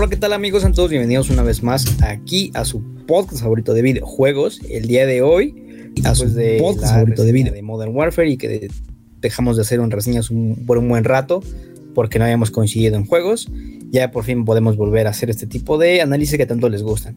Hola, 0.00 0.06
¿qué 0.08 0.16
tal 0.16 0.32
amigos? 0.32 0.62
Sean 0.62 0.74
todos 0.74 0.90
bienvenidos 0.90 1.28
una 1.28 1.42
vez 1.42 1.64
más 1.64 2.00
aquí 2.02 2.52
a 2.54 2.64
su 2.64 2.80
podcast 3.04 3.42
favorito 3.42 3.74
de 3.74 3.82
videojuegos. 3.82 4.60
El 4.70 4.86
día 4.86 5.06
de 5.06 5.22
hoy, 5.22 5.90
a 6.04 6.14
su 6.14 6.32
de 6.32 6.58
podcast 6.60 6.92
favorito 6.94 7.24
de, 7.24 7.32
video, 7.32 7.52
de 7.52 7.62
Modern 7.62 7.96
Warfare 7.96 8.30
y 8.30 8.36
que 8.36 8.70
dejamos 9.20 9.56
de 9.56 9.62
hacer 9.62 9.80
un 9.80 9.90
reseñas 9.90 10.30
por 10.68 10.78
un 10.78 10.88
buen 10.88 11.02
rato 11.02 11.42
porque 11.96 12.20
no 12.20 12.26
habíamos 12.26 12.52
coincidido 12.52 12.94
en 12.94 13.06
juegos. 13.06 13.48
Ya 13.90 14.12
por 14.12 14.22
fin 14.22 14.44
podemos 14.44 14.76
volver 14.76 15.08
a 15.08 15.10
hacer 15.10 15.30
este 15.30 15.48
tipo 15.48 15.78
de 15.78 16.00
análisis 16.00 16.38
que 16.38 16.46
tanto 16.46 16.68
les 16.68 16.84
gustan. 16.84 17.16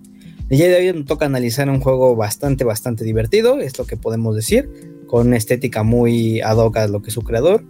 El 0.50 0.58
día 0.58 0.68
de 0.68 0.78
hoy 0.78 0.92
nos 0.98 1.06
toca 1.06 1.28
analizar 1.28 1.70
un 1.70 1.82
juego 1.82 2.16
bastante, 2.16 2.64
bastante 2.64 3.04
divertido, 3.04 3.60
es 3.60 3.78
lo 3.78 3.86
que 3.86 3.96
podemos 3.96 4.36
decir, 4.36 4.72
con 5.12 5.28
una 5.28 5.36
estética 5.36 5.84
muy 5.84 6.40
ad 6.40 6.56
hoc 6.56 6.78
a 6.78 6.88
lo 6.88 7.02
que 7.02 7.10
es 7.10 7.14
su 7.14 7.22
creador. 7.22 7.66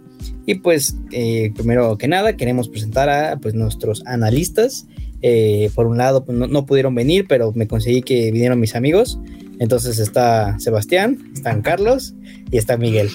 Y 0.46 0.54
pues, 0.54 0.96
eh, 1.10 1.50
primero 1.56 1.98
que 1.98 2.06
nada, 2.06 2.36
queremos 2.36 2.68
presentar 2.68 3.10
a 3.10 3.36
pues, 3.38 3.54
nuestros 3.54 4.06
analistas. 4.06 4.86
Eh, 5.22 5.68
por 5.74 5.88
un 5.88 5.98
lado, 5.98 6.24
pues, 6.24 6.38
no, 6.38 6.66
pudieron 6.66 6.94
venir, 6.94 7.26
pero 7.28 7.52
me 7.52 7.66
conseguí 7.66 8.02
que 8.02 8.30
vinieron 8.30 8.60
mis 8.60 8.76
amigos. 8.76 9.18
Entonces 9.58 9.98
está 9.98 10.56
Sebastián, 10.60 11.32
están 11.34 11.62
Carlos 11.62 12.14
y 12.52 12.58
está 12.58 12.76
Miguel. 12.76 13.10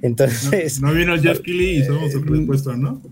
Entonces. 0.00 0.80
No, 0.80 0.94
vino 0.94 1.20
Jeff 1.20 1.40
y 1.44 1.82
somos 1.82 2.14
el 2.14 2.24
respuesta, 2.24 2.76
¿no? 2.76 3.02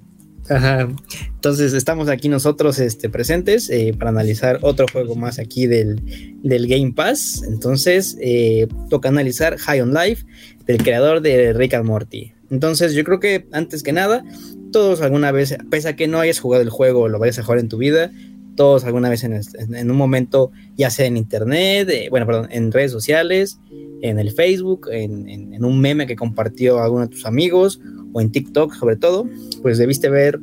Ajá. 0.50 0.88
Entonces 1.34 1.72
estamos 1.72 2.08
aquí 2.08 2.28
nosotros 2.28 2.78
este, 2.80 3.08
presentes 3.08 3.70
eh, 3.70 3.94
para 3.96 4.10
analizar 4.10 4.58
otro 4.62 4.86
juego 4.92 5.14
más 5.14 5.38
aquí 5.38 5.66
del, 5.66 6.02
Game 6.42 6.92
Pass. 6.92 7.44
Entonces 7.46 8.16
eh, 8.20 8.66
toca 8.88 9.08
analizar 9.08 9.56
High 9.56 9.80
on 9.80 9.94
Life 9.94 10.26
del 10.70 10.82
creador 10.82 11.20
de 11.20 11.52
Rick 11.52 11.74
and 11.74 11.84
Morty. 11.84 12.32
Entonces 12.48 12.94
yo 12.94 13.02
creo 13.04 13.18
que 13.18 13.46
antes 13.52 13.82
que 13.82 13.92
nada, 13.92 14.24
todos 14.72 15.02
alguna 15.02 15.32
vez, 15.32 15.56
pese 15.68 15.88
a 15.88 15.96
que 15.96 16.06
no 16.06 16.20
hayas 16.20 16.38
jugado 16.38 16.62
el 16.62 16.70
juego 16.70 17.00
o 17.00 17.08
lo 17.08 17.18
vayas 17.18 17.38
a 17.38 17.42
jugar 17.42 17.58
en 17.58 17.68
tu 17.68 17.78
vida, 17.78 18.12
todos 18.54 18.84
alguna 18.84 19.08
vez 19.08 19.24
en, 19.24 19.90
un 19.90 19.96
momento, 19.96 20.52
ya 20.76 20.90
sea 20.90 21.06
en 21.06 21.16
internet, 21.16 21.88
eh, 21.88 22.08
bueno, 22.10 22.26
perdón, 22.26 22.48
en 22.50 22.70
redes 22.70 22.92
sociales, 22.92 23.58
en 24.02 24.18
el 24.18 24.30
Facebook, 24.30 24.88
en, 24.92 25.64
un 25.64 25.80
meme 25.80 26.06
que 26.06 26.16
compartió 26.16 26.80
alguno 26.80 27.02
de 27.02 27.08
tus 27.08 27.26
amigos 27.26 27.80
o 28.12 28.20
en 28.20 28.30
TikTok 28.30 28.74
sobre 28.74 28.96
todo, 28.96 29.28
pues 29.62 29.78
debiste 29.78 30.08
ver 30.08 30.38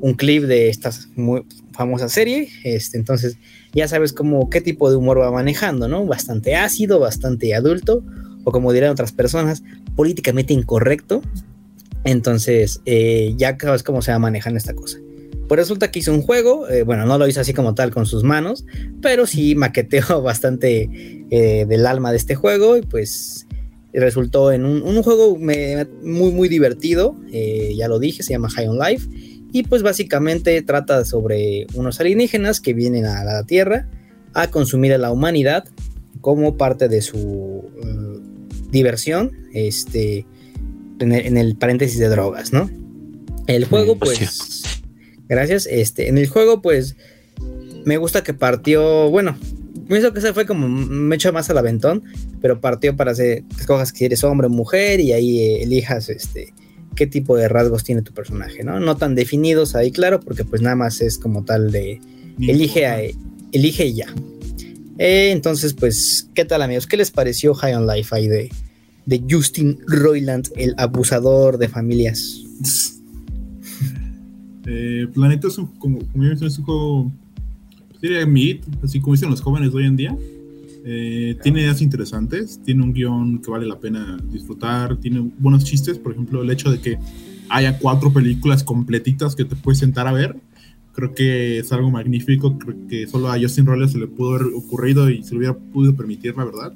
un 0.00 0.14
clip 0.14 0.44
de 0.44 0.68
esta 0.68 0.90
muy 1.16 1.44
famosa 1.72 2.08
serie, 2.08 2.48
este, 2.64 2.98
entonces 2.98 3.36
ya 3.72 3.88
sabes 3.88 4.12
como 4.12 4.50
qué 4.50 4.60
tipo 4.60 4.90
de 4.90 4.96
humor 4.96 5.20
va 5.20 5.30
manejando, 5.30 5.88
¿no? 5.88 6.04
Bastante 6.04 6.56
ácido, 6.56 7.00
bastante 7.00 7.54
adulto, 7.54 8.04
o 8.44 8.52
como 8.52 8.72
dirán 8.72 8.90
otras 8.90 9.12
personas, 9.12 9.62
políticamente 9.96 10.52
incorrecto. 10.52 11.22
Entonces 12.04 12.80
eh, 12.84 13.34
ya 13.36 13.56
sabes 13.60 13.82
cómo 13.82 14.02
se 14.02 14.12
va 14.12 14.18
manejando 14.18 14.58
esta 14.58 14.74
cosa. 14.74 14.98
Pues 15.48 15.58
resulta 15.58 15.90
que 15.90 15.98
hizo 15.98 16.14
un 16.14 16.22
juego, 16.22 16.68
eh, 16.68 16.82
bueno, 16.82 17.04
no 17.04 17.18
lo 17.18 17.28
hizo 17.28 17.40
así 17.40 17.52
como 17.52 17.74
tal 17.74 17.90
con 17.90 18.06
sus 18.06 18.24
manos, 18.24 18.64
pero 19.02 19.26
sí 19.26 19.54
maqueteó 19.54 20.22
bastante 20.22 20.88
eh, 21.30 21.66
del 21.68 21.86
alma 21.86 22.10
de 22.10 22.16
este 22.16 22.34
juego 22.34 22.76
y 22.76 22.82
pues 22.82 23.46
resultó 23.92 24.52
en 24.52 24.64
un, 24.64 25.02
juego 25.02 25.36
muy 25.36 26.32
muy 26.32 26.48
divertido, 26.48 27.16
eh, 27.30 27.74
ya 27.76 27.88
lo 27.88 27.98
dije, 27.98 28.22
se 28.22 28.32
llama 28.32 28.48
High 28.48 28.68
on 28.68 28.78
Life, 28.78 29.08
y 29.52 29.64
pues 29.64 29.82
básicamente 29.82 30.62
trata 30.62 31.04
sobre 31.04 31.66
unos 31.74 32.00
alienígenas 32.00 32.60
que 32.60 32.72
vienen 32.72 33.04
a 33.04 33.22
la 33.22 33.44
Tierra 33.44 33.90
a 34.32 34.48
consumir 34.48 34.94
a 34.94 34.98
la 34.98 35.12
humanidad 35.12 35.64
como 36.22 36.56
parte 36.56 36.88
de 36.88 37.02
su 37.02 37.70
diversión, 38.72 39.30
este, 39.52 40.26
en 40.98 41.36
el, 41.36 41.56
paréntesis 41.56 41.98
de 41.98 42.08
drogas, 42.08 42.52
¿no? 42.52 42.68
El 43.46 43.64
juego, 43.66 43.98
pues, 43.98 44.64
gracias, 45.28 45.66
este, 45.70 46.08
en 46.08 46.18
el 46.18 46.26
juego, 46.26 46.60
pues, 46.62 46.96
me 47.84 47.96
gusta 47.96 48.24
que 48.24 48.34
partió, 48.34 49.10
bueno, 49.10 49.36
pienso 49.88 50.12
que 50.12 50.18
ese 50.18 50.32
fue 50.32 50.46
como 50.46 50.68
me 50.68 51.16
echa 51.16 51.32
más 51.32 51.50
al 51.50 51.58
aventón, 51.58 52.02
pero 52.40 52.60
partió 52.60 52.96
para 52.96 53.12
hacer 53.12 53.44
que 53.44 53.60
escojas 53.60 53.92
si 53.94 54.04
eres 54.04 54.24
hombre 54.24 54.46
o 54.46 54.50
mujer 54.50 55.00
y 55.00 55.12
ahí 55.12 55.38
eh, 55.40 55.62
elijas 55.62 56.08
este 56.08 56.52
qué 56.94 57.06
tipo 57.06 57.36
de 57.36 57.48
rasgos 57.48 57.84
tiene 57.84 58.02
tu 58.02 58.12
personaje, 58.12 58.64
¿no? 58.64 58.80
No 58.80 58.96
tan 58.96 59.14
definidos 59.14 59.74
ahí, 59.74 59.90
claro, 59.90 60.20
porque 60.20 60.44
pues 60.44 60.62
nada 60.62 60.76
más 60.76 61.00
es 61.00 61.18
como 61.18 61.44
tal 61.44 61.72
de 61.72 62.00
elige, 62.38 63.14
elige 63.52 63.86
y 63.86 63.94
ya. 63.94 64.14
Eh, 64.98 65.30
entonces, 65.30 65.74
pues, 65.74 66.28
¿qué 66.34 66.44
tal 66.44 66.62
amigos? 66.62 66.86
¿Qué 66.86 66.96
les 66.96 67.10
pareció 67.10 67.54
High 67.54 67.74
on 67.74 67.86
Life 67.86 68.14
ahí 68.14 68.28
de, 68.28 68.50
de 69.06 69.24
Justin 69.28 69.78
Roiland, 69.86 70.48
el 70.56 70.74
abusador 70.78 71.58
de 71.58 71.68
familias? 71.68 72.40
Eh, 74.64 75.08
Planeta 75.12 75.48
es 75.48 75.58
un, 75.58 75.66
como, 75.78 75.98
como 76.12 76.24
es 76.24 76.58
un 76.58 76.64
juego 76.64 77.12
Sería 78.02 78.26
mid, 78.26 78.56
así 78.82 79.00
como 79.00 79.14
dicen 79.14 79.30
los 79.30 79.40
jóvenes 79.40 79.72
hoy 79.72 79.86
en 79.86 79.96
día. 79.96 80.16
Eh, 80.84 81.36
tiene 81.40 81.60
ideas 81.60 81.80
interesantes, 81.80 82.60
tiene 82.64 82.82
un 82.82 82.92
guion 82.92 83.38
que 83.40 83.48
vale 83.48 83.64
la 83.64 83.78
pena 83.78 84.18
disfrutar, 84.28 84.96
tiene 84.96 85.30
buenos 85.38 85.62
chistes, 85.62 85.98
por 85.98 86.10
ejemplo, 86.10 86.42
el 86.42 86.50
hecho 86.50 86.72
de 86.72 86.80
que 86.80 86.98
haya 87.48 87.78
cuatro 87.78 88.12
películas 88.12 88.64
completitas 88.64 89.36
que 89.36 89.44
te 89.44 89.54
puedes 89.54 89.78
sentar 89.78 90.08
a 90.08 90.12
ver, 90.12 90.34
creo 90.92 91.14
que 91.14 91.60
es 91.60 91.72
algo 91.72 91.92
magnífico, 91.92 92.58
creo 92.58 92.76
que 92.88 93.06
solo 93.06 93.30
a 93.30 93.38
Justin 93.40 93.66
Roller 93.66 93.88
se 93.88 93.98
le 93.98 94.08
pudo 94.08 94.34
haber 94.34 94.48
ocurrido 94.52 95.08
y 95.08 95.22
se 95.22 95.30
le 95.30 95.38
hubiera 95.38 95.56
podido 95.56 95.94
permitir, 95.94 96.36
la 96.36 96.44
verdad. 96.44 96.74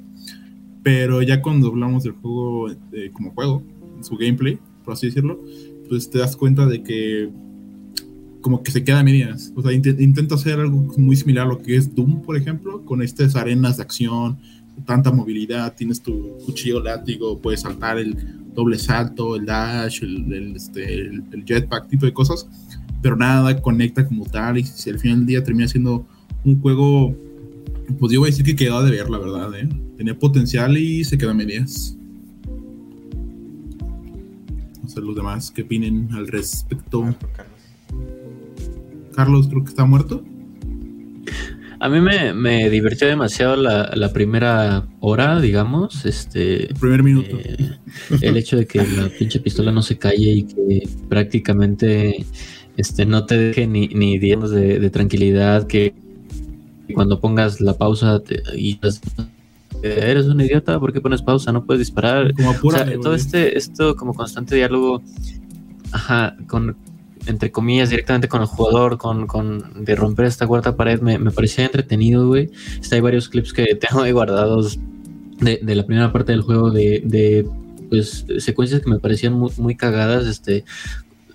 Pero 0.87 1.21
ya 1.21 1.41
cuando 1.41 1.67
hablamos 1.67 2.05
del 2.05 2.13
juego 2.13 2.71
eh, 2.93 3.11
como 3.11 3.31
juego, 3.31 3.61
su 3.99 4.15
gameplay, 4.15 4.57
por 4.85 4.93
así 4.93 5.07
decirlo, 5.07 5.43
pues 5.89 6.09
te 6.09 6.17
das 6.17 6.37
cuenta 6.37 6.65
de 6.65 6.81
que 6.81 7.29
como 8.39 8.63
que 8.63 8.71
se 8.71 8.85
queda 8.85 9.01
a 9.01 9.03
medias. 9.03 9.51
O 9.57 9.61
sea, 9.61 9.73
intento 9.73 10.35
hacer 10.35 10.61
algo 10.61 10.87
muy 10.95 11.17
similar 11.17 11.45
a 11.45 11.49
lo 11.49 11.61
que 11.61 11.75
es 11.75 11.93
Doom, 11.93 12.21
por 12.21 12.37
ejemplo, 12.37 12.85
con 12.85 13.01
estas 13.01 13.35
arenas 13.35 13.75
de 13.75 13.83
acción, 13.83 14.37
tanta 14.85 15.11
movilidad, 15.11 15.75
tienes 15.75 16.01
tu 16.01 16.37
cuchillo 16.45 16.81
látigo, 16.81 17.37
puedes 17.37 17.59
saltar 17.59 17.97
el 17.97 18.15
doble 18.55 18.79
salto, 18.79 19.35
el 19.35 19.45
dash, 19.45 20.01
el, 20.03 20.55
este, 20.55 21.01
el, 21.01 21.43
jetpack, 21.45 21.89
tipo 21.89 22.05
de 22.05 22.13
cosas, 22.13 22.47
pero 23.01 23.17
nada 23.17 23.61
conecta 23.61 24.07
como 24.07 24.23
tal 24.23 24.59
y 24.59 24.63
si 24.63 24.89
al 24.89 24.99
final 24.99 25.17
del 25.17 25.27
día 25.27 25.43
termina 25.43 25.67
siendo 25.67 26.07
un 26.45 26.61
juego, 26.61 27.13
pues 27.99 28.13
yo 28.13 28.21
voy 28.21 28.29
a 28.29 28.31
decir 28.31 28.45
que 28.45 28.55
quedó 28.55 28.81
de 28.83 28.91
ver, 28.91 29.09
la 29.09 29.17
verdad, 29.17 29.53
¿eh? 29.53 29.67
Tenía 29.97 30.17
potencial 30.17 30.77
y 30.77 31.03
se 31.03 31.17
queda 31.17 31.31
a 31.31 31.33
medias. 31.33 31.97
No 34.81 34.87
sé 34.87 35.01
los 35.01 35.15
demás 35.15 35.51
qué 35.51 35.63
opinen 35.63 36.09
al 36.13 36.27
respecto. 36.27 37.15
Carlos 39.13 39.47
creo 39.47 39.63
que 39.63 39.69
está 39.69 39.85
muerto. 39.85 40.23
A 41.79 41.89
mí 41.89 42.01
me, 42.01 42.69
divirtió 42.69 43.07
demasiado 43.07 43.55
la, 43.55 44.13
primera 44.13 44.87
hora, 44.99 45.39
digamos. 45.39 46.05
Este, 46.05 46.67
el 46.67 46.75
primer 46.75 47.03
minuto. 47.03 47.37
Eh, 47.37 47.77
el 48.21 48.37
hecho 48.37 48.57
de 48.57 48.65
que 48.65 48.79
la 48.79 49.09
pinche 49.09 49.39
pistola 49.39 49.71
no 49.71 49.81
se 49.83 49.97
calle 49.97 50.31
y 50.31 50.43
que 50.43 50.89
prácticamente 51.07 52.25
este, 52.77 53.05
no 53.05 53.25
te 53.25 53.37
deje 53.37 53.67
ni, 53.67 53.87
ni 53.89 54.17
días 54.17 54.49
de, 54.49 54.89
tranquilidad, 54.89 55.67
que 55.67 55.93
cuando 56.93 57.19
pongas 57.19 57.61
la 57.61 57.77
pausa 57.77 58.21
y 58.55 58.79
eres 59.83 60.25
un 60.27 60.41
idiota, 60.41 60.79
¿por 60.79 60.93
qué 60.93 61.01
pones 61.01 61.21
pausa? 61.21 61.51
No 61.51 61.65
puedes 61.65 61.79
disparar. 61.79 62.33
Como 62.33 62.51
o 62.51 62.71
sea, 62.71 62.99
todo 62.99 63.13
este, 63.13 63.57
esto 63.57 63.95
como 63.95 64.13
constante 64.13 64.55
diálogo, 64.55 65.01
ajá, 65.91 66.35
con, 66.47 66.75
entre 67.25 67.51
comillas, 67.51 67.89
directamente 67.89 68.27
con 68.27 68.41
el 68.41 68.47
jugador, 68.47 68.97
con, 68.97 69.27
con 69.27 69.83
de 69.85 69.95
romper 69.95 70.25
esta 70.25 70.47
cuarta 70.47 70.75
pared, 70.75 71.01
me, 71.01 71.19
me 71.19 71.31
parecía 71.31 71.65
entretenido, 71.65 72.27
güey. 72.27 72.49
Está, 72.79 72.95
hay 72.95 73.01
varios 73.01 73.29
clips 73.29 73.53
que 73.53 73.75
tengo 73.79 74.03
ahí 74.03 74.11
guardados 74.11 74.79
de, 75.39 75.59
de 75.61 75.75
la 75.75 75.85
primera 75.85 76.11
parte 76.11 76.31
del 76.31 76.41
juego, 76.41 76.71
de, 76.71 77.01
de 77.05 77.47
pues 77.89 78.25
secuencias 78.39 78.81
que 78.81 78.89
me 78.89 78.99
parecían 78.99 79.33
muy, 79.33 79.51
muy 79.57 79.75
cagadas, 79.75 80.27
este 80.27 80.65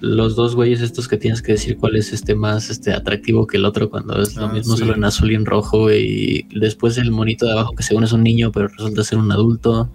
los 0.02 0.36
dos 0.36 0.54
güeyes 0.54 0.80
estos 0.80 1.08
que 1.08 1.16
tienes 1.16 1.40
que 1.42 1.52
decir 1.52 1.76
cuál 1.78 1.96
es 1.96 2.12
este 2.12 2.34
más 2.34 2.70
este 2.70 2.92
atractivo 2.92 3.46
que 3.46 3.56
el 3.56 3.64
otro 3.64 3.88
cuando 3.88 4.20
es 4.20 4.34
lo 4.34 4.46
ah, 4.46 4.52
mismo 4.52 4.76
solo 4.76 4.94
en 4.94 5.04
azul 5.04 5.30
y 5.30 5.36
en 5.36 5.47
rojo 5.47 5.92
y 5.92 6.47
después 6.54 6.98
el 6.98 7.12
monito 7.12 7.47
de 7.47 7.53
abajo 7.53 7.74
que 7.74 7.84
según 7.84 8.04
es 8.04 8.12
un 8.12 8.24
niño 8.24 8.50
pero 8.50 8.68
resulta 8.68 9.04
ser 9.04 9.18
un 9.18 9.30
adulto 9.30 9.88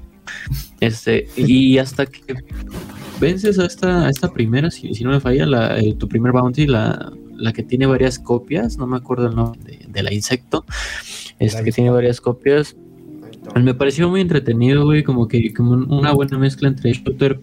este 0.80 1.28
y 1.36 1.78
hasta 1.78 2.06
que 2.06 2.22
vences 3.20 3.60
a 3.60 3.66
esta, 3.66 4.10
esta 4.10 4.32
primera, 4.32 4.72
si, 4.72 4.90
no 5.04 5.12
me 5.12 5.20
falla, 5.20 5.46
la, 5.46 5.78
tu 5.98 6.08
primer 6.08 6.32
bounty, 6.32 6.68
la, 6.68 7.12
la 7.36 7.54
que 7.54 7.64
tiene 7.64 7.86
varias 7.86 8.20
copias, 8.20 8.78
no 8.78 8.88
me 8.88 8.98
acuerdo 8.98 9.28
el 9.28 9.36
nombre 9.36 9.80
de, 9.88 10.04
la 10.04 10.14
insecto, 10.14 10.66
este 11.40 11.64
que 11.64 11.72
tiene 11.72 11.90
varias 11.90 12.22
copias. 12.22 12.76
Me 13.56 13.74
pareció 13.74 14.10
muy 14.10 14.22
entretenido, 14.22 14.84
güey, 14.84 15.04
como 15.04 15.28
que 15.28 15.54
como 15.54 15.72
una 15.72 16.12
buena 16.12 16.38
mezcla 16.38 16.68
entre 16.68 16.92
shooter 16.92 17.40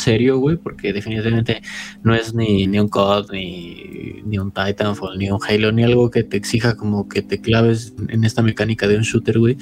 serio, 0.00 0.38
güey, 0.38 0.56
porque 0.56 0.92
definitivamente 0.92 1.62
no 2.02 2.14
es 2.14 2.34
ni, 2.34 2.66
ni 2.66 2.78
un 2.80 2.88
COD, 2.88 3.30
ni, 3.32 4.22
ni 4.24 4.38
un 4.38 4.50
Titanfall, 4.50 5.18
ni 5.18 5.30
un 5.30 5.38
Halo, 5.46 5.70
ni 5.72 5.84
algo 5.84 6.10
que 6.10 6.24
te 6.24 6.36
exija 6.36 6.76
como 6.76 7.08
que 7.08 7.22
te 7.22 7.40
claves 7.40 7.94
en 8.08 8.24
esta 8.24 8.42
mecánica 8.42 8.88
de 8.88 8.96
un 8.96 9.02
shooter, 9.02 9.38
güey 9.38 9.56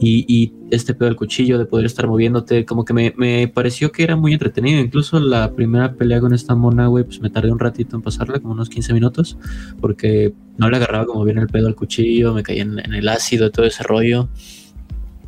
y, 0.00 0.52
este 0.70 0.94
pedo 0.94 1.06
del 1.06 1.16
cuchillo, 1.16 1.58
de 1.58 1.66
poder 1.66 1.86
estar 1.86 2.06
moviéndote, 2.08 2.64
como 2.64 2.84
que 2.84 2.92
me, 2.92 3.48
pareció 3.48 3.92
que 3.92 4.02
era 4.02 4.16
muy 4.16 4.32
entretenido. 4.32 4.80
Incluso 4.80 5.20
la 5.20 5.52
primera 5.52 5.94
pelea 5.94 6.20
con 6.20 6.34
esta 6.34 6.54
mona, 6.54 6.88
güey, 6.88 7.04
pues 7.04 7.20
me 7.20 7.30
tardé 7.30 7.52
un 7.52 7.58
ratito 7.58 7.96
en 7.96 8.02
pasarla, 8.02 8.40
como 8.40 8.54
unos 8.54 8.68
15 8.68 8.92
minutos, 8.92 9.38
porque 9.80 10.34
no 10.58 10.68
le 10.68 10.76
agarraba 10.76 11.06
como 11.06 11.24
bien 11.24 11.38
el 11.38 11.46
pedo 11.46 11.68
al 11.68 11.76
cuchillo, 11.76 12.34
me 12.34 12.42
caía 12.42 12.62
en, 12.62 12.78
el 12.78 13.08
ácido, 13.08 13.50
todo 13.50 13.64
ese 13.64 13.84
rollo. 13.84 14.28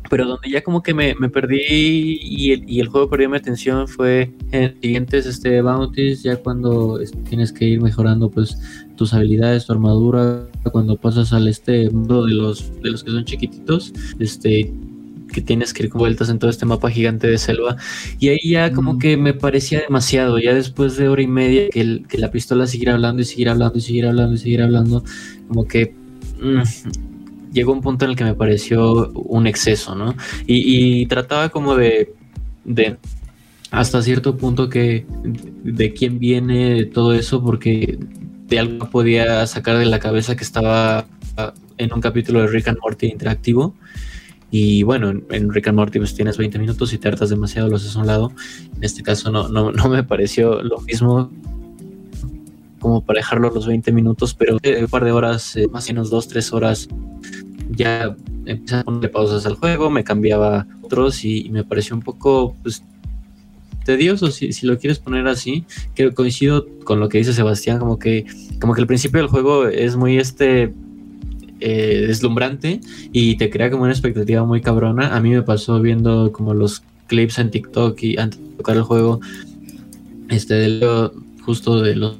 Pero 0.09 0.25
donde 0.25 0.49
ya 0.49 0.61
como 0.61 0.81
que 0.81 0.93
me, 0.93 1.13
perdí 1.29 2.19
y 2.21 2.51
el, 2.51 2.69
y 2.69 2.79
el, 2.79 2.87
juego 2.87 3.09
perdió 3.09 3.29
mi 3.29 3.37
atención 3.37 3.87
fue 3.87 4.31
en 4.51 4.79
siguientes 4.81 5.25
este, 5.25 5.61
bounties, 5.61 6.23
ya 6.23 6.37
cuando 6.37 6.99
tienes 7.27 7.51
que 7.51 7.65
ir 7.65 7.81
mejorando 7.81 8.29
pues 8.29 8.57
tus 8.95 9.13
habilidades, 9.13 9.65
tu 9.65 9.73
armadura, 9.73 10.47
cuando 10.71 10.97
pasas 10.97 11.31
al 11.31 11.47
este 11.47 11.89
mundo 11.89 12.25
de 12.25 12.33
los, 12.33 12.81
de 12.81 12.91
los 12.91 13.03
que 13.03 13.11
son 13.11 13.25
chiquititos, 13.25 13.93
este 14.19 14.73
que 15.31 15.41
tienes 15.41 15.73
que 15.73 15.83
ir 15.83 15.89
con 15.89 15.99
vueltas 15.99 16.29
en 16.29 16.39
todo 16.39 16.49
este 16.49 16.65
mapa 16.65 16.89
gigante 16.89 17.27
de 17.27 17.37
selva. 17.37 17.77
Y 18.19 18.29
ahí 18.29 18.39
ya 18.43 18.71
como 18.71 18.97
que 18.97 19.15
me 19.15 19.33
parecía 19.33 19.79
demasiado, 19.79 20.39
ya 20.39 20.53
después 20.53 20.97
de 20.97 21.07
hora 21.07 21.21
y 21.21 21.27
media 21.27 21.69
que, 21.69 22.03
que 22.07 22.17
la 22.17 22.31
pistola 22.31 22.67
siguiera 22.67 22.93
hablando 22.93 23.21
y 23.21 23.25
siguiera 23.25 23.51
hablando 23.51 23.77
y 23.77 23.81
siguiera 23.81 24.09
hablando 24.09 24.35
y 24.35 24.37
siguiera 24.37 24.65
hablando, 24.65 25.03
como 25.47 25.65
que 25.65 25.93
mm, 26.41 26.61
llegó 27.51 27.73
un 27.73 27.81
punto 27.81 28.05
en 28.05 28.11
el 28.11 28.17
que 28.17 28.23
me 28.23 28.33
pareció 28.33 29.11
un 29.11 29.47
exceso, 29.47 29.95
¿no? 29.95 30.15
Y, 30.45 31.05
trataba 31.07 31.49
como 31.49 31.75
de, 31.75 32.13
de 32.65 32.97
hasta 33.71 34.01
cierto 34.01 34.37
punto 34.37 34.69
que 34.69 35.05
de 35.63 35.93
quién 35.93 36.19
viene 36.19 36.85
todo 36.85 37.13
eso, 37.13 37.43
porque 37.43 37.99
de 38.47 38.59
algo 38.59 38.89
podía 38.89 39.45
sacar 39.47 39.77
de 39.77 39.85
la 39.85 39.99
cabeza 39.99 40.35
que 40.35 40.43
estaba 40.43 41.05
en 41.77 41.93
un 41.93 42.01
capítulo 42.01 42.41
de 42.41 42.47
Rick 42.47 42.67
and 42.67 42.79
Morty 42.81 43.07
interactivo. 43.07 43.75
Y 44.51 44.81
bueno, 44.81 45.09
en, 45.09 45.53
Rick 45.53 45.67
and 45.67 45.77
Morty 45.77 45.99
pues 45.99 46.15
tienes 46.15 46.37
20 46.37 46.57
minutos 46.57 46.91
y 46.93 46.97
te 46.97 47.07
hartas 47.07 47.29
demasiado, 47.29 47.69
lo 47.69 47.75
haces 47.75 47.95
a 47.95 47.99
un 47.99 48.07
lado. 48.07 48.31
En 48.75 48.83
este 48.83 49.03
caso 49.03 49.31
no, 49.31 49.47
no, 49.47 49.71
no 49.71 49.89
me 49.89 50.03
pareció 50.03 50.63
lo 50.63 50.79
mismo 50.81 51.31
como 52.79 53.01
para 53.03 53.19
dejarlo 53.19 53.51
los 53.51 53.67
20 53.67 53.91
minutos, 53.91 54.33
pero 54.33 54.55
un 54.55 54.87
par 54.87 55.03
de 55.03 55.11
horas, 55.11 55.55
eh, 55.55 55.67
más 55.67 55.85
o 55.85 55.87
menos 55.93 56.09
2, 56.09 56.27
3 56.27 56.53
horas, 56.53 56.87
ya 57.69 58.15
empecé 58.45 58.77
a 58.77 58.83
ponerle 58.83 59.09
pausas 59.09 59.45
al 59.45 59.55
juego, 59.55 59.89
me 59.89 60.03
cambiaba 60.03 60.65
otros 60.81 61.23
y, 61.23 61.49
me 61.49 61.63
pareció 61.63 61.95
un 61.95 62.01
poco 62.01 62.55
pues, 62.63 62.83
tedioso, 63.85 64.31
si, 64.31 64.51
lo 64.65 64.77
quieres 64.77 64.99
poner 64.99 65.27
así, 65.27 65.65
que 65.95 66.11
coincido 66.11 66.67
con 66.83 66.99
lo 66.99 67.09
que 67.09 67.19
dice 67.19 67.33
Sebastián, 67.33 67.79
como 67.79 67.99
que, 67.99 68.25
como 68.59 68.73
que 68.73 68.81
el 68.81 68.87
principio 68.87 69.19
del 69.19 69.29
juego 69.29 69.67
es 69.67 69.95
muy 69.95 70.17
este 70.17 70.73
eh, 71.59 72.05
deslumbrante 72.07 72.81
y 73.11 73.35
te 73.37 73.49
crea 73.49 73.69
como 73.69 73.83
una 73.83 73.91
expectativa 73.91 74.43
muy 74.45 74.61
cabrona. 74.61 75.15
A 75.15 75.19
mí 75.19 75.31
me 75.31 75.41
pasó 75.41 75.81
viendo 75.81 76.31
como 76.31 76.53
los 76.53 76.83
clips 77.07 77.39
en 77.39 77.51
TikTok 77.51 78.01
y 78.03 78.17
antes 78.17 78.39
de 78.39 78.57
tocar 78.57 78.77
el 78.77 78.83
juego, 78.83 79.19
este, 80.29 80.53
de, 80.53 81.11
justo 81.41 81.81
de 81.81 81.95
los 81.95 82.17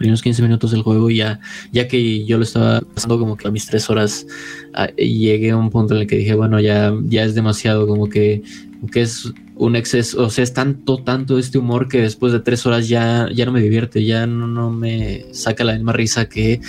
primeros 0.00 0.22
15 0.22 0.40
minutos 0.40 0.70
del 0.70 0.80
juego, 0.80 1.10
ya, 1.10 1.40
ya 1.72 1.86
que 1.86 2.24
yo 2.24 2.38
lo 2.38 2.44
estaba 2.44 2.80
pasando 2.80 3.18
como 3.18 3.36
que 3.36 3.46
a 3.46 3.50
mis 3.50 3.66
tres 3.66 3.90
horas, 3.90 4.26
ah, 4.72 4.86
llegué 4.96 5.50
a 5.50 5.58
un 5.58 5.68
punto 5.68 5.94
en 5.94 6.00
el 6.00 6.06
que 6.06 6.16
dije, 6.16 6.34
bueno, 6.34 6.58
ya, 6.58 6.94
ya 7.04 7.22
es 7.22 7.34
demasiado, 7.34 7.86
como 7.86 8.08
que, 8.08 8.42
que 8.90 9.02
es 9.02 9.30
un 9.56 9.76
exceso, 9.76 10.24
o 10.24 10.30
sea, 10.30 10.42
es 10.42 10.54
tanto, 10.54 10.96
tanto 11.02 11.38
este 11.38 11.58
humor 11.58 11.86
que 11.86 12.00
después 12.00 12.32
de 12.32 12.40
tres 12.40 12.64
horas 12.64 12.88
ya, 12.88 13.28
ya 13.30 13.44
no 13.44 13.52
me 13.52 13.60
divierte, 13.60 14.02
ya 14.02 14.26
no, 14.26 14.70
me 14.70 15.26
saca 15.34 15.64
la 15.64 15.74
misma 15.74 15.92
risa 15.92 16.30
que 16.30 16.62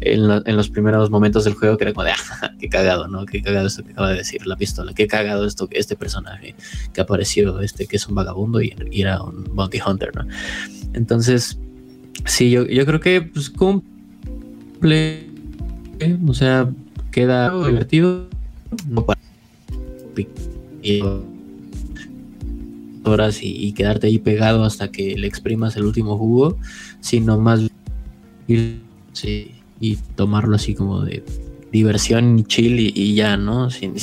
en, 0.00 0.56
los 0.56 0.70
primeros 0.70 1.10
momentos 1.10 1.44
del 1.44 1.52
juego, 1.52 1.76
que 1.76 1.84
era 1.84 1.92
como 1.92 2.04
de, 2.04 2.12
ah, 2.42 2.52
qué 2.58 2.70
cagado, 2.70 3.06
¿no? 3.06 3.26
Qué 3.26 3.42
cagado 3.42 3.66
esto 3.66 3.84
que 3.84 3.92
acaba 3.92 4.12
de 4.12 4.16
decir 4.16 4.46
la 4.46 4.56
pistola, 4.56 4.94
qué 4.94 5.06
cagado 5.06 5.44
esto, 5.44 5.68
este 5.72 5.94
personaje 5.94 6.54
que 6.94 7.02
apareció, 7.02 7.60
este 7.60 7.86
que 7.86 7.96
es 7.96 8.08
un 8.08 8.14
vagabundo 8.14 8.62
y, 8.62 8.74
era 8.92 9.22
un 9.22 9.44
bounty 9.54 9.78
hunter, 9.86 10.16
¿no? 10.16 10.26
Entonces, 10.94 11.58
sí, 12.24 12.50
yo, 12.50 12.66
yo 12.66 12.86
creo 12.86 13.00
que 13.00 13.22
pues 13.22 13.50
cumple, 13.50 15.26
o 16.26 16.34
sea, 16.34 16.70
queda 17.10 17.50
divertido, 17.66 18.28
no 18.88 19.04
para 19.04 19.20
horas 23.04 23.40
y, 23.42 23.72
quedarte 23.72 24.06
ahí 24.06 24.18
pegado 24.18 24.64
hasta 24.64 24.90
que 24.90 25.16
le 25.16 25.26
exprimas 25.26 25.76
el 25.76 25.84
último 25.84 26.16
jugo, 26.18 26.58
sino 27.00 27.38
más 27.38 27.60
ir 28.46 28.80
y 29.80 29.96
tomarlo 30.14 30.56
así 30.56 30.74
como 30.74 31.02
de 31.02 31.24
diversión 31.72 32.44
chill 32.46 32.78
y, 32.78 33.14
ya, 33.14 33.36
¿no? 33.36 33.70
Sin, 33.70 33.94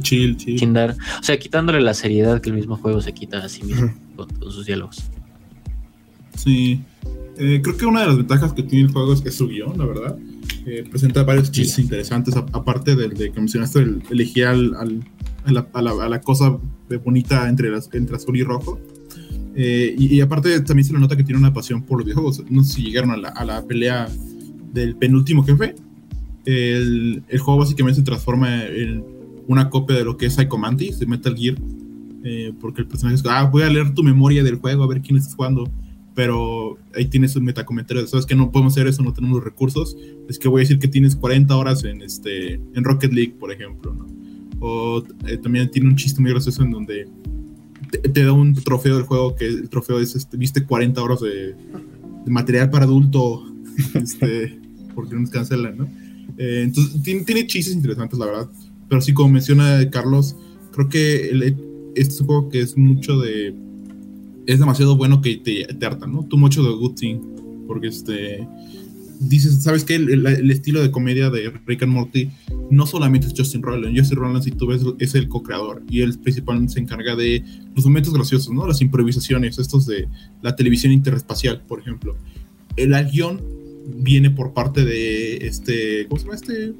chill, 0.00 0.38
sin 0.38 0.72
dar, 0.72 0.96
o 1.18 1.22
sea, 1.22 1.38
quitándole 1.38 1.80
la 1.80 1.94
seriedad 1.94 2.40
que 2.40 2.50
el 2.50 2.56
mismo 2.56 2.76
juego 2.76 3.00
se 3.00 3.12
quita 3.12 3.38
a 3.38 3.48
sí 3.48 3.62
mismo 3.62 3.92
con, 4.16 4.28
sus 4.52 4.66
diálogos. 4.66 5.02
Sí, 6.36 6.80
eh, 7.40 7.60
creo 7.62 7.76
que 7.76 7.86
una 7.86 8.02
de 8.02 8.06
las 8.06 8.16
ventajas 8.16 8.52
que 8.52 8.62
tiene 8.62 8.86
el 8.86 8.92
juego 8.92 9.12
es 9.12 9.20
que 9.20 9.30
su 9.30 9.48
guion, 9.48 9.78
la 9.78 9.86
verdad. 9.86 10.18
Eh, 10.66 10.84
presenta 10.88 11.22
varios 11.22 11.50
chistes 11.50 11.78
interesantes, 11.78 12.36
aparte 12.36 12.94
del 12.94 13.14
de 13.14 13.32
que 13.32 13.40
mencionaste, 13.40 13.78
el, 13.80 14.02
elegir 14.10 14.44
al, 14.44 14.74
a, 15.44 15.52
la, 15.52 15.66
a, 15.72 16.08
la, 16.08 16.20
cosa 16.20 16.58
bonita 17.04 17.48
entre, 17.48 17.70
las, 17.70 17.88
entre 17.94 18.16
azul 18.16 18.36
y 18.36 18.42
rojo. 18.42 18.78
Eh, 19.54 19.94
y, 19.98 20.20
aparte 20.20 20.60
también 20.60 20.84
se 20.84 20.92
le 20.92 21.00
nota 21.00 21.16
que 21.16 21.24
tiene 21.24 21.38
una 21.38 21.52
pasión 21.52 21.82
por 21.82 21.98
los 21.98 22.06
videojuegos. 22.06 22.44
No 22.50 22.62
sé 22.62 22.74
si 22.74 22.82
llegaron 22.82 23.10
a 23.10 23.16
la, 23.16 23.28
a 23.30 23.44
la 23.44 23.64
pelea 23.66 24.08
del 24.72 24.96
penúltimo 24.96 25.42
jefe. 25.42 25.74
El, 26.44 27.22
el, 27.26 27.38
juego 27.38 27.60
básicamente 27.60 28.00
se 28.00 28.04
transforma 28.04 28.64
en 28.64 29.02
una 29.46 29.68
copia 29.70 29.96
de 29.96 30.04
lo 30.04 30.16
que 30.16 30.26
es 30.26 30.34
Psycho 30.34 30.58
Mantis 30.58 30.98
de 30.98 31.06
Metal 31.06 31.34
Gear. 31.36 31.56
Eh, 32.22 32.52
porque 32.60 32.82
el 32.82 32.86
personaje 32.86 33.16
es, 33.16 33.24
ah, 33.26 33.44
voy 33.44 33.62
a 33.62 33.70
leer 33.70 33.94
tu 33.94 34.02
memoria 34.02 34.44
del 34.44 34.56
juego, 34.56 34.84
a 34.84 34.86
ver 34.86 35.00
quién 35.00 35.16
estás 35.16 35.34
jugando. 35.34 35.70
Pero 36.14 36.76
ahí 36.94 37.06
tienes 37.06 37.36
un 37.36 37.44
metacomentario, 37.44 38.06
sabes 38.06 38.26
que 38.26 38.34
no 38.34 38.50
podemos 38.50 38.74
hacer 38.74 38.86
eso, 38.86 39.02
no 39.02 39.12
tenemos 39.12 39.36
los 39.36 39.44
recursos. 39.44 39.96
Es 40.28 40.38
que 40.38 40.48
voy 40.48 40.60
a 40.60 40.62
decir 40.62 40.78
que 40.78 40.88
tienes 40.88 41.14
40 41.16 41.56
horas 41.56 41.84
en, 41.84 42.02
este, 42.02 42.54
en 42.54 42.84
Rocket 42.84 43.12
League, 43.12 43.34
por 43.38 43.52
ejemplo. 43.52 43.94
O 44.58 45.02
eh, 45.26 45.38
también 45.38 45.70
tiene 45.70 45.88
un 45.88 45.96
chiste 45.96 46.20
muy 46.20 46.32
gracioso 46.32 46.62
en 46.62 46.70
donde 46.72 47.06
te, 47.90 48.24
da 48.24 48.32
un 48.32 48.54
trofeo 48.54 48.96
del 48.96 49.04
juego 49.04 49.34
que 49.34 49.46
el 49.46 49.68
trofeo 49.68 50.00
es, 50.00 50.14
este, 50.14 50.36
viste 50.36 50.64
40 50.64 51.02
horas 51.02 51.20
de, 51.20 51.54
material 52.26 52.70
para 52.70 52.84
adulto, 52.84 53.44
este, 53.94 54.58
porque 54.94 55.14
no 55.14 55.22
nos 55.22 55.30
cancelan, 55.30 55.78
¿no? 55.78 55.88
Eh, 56.38 56.62
entonces, 56.64 57.02
tiene, 57.02 57.46
chistes 57.46 57.74
interesantes, 57.74 58.18
la 58.18 58.26
verdad. 58.26 58.48
Pero 58.88 59.00
sí, 59.00 59.12
como 59.12 59.30
menciona 59.30 59.88
Carlos, 59.90 60.36
creo 60.72 60.88
que 60.88 61.30
este 61.94 62.12
es 62.14 62.20
un 62.20 62.26
juego 62.26 62.48
que 62.48 62.60
es 62.60 62.76
mucho 62.76 63.18
de... 63.18 63.54
Es 64.50 64.58
demasiado 64.58 64.96
bueno 64.96 65.22
que 65.22 65.36
te, 65.36 65.64
te 65.64 65.86
harta, 65.86 66.06
¿no? 66.06 66.24
Too 66.24 66.36
much 66.36 66.58
of 66.58 66.66
a 66.66 66.70
good 66.70 66.94
thing. 66.94 67.20
Porque 67.66 67.86
este 67.86 68.46
dices, 69.20 69.62
¿sabes 69.62 69.84
qué? 69.84 69.94
El, 69.94 70.50
estilo 70.50 70.80
de 70.82 70.90
comedia 70.90 71.30
de 71.30 71.52
Rick 71.66 71.82
and 71.82 71.92
Morty 71.92 72.30
no 72.70 72.86
solamente 72.86 73.28
es 73.28 73.34
Justin 73.36 73.62
Roiland. 73.62 73.96
Justin 73.96 74.18
Roiland, 74.18 74.42
si 74.42 74.50
tú 74.50 74.66
ves, 74.66 74.82
es 74.98 75.14
el 75.14 75.28
co-creador 75.28 75.84
y 75.88 76.00
él 76.00 76.18
principalmente 76.18 76.72
se 76.72 76.80
encarga 76.80 77.14
de 77.14 77.44
los 77.76 77.84
momentos 77.84 78.12
graciosos, 78.12 78.52
¿no? 78.52 78.66
Las 78.66 78.80
improvisaciones, 78.80 79.58
estos 79.58 79.86
de 79.86 80.08
la 80.42 80.56
televisión 80.56 80.92
interespacial, 80.92 81.62
por 81.68 81.80
ejemplo. 81.80 82.16
El 82.76 82.92
guion 83.10 83.40
viene 83.98 84.30
por 84.30 84.52
parte 84.54 84.84
de 84.84 85.46
este, 85.46 86.06
¿cómo 86.08 86.18
se 86.18 86.24
llama 86.24 86.36
este? 86.36 86.74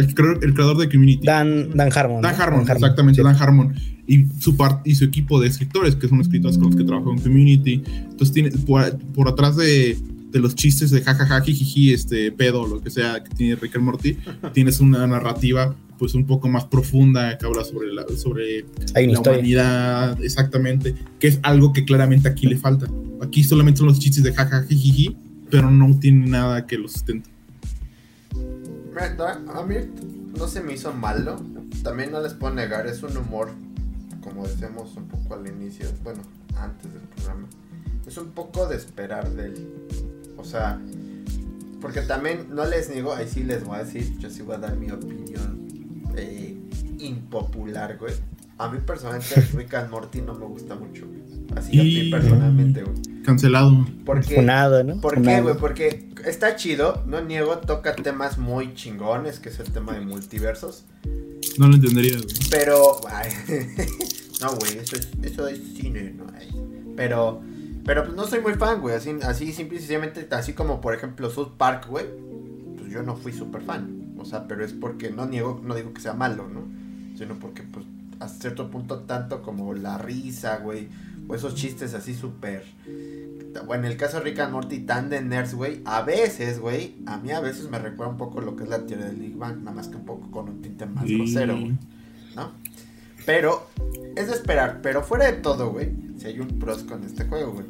El, 0.00 0.54
creador 0.54 0.78
de 0.78 0.88
Community. 0.88 1.24
Dan, 1.24 1.70
Dan 1.74 1.90
Harmon. 1.94 2.22
Dan 2.22 2.40
Harmon, 2.40 2.62
exactamente, 2.68 3.22
Dan 3.22 3.36
Harmon. 3.36 3.74
Y 4.06 4.26
su, 4.40 4.56
y 4.84 4.94
su 4.94 5.04
equipo 5.04 5.40
de 5.40 5.48
escritores, 5.48 5.94
que 5.96 6.08
son 6.08 6.20
escritores 6.20 6.58
con 6.58 6.66
los 6.66 6.76
que 6.76 6.84
trabajó 6.84 7.12
en 7.12 7.20
Community. 7.20 7.82
Entonces, 7.86 8.32
tiene, 8.32 8.50
por 8.50 9.28
atrás 9.28 9.56
de, 9.56 9.96
de 10.30 10.40
los 10.40 10.54
chistes 10.54 10.90
de 10.90 11.02
jajaja, 11.02 11.40
jiji, 11.40 11.92
este 11.92 12.32
pedo, 12.32 12.66
lo 12.66 12.80
que 12.80 12.90
sea 12.90 13.22
que 13.22 13.34
tiene 13.34 13.56
Rick 13.56 13.76
and 13.76 13.84
Morty, 13.84 14.16
tienes 14.52 14.80
una 14.80 15.06
narrativa 15.06 15.74
pues 15.98 16.14
un 16.14 16.24
poco 16.24 16.48
más 16.48 16.64
profunda 16.64 17.36
que 17.36 17.44
habla 17.44 17.62
sobre 17.62 17.92
la, 17.92 18.06
sobre 18.16 18.64
la 18.94 19.20
humanidad, 19.20 20.22
exactamente, 20.24 20.94
que 21.18 21.28
es 21.28 21.38
algo 21.42 21.74
que 21.74 21.84
claramente 21.84 22.26
aquí 22.26 22.46
le 22.46 22.56
falta. 22.56 22.86
Aquí 23.20 23.44
solamente 23.44 23.78
son 23.78 23.88
los 23.88 23.98
chistes 23.98 24.24
de 24.24 24.32
jajaja, 24.32 24.66
jiji, 24.66 25.14
pero 25.50 25.70
no 25.70 25.98
tiene 25.98 26.26
nada 26.26 26.66
que 26.66 26.78
lo 26.78 26.88
sustente. 26.88 27.28
A 29.54 29.62
mí 29.62 29.76
no 30.38 30.46
se 30.46 30.60
me 30.60 30.74
hizo 30.74 30.92
malo, 30.92 31.36
también 31.82 32.12
no 32.12 32.20
les 32.20 32.34
puedo 32.34 32.54
negar, 32.54 32.86
es 32.86 33.02
un 33.02 33.16
humor, 33.16 33.50
como 34.22 34.46
decíamos 34.46 34.94
un 34.96 35.08
poco 35.08 35.34
al 35.34 35.46
inicio, 35.46 35.88
bueno, 36.02 36.22
antes 36.56 36.92
del 36.92 37.02
programa, 37.02 37.48
es 38.06 38.16
un 38.18 38.30
poco 38.30 38.66
de 38.66 38.76
esperar 38.76 39.30
del 39.30 39.66
o 40.40 40.44
sea, 40.44 40.80
porque 41.80 42.00
también 42.00 42.54
no 42.54 42.64
les 42.64 42.88
niego, 42.88 43.14
ahí 43.14 43.28
sí 43.28 43.42
les 43.42 43.62
voy 43.64 43.76
a 43.76 43.84
decir, 43.84 44.18
yo 44.18 44.30
sí 44.30 44.42
voy 44.42 44.56
a 44.56 44.58
dar 44.58 44.76
mi 44.76 44.90
opinión 44.90 45.68
eh, 46.16 46.58
impopular, 46.98 47.98
güey. 47.98 48.14
A 48.56 48.68
mí 48.68 48.78
personalmente 48.84 49.40
Rick 49.54 49.74
and 49.74 49.90
Morty 49.90 50.22
no 50.22 50.34
me 50.34 50.46
gusta 50.46 50.74
mucho. 50.74 51.06
Así 51.56 51.80
a 51.80 51.82
mí 51.82 52.10
personalmente, 52.10 52.82
güey. 52.82 53.22
Cancelado. 53.22 53.86
¿Por 54.04 54.24
qué? 54.24 54.42
¿no? 54.42 55.00
¿Por 55.00 55.20
qué, 55.20 55.40
güey? 55.40 55.56
Porque 55.56 56.08
está 56.24 56.56
chido, 56.56 57.02
no 57.06 57.20
niego, 57.20 57.58
toca 57.58 57.94
temas 57.94 58.38
muy 58.38 58.74
chingones, 58.74 59.40
que 59.40 59.50
es 59.50 59.58
el 59.60 59.70
tema 59.72 59.92
de 59.92 60.00
multiversos. 60.00 60.84
No 61.58 61.68
lo 61.68 61.74
entendería, 61.74 62.16
güey. 62.16 62.26
Pero, 62.50 63.00
ay, 63.08 63.30
no, 64.40 64.54
güey, 64.56 64.78
eso 64.78 64.96
es, 64.96 65.08
eso 65.22 65.48
es 65.48 65.60
cine, 65.76 66.14
no 66.16 66.26
ay. 66.38 66.48
Pero, 66.96 67.42
pero 67.84 68.04
pues 68.04 68.16
no 68.16 68.26
soy 68.26 68.40
muy 68.40 68.54
fan, 68.54 68.80
güey. 68.80 68.94
Así, 68.94 69.14
así 69.22 69.52
simple 69.52 69.76
y 69.76 69.80
sencillamente, 69.80 70.26
así 70.30 70.52
como 70.52 70.80
por 70.80 70.94
ejemplo 70.94 71.30
South 71.30 71.52
Park, 71.56 71.86
güey. 71.88 72.06
Pues 72.76 72.90
yo 72.90 73.02
no 73.02 73.16
fui 73.16 73.32
súper 73.32 73.62
fan. 73.62 74.14
O 74.18 74.24
sea, 74.24 74.46
pero 74.46 74.64
es 74.64 74.72
porque 74.72 75.10
no 75.10 75.26
niego, 75.26 75.60
no 75.64 75.74
digo 75.74 75.94
que 75.94 76.00
sea 76.00 76.12
malo, 76.12 76.46
¿no? 76.48 76.62
Sino 77.16 77.38
porque, 77.38 77.62
pues, 77.62 77.86
a 78.18 78.28
cierto 78.28 78.70
punto, 78.70 79.00
tanto 79.00 79.42
como 79.42 79.72
la 79.74 79.96
risa, 79.98 80.58
güey. 80.58 80.88
O 81.30 81.34
esos 81.36 81.54
chistes 81.54 81.94
así 81.94 82.12
súper. 82.12 82.64
Bueno, 83.64 83.86
en 83.86 83.92
el 83.92 83.96
caso 83.96 84.18
de 84.18 84.24
Rick 84.24 84.40
and 84.40 84.52
Morty, 84.52 84.80
tan 84.80 85.10
de 85.10 85.22
nerds, 85.22 85.54
güey. 85.54 85.80
A 85.84 86.02
veces, 86.02 86.58
güey. 86.58 86.96
A 87.06 87.18
mí 87.18 87.30
a 87.30 87.38
veces 87.38 87.70
me 87.70 87.78
recuerda 87.78 88.10
un 88.10 88.18
poco 88.18 88.40
lo 88.40 88.56
que 88.56 88.64
es 88.64 88.68
la 88.68 88.84
teoría 88.84 89.06
del 89.06 89.16
Big 89.16 89.36
Bang. 89.36 89.58
Nada 89.58 89.70
más 89.70 89.86
que 89.86 89.96
un 89.96 90.04
poco 90.04 90.28
con 90.32 90.48
un 90.48 90.60
tinte 90.60 90.86
más 90.86 91.04
grosero, 91.04 91.56
güey. 91.56 91.78
¿no? 92.34 92.50
Pero 93.26 93.68
es 94.16 94.26
de 94.26 94.32
esperar. 94.32 94.80
Pero 94.82 95.04
fuera 95.04 95.26
de 95.26 95.34
todo, 95.34 95.70
güey, 95.70 95.92
si 96.18 96.26
hay 96.26 96.40
un 96.40 96.58
pros 96.58 96.82
con 96.82 97.04
este 97.04 97.24
juego, 97.26 97.52
güey. 97.52 97.66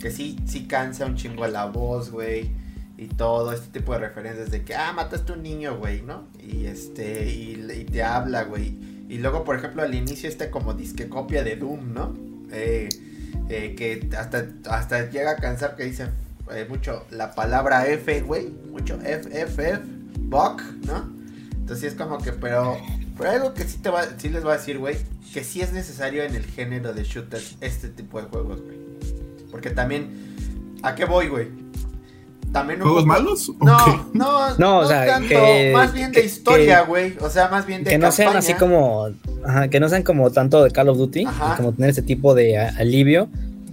Que 0.00 0.10
sí, 0.10 0.36
sí 0.44 0.64
cansa 0.64 1.06
un 1.06 1.14
chingo 1.14 1.46
la 1.46 1.66
voz, 1.66 2.10
güey. 2.10 2.50
Y 2.98 3.06
todo 3.06 3.52
este 3.52 3.78
tipo 3.78 3.92
de 3.92 4.00
referencias 4.00 4.50
de 4.50 4.64
que, 4.64 4.74
ah, 4.74 4.92
mataste 4.92 5.32
a 5.32 5.36
un 5.36 5.42
niño, 5.44 5.78
güey, 5.78 6.02
¿no? 6.02 6.26
Y 6.40 6.66
este, 6.66 7.30
y, 7.30 7.64
y 7.76 7.84
te 7.84 8.02
habla, 8.02 8.42
güey. 8.42 8.76
Y 9.08 9.18
luego, 9.18 9.44
por 9.44 9.54
ejemplo, 9.54 9.82
al 9.82 9.94
inicio 9.94 10.28
este 10.28 10.50
como 10.50 10.74
disque 10.74 11.08
copia 11.08 11.44
de 11.44 11.54
Doom, 11.54 11.92
¿no? 11.92 12.23
Eh, 12.52 12.88
eh, 13.48 13.74
que 13.76 14.08
hasta, 14.16 14.46
hasta 14.70 15.10
llega 15.10 15.32
a 15.32 15.36
cansar 15.36 15.76
que 15.76 15.84
dice 15.84 16.06
eh, 16.50 16.66
mucho 16.68 17.04
la 17.10 17.34
palabra 17.34 17.86
F, 17.88 18.20
güey. 18.22 18.48
Mucho 18.70 18.98
F, 19.02 19.28
F, 19.32 19.70
F, 19.70 19.80
Buck, 20.18 20.62
¿no? 20.86 21.12
Entonces 21.52 21.92
es 21.92 21.98
como 21.98 22.18
que, 22.18 22.32
pero, 22.32 22.78
pero 23.16 23.30
algo 23.30 23.54
que 23.54 23.64
sí, 23.64 23.78
te 23.78 23.88
va, 23.88 24.04
sí 24.18 24.28
les 24.28 24.42
voy 24.42 24.52
a 24.52 24.56
decir, 24.56 24.78
güey, 24.78 24.96
que 25.32 25.42
sí 25.44 25.62
es 25.62 25.72
necesario 25.72 26.22
en 26.24 26.34
el 26.34 26.44
género 26.44 26.92
de 26.92 27.04
shooters 27.04 27.56
este 27.60 27.88
tipo 27.88 28.20
de 28.20 28.28
juegos, 28.28 28.60
güey. 28.62 28.78
Porque 29.50 29.70
también, 29.70 30.78
¿a 30.82 30.94
qué 30.94 31.04
voy, 31.04 31.28
güey? 31.28 31.63
También 32.54 32.80
un 32.80 32.88
¿Juegos 32.88 33.02
poco- 33.02 33.12
malos? 33.14 33.48
¿O 33.50 33.54
No, 33.64 34.08
no, 34.14 34.56
No, 34.58 34.78
o 34.78 34.86
sea, 34.86 35.04
tanto, 35.06 35.28
que- 35.28 35.72
más 35.74 35.92
bien 35.92 36.10
de 36.12 36.20
que- 36.20 36.26
historia, 36.26 36.82
güey. 36.82 37.16
O 37.20 37.28
sea, 37.28 37.48
más 37.48 37.66
bien 37.66 37.84
de 37.84 37.90
que 37.90 37.98
no 37.98 38.10
sean 38.12 38.34
así 38.36 38.54
como 38.54 39.08
ajá, 39.44 39.68
que 39.68 39.78
no 39.80 39.88
sean 39.90 40.02
como 40.04 40.30
tanto 40.30 40.64
de 40.64 40.70
Call 40.70 40.88
of 40.88 40.96
Duty 40.96 41.26
Ajá. 41.26 41.56
como 41.56 41.72
tener 41.74 41.90
ese 41.90 42.00
tipo 42.02 42.34
de 42.34 42.56
alivio 42.58 43.28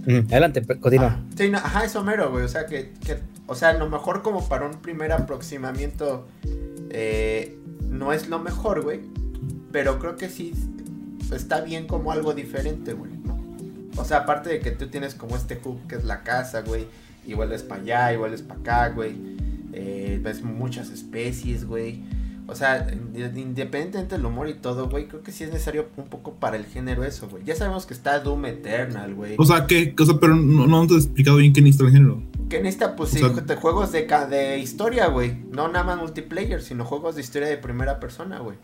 Ujú, 0.06 0.26
adelante 0.30 0.62
continúa 0.80 1.06
Ajá, 1.06 1.20
sí, 1.38 1.48
no, 1.48 1.58
ajá, 1.58 1.84
eso 1.84 2.02
mero, 2.04 2.30
güey. 2.30 2.44
O 2.44 2.48
sea, 2.48 2.66
que, 2.66 2.92
que- 3.06 3.18
o 3.46 3.54
sea, 3.54 3.68
a 3.70 3.72
lo 3.74 3.88
mejor 3.88 4.20
como 4.22 4.46
para 4.48 4.66
un 4.66 4.74
primer 4.82 5.12
aproximamiento 5.12 6.26
eh, 6.90 7.56
no 7.88 8.12
es 8.12 8.28
lo 8.28 8.38
mejor, 8.40 8.82
güey. 8.82 9.00
Pero 9.70 9.98
creo 9.98 10.16
que 10.16 10.28
sí 10.28 10.52
está 11.32 11.60
bien 11.62 11.86
como 11.86 12.12
algo 12.12 12.34
diferente, 12.34 12.92
güey. 12.92 13.12
O 13.96 14.04
sea, 14.04 14.18
aparte 14.18 14.50
de 14.50 14.60
que 14.60 14.70
tú 14.72 14.88
tienes 14.88 15.14
como 15.14 15.36
este 15.36 15.60
hub 15.64 15.86
que 15.86 15.94
es 15.96 16.04
la 16.04 16.22
casa, 16.22 16.62
güey. 16.62 16.86
Y 17.26 17.34
vuelves 17.34 17.62
para 17.62 17.80
allá, 17.82 18.12
y 18.12 18.16
vuelves 18.16 18.42
para 18.42 18.60
acá, 18.60 18.88
güey. 18.90 19.12
Eh, 19.72 20.20
ves 20.22 20.42
muchas 20.42 20.90
especies, 20.90 21.64
güey. 21.64 22.00
O 22.48 22.54
sea, 22.56 22.88
in- 22.92 23.12
independientemente 23.38 24.16
del 24.16 24.26
humor 24.26 24.48
y 24.48 24.54
todo, 24.54 24.88
güey, 24.88 25.06
creo 25.06 25.22
que 25.22 25.30
sí 25.30 25.44
es 25.44 25.52
necesario 25.52 25.86
un 25.96 26.06
poco 26.06 26.34
para 26.34 26.56
el 26.56 26.64
género 26.66 27.04
eso, 27.04 27.28
güey. 27.28 27.44
Ya 27.44 27.54
sabemos 27.54 27.86
que 27.86 27.94
está 27.94 28.18
Doom 28.18 28.44
Eternal, 28.46 29.14
güey. 29.14 29.36
O 29.38 29.44
sea, 29.46 29.66
¿qué? 29.66 29.94
O 29.98 30.04
sea, 30.04 30.16
pero 30.20 30.34
no, 30.34 30.66
no 30.66 30.86
te 30.86 30.94
he 30.94 30.96
explicado 30.96 31.36
bien 31.36 31.52
qué 31.52 31.62
necesita 31.62 31.84
el 31.86 31.92
género. 31.92 32.22
Que 32.50 32.58
necesita, 32.58 32.96
pues, 32.96 33.10
O 33.10 33.12
sí, 33.14 33.18
sea- 33.46 33.56
juegos 33.56 33.92
de, 33.92 34.06
ca- 34.06 34.26
de 34.26 34.58
historia, 34.58 35.06
güey. 35.06 35.36
No 35.52 35.68
nada 35.68 35.84
más 35.84 35.98
multiplayer, 35.98 36.60
sino 36.60 36.84
juegos 36.84 37.14
de 37.14 37.20
historia 37.22 37.48
de 37.48 37.56
primera 37.56 38.00
persona, 38.00 38.40
güey. 38.40 38.58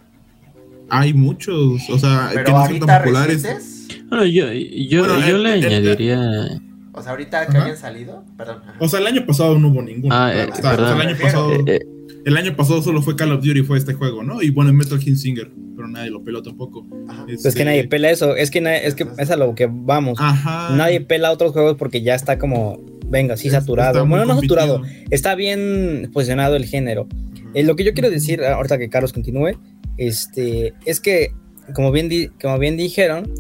Hay 0.91 1.15
muchos, 1.15 1.81
o 1.91 1.99
sea, 1.99 2.31
Pero 2.35 2.45
que 2.45 2.53
no 2.53 2.67
son 2.67 2.79
tan 2.81 2.91
ahorita 2.91 2.99
populares. 3.05 3.87
Bueno, 4.09 4.25
yo, 4.27 4.53
yo, 4.53 5.05
Bueno, 5.07 5.27
yo 5.27 5.37
eh, 5.37 5.39
le 5.39 5.49
eh, 5.51 5.53
añadiría. 5.67 6.61
O 6.99 7.03
sea, 7.03 7.13
ahorita 7.13 7.47
que 7.47 7.57
Ajá. 7.57 7.65
hayan 7.67 7.77
salido, 7.77 8.25
perdón. 8.37 8.59
ajá. 8.63 8.75
O 8.81 8.89
sea, 8.89 9.01
el 9.01 9.07
año 9.07 9.25
pasado 9.27 9.59
no 9.59 9.69
hubo 9.69 9.83
ninguno. 9.83 10.15
Ah, 10.15 10.33
eh, 10.35 10.49
O 10.53 10.55
sea, 10.55 10.71
perdón. 10.77 11.01
el 11.01 11.07
año 11.09 11.17
pasado, 11.21 11.53
eh, 11.67 11.81
el 12.25 12.37
año 12.37 12.55
pasado 12.57 12.83
solo 12.83 13.01
fue 13.03 13.17
Call 13.17 13.33
of 13.33 13.43
Duty 13.45 13.63
fue 13.63 13.79
este 13.79 13.95
juego, 13.95 14.23
¿no? 14.23 14.43
Y 14.43 14.51
bueno, 14.51 14.73
Metal 14.73 14.99
Gear 15.01 15.17
Singer, 15.17 15.51
pero 15.77 15.89
nadie 15.89 16.11
lo 16.11 16.23
peló 16.23 16.43
tampoco. 16.43 16.87
Ajá. 17.09 17.25
Es- 17.29 17.43
pues 17.43 17.55
que 17.55 17.61
Este- 17.61 17.65
nadie 17.65 17.89
pela 17.89 18.11
eso 18.11 18.37
es 18.37 18.51
que 18.51 18.61
nadie- 18.61 18.87
es 18.87 18.95
que 18.95 19.07
es 19.19 19.31
a 19.31 19.37
lo 19.37 19.55
que 19.55 19.69
vamos 19.71 20.19
Ajá. 20.21 20.75
nadie 20.77 21.01
pela 21.01 21.31
otros 21.33 21.53
juegos 21.53 21.77
porque 21.77 22.03
ya 22.03 22.15
está 22.15 22.39
como 22.39 22.81
venga 23.07 23.39
sí 23.39 23.49
saturado 23.49 24.05
bueno 24.07 24.27
no 24.27 24.39
saturado 24.39 24.83
está 25.11 25.35
bien 25.35 26.11
posicionado 26.13 26.57
el 26.57 26.67
género. 26.67 27.07
Eh, 27.55 27.63
lo 27.63 27.75
que 27.77 27.85
yo 27.85 27.95
quiero 27.95 28.11
decir, 28.11 28.45
ahorita 28.45 28.77
que 28.77 28.91
Carlos 28.91 29.15
continúe, 29.15 29.53
este, 29.97 30.75
es 30.85 31.01
que, 31.01 31.33
como 31.75 31.91
bien, 31.93 32.09
di- 32.11 32.29
como 32.41 32.59
bien 32.59 32.77
dijeron, 32.77 33.33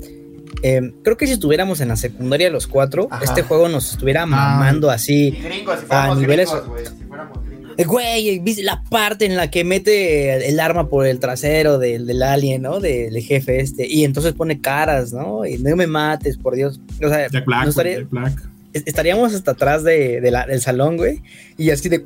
eh, 0.62 0.92
creo 1.02 1.16
que 1.16 1.26
si 1.26 1.32
estuviéramos 1.34 1.80
en 1.80 1.88
la 1.88 1.96
secundaria 1.96 2.50
los 2.50 2.66
cuatro, 2.66 3.08
Ajá. 3.10 3.24
este 3.24 3.42
juego 3.42 3.68
nos 3.68 3.92
estuviera 3.92 4.26
mamando 4.26 4.88
Y 4.88 4.90
así. 4.90 5.30
gringos, 5.30 5.78
si 5.80 5.86
a 5.90 6.14
niveles- 6.14 6.50
gringos, 6.50 6.66
güey. 6.68 6.84
Si 6.86 7.04
fuéramos 7.04 7.44
gringos. 7.46 7.74
Eh, 7.78 7.84
Güey, 7.84 8.38
¿viste 8.40 8.64
la 8.64 8.82
parte 8.90 9.24
en 9.24 9.36
la 9.36 9.50
que 9.52 9.62
mete 9.62 10.48
el 10.48 10.58
arma 10.58 10.88
por 10.88 11.06
el 11.06 11.20
trasero 11.20 11.78
del, 11.78 12.06
del 12.08 12.22
alien, 12.24 12.62
¿no? 12.62 12.80
Del 12.80 13.16
jefe 13.20 13.60
este. 13.60 13.86
Y 13.86 14.02
entonces 14.04 14.32
pone 14.32 14.60
caras, 14.60 15.12
¿no? 15.12 15.46
Y 15.46 15.58
no 15.58 15.76
me 15.76 15.86
mates, 15.86 16.36
por 16.38 16.56
Dios. 16.56 16.80
O 17.04 17.08
sea, 17.08 17.28
Jack 17.30 17.44
Black, 17.46 17.66
no 17.66 17.72
güey, 17.72 17.86
estaría- 17.92 17.98
Jack 17.98 18.08
Black. 18.10 18.42
es- 18.72 18.82
estaríamos 18.84 19.32
hasta 19.34 19.52
atrás 19.52 19.84
de, 19.84 20.20
de 20.20 20.30
la- 20.32 20.46
del 20.46 20.60
salón, 20.60 20.96
güey, 20.96 21.22
y 21.56 21.70
así 21.70 21.88
de, 21.88 22.04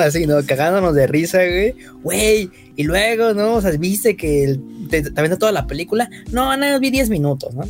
así, 0.00 0.26
¿no? 0.26 0.36
Cagándonos 0.44 0.94
de 0.94 1.06
risa, 1.06 1.38
güey, 1.38 1.74
güey, 2.02 2.50
y 2.76 2.84
luego, 2.84 3.34
¿no? 3.34 3.54
O 3.56 3.60
sea, 3.60 3.70
viste 3.72 4.16
que 4.16 4.44
el- 4.44 4.60
te, 4.90 5.02
te 5.02 5.20
aventó 5.20 5.38
toda 5.38 5.52
la 5.52 5.66
película, 5.66 6.08
no, 6.32 6.56
nada, 6.56 6.72
más 6.72 6.80
vi 6.80 6.90
10 6.90 7.10
minutos, 7.10 7.54
¿no? 7.54 7.62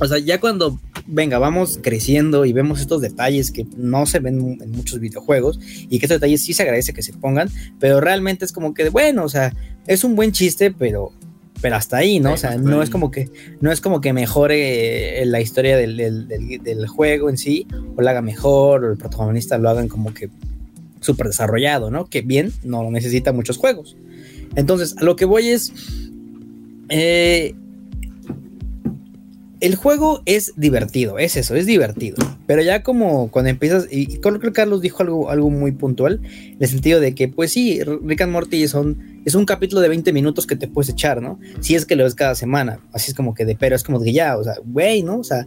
O 0.00 0.06
sea, 0.08 0.18
ya 0.18 0.40
cuando, 0.40 0.80
venga, 1.06 1.38
vamos 1.38 1.78
creciendo 1.80 2.44
y 2.44 2.52
vemos 2.52 2.80
estos 2.80 3.00
detalles 3.00 3.52
que 3.52 3.64
no 3.76 4.06
se 4.06 4.18
ven 4.18 4.58
en 4.60 4.70
muchos 4.72 4.98
videojuegos 4.98 5.60
y 5.88 5.98
que 6.00 6.06
estos 6.06 6.16
detalles 6.20 6.42
sí 6.42 6.52
se 6.52 6.62
agradece 6.62 6.92
que 6.92 7.02
se 7.02 7.12
pongan, 7.12 7.48
pero 7.78 8.00
realmente 8.00 8.44
es 8.44 8.50
como 8.52 8.74
que, 8.74 8.88
bueno, 8.88 9.22
o 9.24 9.28
sea, 9.28 9.52
es 9.86 10.02
un 10.02 10.16
buen 10.16 10.32
chiste, 10.32 10.70
pero 10.72 11.12
pero 11.60 11.76
hasta 11.76 11.96
ahí, 11.96 12.20
¿no? 12.20 12.30
Sí, 12.30 12.34
O 12.34 12.36
sea, 12.36 12.56
no 12.58 12.78
ahí. 12.78 12.84
es 12.84 12.90
como 12.90 13.10
que 13.10 13.30
no 13.62 13.72
es 13.72 13.80
como 13.80 14.02
que 14.02 14.12
mejore 14.12 15.22
eh, 15.22 15.26
la 15.26 15.40
historia 15.40 15.76
del, 15.78 15.96
del- 15.96 16.28
del- 16.28 16.62
del 16.62 16.86
juego 16.88 17.30
en 17.30 17.38
sí, 17.38 17.66
o 17.96 18.02
la 18.02 18.10
haga 18.10 18.20
mejor, 18.20 18.84
o 18.84 18.90
el 18.90 18.98
protagonista 18.98 19.56
lo 19.56 19.70
hagan 19.70 19.88
como 19.88 20.12
que 20.12 20.28
súper 21.04 21.28
desarrollado, 21.28 21.90
¿no? 21.90 22.06
Que 22.06 22.22
bien, 22.22 22.52
no 22.62 22.82
lo 22.82 22.90
necesita 22.90 23.32
muchos 23.32 23.56
juegos. 23.56 23.96
Entonces, 24.56 24.96
a 24.98 25.04
lo 25.04 25.16
que 25.16 25.24
voy 25.24 25.48
es. 25.48 25.72
eh, 26.88 27.54
el 29.64 29.76
juego 29.76 30.20
es 30.26 30.52
divertido, 30.56 31.18
es 31.18 31.36
eso, 31.36 31.54
es 31.54 31.64
divertido. 31.64 32.16
Pero 32.46 32.60
ya 32.60 32.82
como 32.82 33.30
cuando 33.30 33.48
empiezas, 33.48 33.88
y 33.90 34.18
creo 34.18 34.38
que 34.38 34.52
Carlos 34.52 34.82
dijo 34.82 35.02
algo, 35.02 35.30
algo 35.30 35.48
muy 35.48 35.72
puntual, 35.72 36.20
en 36.24 36.58
el 36.60 36.68
sentido 36.68 37.00
de 37.00 37.14
que, 37.14 37.28
pues 37.28 37.52
sí, 37.52 37.80
Rick 37.82 38.20
and 38.20 38.32
Morty 38.32 38.68
son, 38.68 39.22
es 39.24 39.34
un 39.34 39.46
capítulo 39.46 39.80
de 39.80 39.88
20 39.88 40.12
minutos 40.12 40.46
que 40.46 40.56
te 40.56 40.68
puedes 40.68 40.90
echar, 40.90 41.22
¿no? 41.22 41.38
Si 41.60 41.74
es 41.74 41.86
que 41.86 41.96
lo 41.96 42.04
ves 42.04 42.14
cada 42.14 42.34
semana, 42.34 42.80
así 42.92 43.12
es 43.12 43.16
como 43.16 43.32
que 43.32 43.46
de, 43.46 43.56
pero 43.56 43.74
es 43.74 43.82
como 43.82 44.02
que 44.02 44.12
ya, 44.12 44.36
o 44.36 44.44
sea, 44.44 44.56
güey, 44.66 45.02
¿no? 45.02 45.20
O 45.20 45.24
sea, 45.24 45.46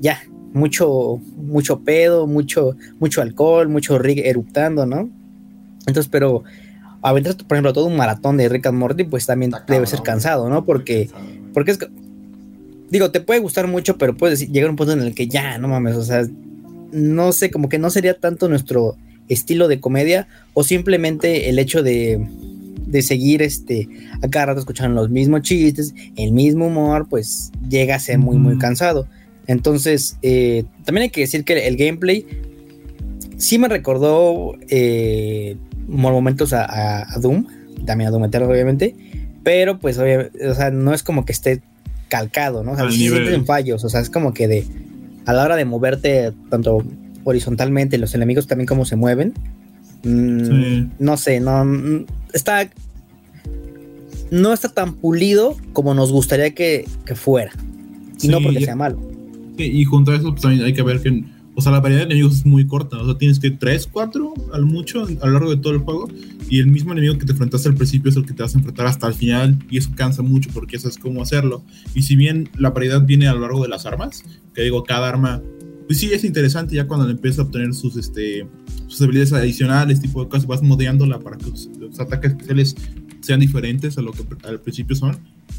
ya, 0.00 0.20
mucho, 0.56 1.20
mucho 1.36 1.80
pedo, 1.80 2.26
mucho, 2.26 2.76
mucho 2.98 3.20
alcohol, 3.20 3.68
mucho 3.68 3.98
Rick 3.98 4.20
eruptando, 4.24 4.86
¿no? 4.86 5.10
Entonces, 5.80 6.08
pero 6.10 6.44
aventar, 7.02 7.36
por 7.36 7.56
ejemplo, 7.56 7.72
todo 7.72 7.86
un 7.86 7.96
maratón 7.96 8.38
de 8.38 8.48
Rick 8.48 8.66
and 8.66 8.78
Morty, 8.78 9.04
pues 9.04 9.26
también 9.26 9.50
Está 9.50 9.64
debe 9.66 9.84
cabrón, 9.84 9.86
ser 9.86 10.02
cansado, 10.02 10.48
¿no? 10.48 10.64
Porque, 10.64 11.10
porque 11.52 11.72
es 11.72 11.78
que, 11.78 11.88
digo, 12.90 13.10
te 13.10 13.20
puede 13.20 13.40
gustar 13.40 13.68
mucho, 13.68 13.98
pero 13.98 14.16
puedes 14.16 14.50
llegar 14.50 14.68
a 14.68 14.70
un 14.70 14.76
punto 14.76 14.92
en 14.92 15.02
el 15.02 15.14
que 15.14 15.28
ya, 15.28 15.58
no 15.58 15.68
mames, 15.68 15.94
o 15.96 16.02
sea, 16.02 16.26
no 16.90 17.32
sé, 17.32 17.50
como 17.50 17.68
que 17.68 17.78
no 17.78 17.90
sería 17.90 18.18
tanto 18.18 18.48
nuestro 18.48 18.96
estilo 19.28 19.68
de 19.68 19.80
comedia 19.80 20.26
o 20.54 20.64
simplemente 20.64 21.50
el 21.50 21.58
hecho 21.58 21.82
de, 21.82 22.26
de 22.86 23.02
seguir 23.02 23.42
este 23.42 23.88
a 24.22 24.28
cada 24.28 24.46
rato 24.46 24.60
escuchando 24.60 25.02
los 25.02 25.10
mismos 25.10 25.42
chistes, 25.42 25.94
el 26.16 26.32
mismo 26.32 26.68
humor, 26.68 27.08
pues 27.10 27.50
llega 27.68 27.96
a 27.96 27.98
ser 27.98 28.18
muy, 28.18 28.38
muy 28.38 28.56
cansado. 28.56 29.06
Entonces, 29.46 30.16
eh, 30.22 30.64
también 30.84 31.04
hay 31.04 31.10
que 31.10 31.20
decir 31.22 31.44
que 31.44 31.66
el 31.66 31.76
gameplay 31.76 32.26
sí 33.36 33.58
me 33.58 33.68
recordó 33.68 34.54
eh, 34.68 35.56
momentos 35.88 36.52
a, 36.52 36.64
a- 36.64 37.14
a 37.14 37.18
Doom, 37.18 37.46
también 37.84 38.08
a 38.08 38.10
Doom 38.10 38.24
Eternal, 38.24 38.50
obviamente, 38.50 38.94
pero 39.44 39.78
pues, 39.78 39.98
o 39.98 40.54
sea, 40.54 40.70
no 40.72 40.92
es 40.92 41.02
como 41.02 41.24
que 41.24 41.32
esté 41.32 41.62
calcado, 42.08 42.64
¿no? 42.64 42.72
O 42.72 42.76
sea, 42.76 42.84
sí 42.90 42.98
sienten 43.24 43.46
fallos, 43.46 43.84
o 43.84 43.88
sea, 43.88 44.00
es 44.00 44.10
como 44.10 44.32
que 44.34 44.48
de 44.48 44.64
a 45.26 45.32
la 45.32 45.44
hora 45.44 45.56
de 45.56 45.64
moverte 45.64 46.32
tanto 46.50 46.84
horizontalmente, 47.24 47.98
los 47.98 48.14
enemigos 48.14 48.46
también 48.46 48.66
cómo 48.66 48.84
se 48.84 48.96
mueven. 48.96 49.34
mm, 50.04 50.44
Sí. 50.46 50.88
No 50.98 51.16
sé, 51.16 51.40
no 51.40 51.64
mm, 51.64 52.06
está 52.32 52.68
no 54.30 54.52
está 54.52 54.68
tan 54.70 54.94
pulido 54.94 55.56
como 55.72 55.94
nos 55.94 56.10
gustaría 56.12 56.50
que, 56.54 56.84
que 57.04 57.14
fuera. 57.14 57.52
Y 58.20 58.28
no 58.28 58.40
porque 58.42 58.58
sea 58.64 58.74
malo. 58.76 58.98
Y 59.64 59.84
junto 59.84 60.12
a 60.12 60.16
eso, 60.16 60.30
pues 60.30 60.42
también 60.42 60.64
hay 60.64 60.74
que 60.74 60.82
ver 60.82 61.00
que 61.00 61.24
o 61.58 61.62
sea, 61.62 61.72
la 61.72 61.80
variedad 61.80 62.02
de 62.02 62.12
enemigos 62.12 62.36
es 62.36 62.46
muy 62.46 62.66
corta. 62.66 62.98
O 62.98 63.06
sea, 63.06 63.16
tienes 63.16 63.40
que 63.40 63.50
3, 63.50 63.88
4 63.90 64.34
al 64.52 64.66
mucho 64.66 65.04
a 65.04 65.26
lo 65.26 65.32
largo 65.32 65.50
de 65.50 65.56
todo 65.56 65.72
el 65.72 65.78
juego. 65.78 66.06
Y 66.50 66.58
el 66.58 66.66
mismo 66.66 66.92
enemigo 66.92 67.16
que 67.16 67.24
te 67.24 67.32
enfrentaste 67.32 67.70
al 67.70 67.74
principio 67.74 68.10
es 68.10 68.16
el 68.16 68.26
que 68.26 68.34
te 68.34 68.42
vas 68.42 68.54
a 68.54 68.58
enfrentar 68.58 68.86
hasta 68.86 69.06
el 69.06 69.14
final. 69.14 69.58
Y 69.70 69.78
eso 69.78 69.90
cansa 69.96 70.20
mucho 70.20 70.50
porque 70.52 70.78
sabes 70.78 70.98
cómo 70.98 71.22
hacerlo. 71.22 71.64
Y 71.94 72.02
si 72.02 72.14
bien 72.14 72.50
la 72.58 72.70
variedad 72.70 73.02
viene 73.06 73.26
a 73.26 73.32
lo 73.32 73.40
largo 73.40 73.62
de 73.62 73.68
las 73.68 73.86
armas, 73.86 74.22
que 74.54 74.62
digo, 74.64 74.84
cada 74.84 75.08
arma, 75.08 75.42
pues 75.86 75.98
sí 75.98 76.10
es 76.12 76.24
interesante 76.24 76.76
ya 76.76 76.86
cuando 76.86 77.08
empieza 77.08 77.40
a 77.40 77.46
obtener 77.46 77.72
sus, 77.72 77.96
este, 77.96 78.46
sus 78.86 79.00
habilidades 79.00 79.32
adicionales, 79.32 79.98
tipo 80.02 80.22
de 80.22 80.28
cosas, 80.28 80.46
vas 80.46 80.62
modeándola 80.62 81.20
para 81.20 81.38
que 81.38 81.48
los, 81.48 81.70
los 81.80 81.98
ataques 81.98 82.32
especiales 82.32 82.76
sean 83.22 83.40
diferentes 83.40 83.96
a 83.96 84.02
lo 84.02 84.12
que 84.12 84.24
al 84.44 84.60
principio 84.60 84.94
son. 84.94 85.16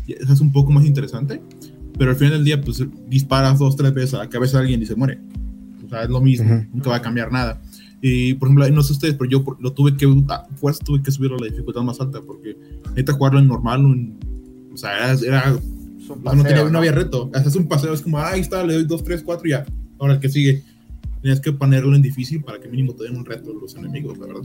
Es 0.07 0.41
un 0.41 0.51
poco 0.51 0.71
más 0.71 0.85
interesante. 0.85 1.41
Pero 1.97 2.11
al 2.11 2.17
final 2.17 2.33
del 2.33 2.43
día, 2.45 2.61
pues 2.61 2.83
disparas 3.09 3.57
dos, 3.59 3.75
tres 3.75 3.93
veces 3.93 4.13
a 4.13 4.17
la 4.19 4.29
cabeza 4.29 4.57
de 4.57 4.63
alguien 4.63 4.81
y 4.81 4.85
se 4.85 4.95
muere. 4.95 5.19
O 5.85 5.89
sea, 5.89 6.03
es 6.03 6.09
lo 6.09 6.21
mismo, 6.21 6.53
Ujú. 6.53 6.65
nunca 6.73 6.89
va 6.91 6.97
a 6.97 7.01
cambiar 7.01 7.31
nada. 7.31 7.61
Y 8.01 8.33
por 8.35 8.47
ejemplo, 8.49 8.69
no 8.69 8.83
sé 8.83 8.93
ustedes, 8.93 9.15
pero 9.15 9.29
yo 9.29 9.43
lo 9.59 9.71
tuve 9.73 9.95
que, 9.97 10.05
a 10.29 10.45
fuerza 10.57 10.83
tuve 10.83 11.01
que 11.01 11.09
subir 11.11 11.31
a 11.31 11.37
la 11.39 11.47
dificultad 11.47 11.81
más 11.81 11.99
alta 11.99 12.21
porque 12.21 12.55
neta 12.95 13.13
jugarlo 13.13 13.39
en 13.39 13.47
normal, 13.47 13.83
o 13.85 13.93
en- 13.93 14.13
o 14.73 14.77
sea, 14.77 14.91
era, 15.13 15.13
era- 15.23 15.53
un 15.55 16.23
no, 16.23 16.35
no 16.35 16.43
tenía- 16.43 16.43
paseo, 16.57 16.69
no 16.69 16.77
había 16.77 16.91
reto. 16.91 17.29
Haces 17.33 17.55
un 17.55 17.67
paseo, 17.67 17.93
es 17.93 18.01
como, 18.01 18.19
ahí 18.19 18.39
está, 18.41 18.63
le 18.63 18.75
doy 18.75 18.83
dos, 18.85 19.03
tres, 19.03 19.23
cuatro 19.23 19.47
y 19.47 19.51
ya. 19.51 19.65
Ahora 19.99 20.13
el 20.13 20.19
que 20.19 20.29
sigue. 20.29 20.63
Tenías 21.21 21.39
que 21.41 21.51
ponerlo 21.51 21.95
en 21.95 22.01
difícil 22.03 22.43
para 22.43 22.59
que 22.59 22.67
mínimo 22.69 22.93
te 22.93 23.03
den 23.05 23.17
un 23.17 23.25
reto 23.25 23.51
los 23.59 23.75
enemigos, 23.75 24.17
la 24.19 24.27
verdad. 24.27 24.43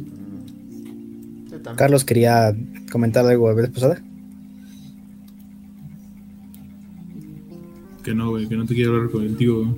Carlos 1.76 2.04
quería 2.04 2.56
comentar 2.90 3.26
algo 3.26 3.48
la 3.48 3.54
vez 3.54 3.68
pasada. 3.70 4.02
Que 8.02 8.14
no, 8.14 8.30
güey, 8.30 8.48
que 8.48 8.56
no 8.56 8.66
te 8.66 8.74
quiero 8.74 8.96
hablar 8.96 9.10
contigo. 9.10 9.76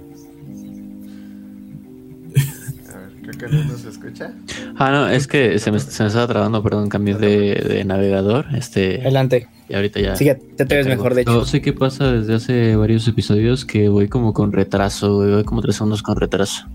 A 2.93 2.99
ver, 2.99 3.11
creo 3.23 3.39
que 3.51 3.57
no 3.57 3.65
nos 3.65 3.85
escucha. 3.85 4.33
Ah, 4.77 4.91
no, 4.91 5.09
es 5.09 5.27
que 5.27 5.59
se 5.59 5.71
me, 5.71 5.79
se 5.79 6.03
me 6.03 6.07
estaba 6.09 6.27
trabando, 6.27 6.63
perdón, 6.63 6.89
cambié 6.89 7.15
de, 7.15 7.55
de 7.69 7.85
navegador. 7.85 8.47
Este, 8.57 9.01
Adelante. 9.03 9.47
y 9.69 9.75
ahorita 9.75 10.01
ya. 10.01 10.17
Sí, 10.17 10.25
ya 10.25 10.37
te, 10.37 10.65
te 10.65 10.75
ves 10.77 10.87
Tengo. 10.87 10.97
mejor, 10.97 11.15
de 11.15 11.25
No 11.25 11.33
hecho. 11.39 11.45
sé 11.47 11.61
qué 11.61 11.73
pasa 11.73 12.13
desde 12.13 12.35
hace 12.35 12.77
varios 12.77 13.07
episodios 13.09 13.65
que 13.65 13.89
voy 13.89 14.09
como 14.09 14.33
con 14.33 14.53
retraso, 14.53 15.17
güey, 15.17 15.31
voy 15.33 15.45
como 15.45 15.61
tres 15.61 15.77
segundos 15.77 16.03
con 16.03 16.17
retraso. 16.17 16.67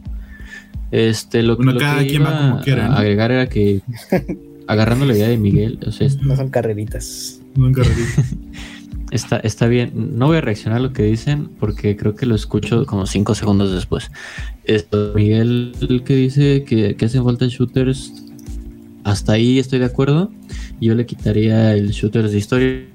Este, 0.91 1.43
lo, 1.43 1.55
Bueno, 1.55 1.73
lo 1.73 1.79
cada 1.79 1.99
que 2.01 2.07
quien 2.07 2.23
va 2.23 2.29
iba 2.29 2.39
como 2.51 2.61
quiera, 2.61 2.85
a 2.85 2.89
¿no? 2.89 2.95
agregar 2.97 3.31
era 3.31 3.47
que, 3.49 3.81
agarrando 4.67 5.05
la 5.05 5.13
idea 5.15 5.27
de 5.27 5.37
Miguel, 5.37 5.79
o 5.85 5.91
sea, 5.91 6.07
No 6.21 6.35
son 6.35 6.49
carreritas. 6.49 7.41
No 7.55 7.67
en 7.67 7.73
carrerita. 7.73 8.23
está, 9.11 9.37
está 9.37 9.67
bien. 9.67 9.91
No 10.17 10.27
voy 10.27 10.37
a 10.37 10.41
reaccionar 10.41 10.79
a 10.79 10.81
lo 10.81 10.93
que 10.93 11.03
dicen 11.03 11.49
porque 11.59 11.95
creo 11.95 12.15
que 12.15 12.25
lo 12.25 12.35
escucho 12.35 12.85
como 12.85 13.05
cinco 13.05 13.35
segundos 13.35 13.71
después. 13.71 14.11
Esto, 14.63 15.13
Miguel, 15.15 15.73
el 15.81 16.03
que 16.03 16.15
dice 16.15 16.63
que, 16.63 16.95
que 16.95 17.05
hacen 17.05 17.23
falta 17.23 17.47
shooters, 17.47 18.13
hasta 19.03 19.33
ahí 19.33 19.59
estoy 19.59 19.79
de 19.79 19.85
acuerdo. 19.85 20.31
Yo 20.79 20.95
le 20.95 21.05
quitaría 21.05 21.73
el 21.73 21.89
shooters 21.91 22.31
de 22.31 22.37
historia 22.37 22.85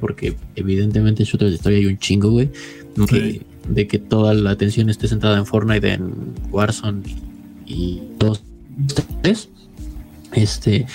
porque 0.00 0.36
evidentemente 0.56 1.24
shooters 1.24 1.50
de 1.50 1.56
historia 1.56 1.78
hay 1.78 1.86
un 1.86 1.98
chingo, 1.98 2.30
güey. 2.30 2.50
De 3.68 3.86
que 3.86 3.98
toda 3.98 4.34
la 4.34 4.50
atención 4.50 4.90
esté 4.90 5.08
centrada 5.08 5.38
en 5.38 5.46
Fortnite, 5.46 5.92
en 5.92 6.34
Warzone 6.50 7.02
y 7.66 8.00
dos, 8.18 8.42
tres. 9.22 9.48
Este, 10.32 10.86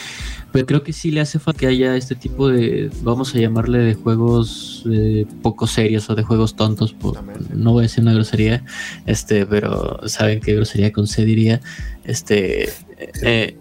pero 0.56 0.66
creo 0.68 0.84
que 0.84 0.94
sí 0.94 1.12
le 1.12 1.20
hace 1.20 1.38
falta 1.38 1.60
que 1.60 1.68
haya 1.68 1.98
este 1.98 2.16
tipo 2.16 2.48
de, 2.48 2.90
vamos 3.04 3.36
a 3.36 3.40
llamarle 3.40 3.80
de 3.80 3.94
juegos 3.94 4.84
eh, 4.90 5.26
poco 5.42 5.68
serios 5.68 6.10
o 6.10 6.16
de 6.16 6.24
juegos 6.24 6.56
tontos. 6.56 6.94
por- 6.94 7.22
no 7.54 7.74
voy 7.74 7.82
a 7.82 7.84
decir 7.84 8.04
una 8.04 8.14
grosería, 8.14 8.64
este, 9.06 9.46
pero 9.46 10.00
saben 10.08 10.40
qué 10.40 10.56
grosería 10.56 10.94
con 10.94 11.08
C 11.08 11.26
diría. 11.26 11.60
Este, 12.06 12.70
eh, 13.22 13.58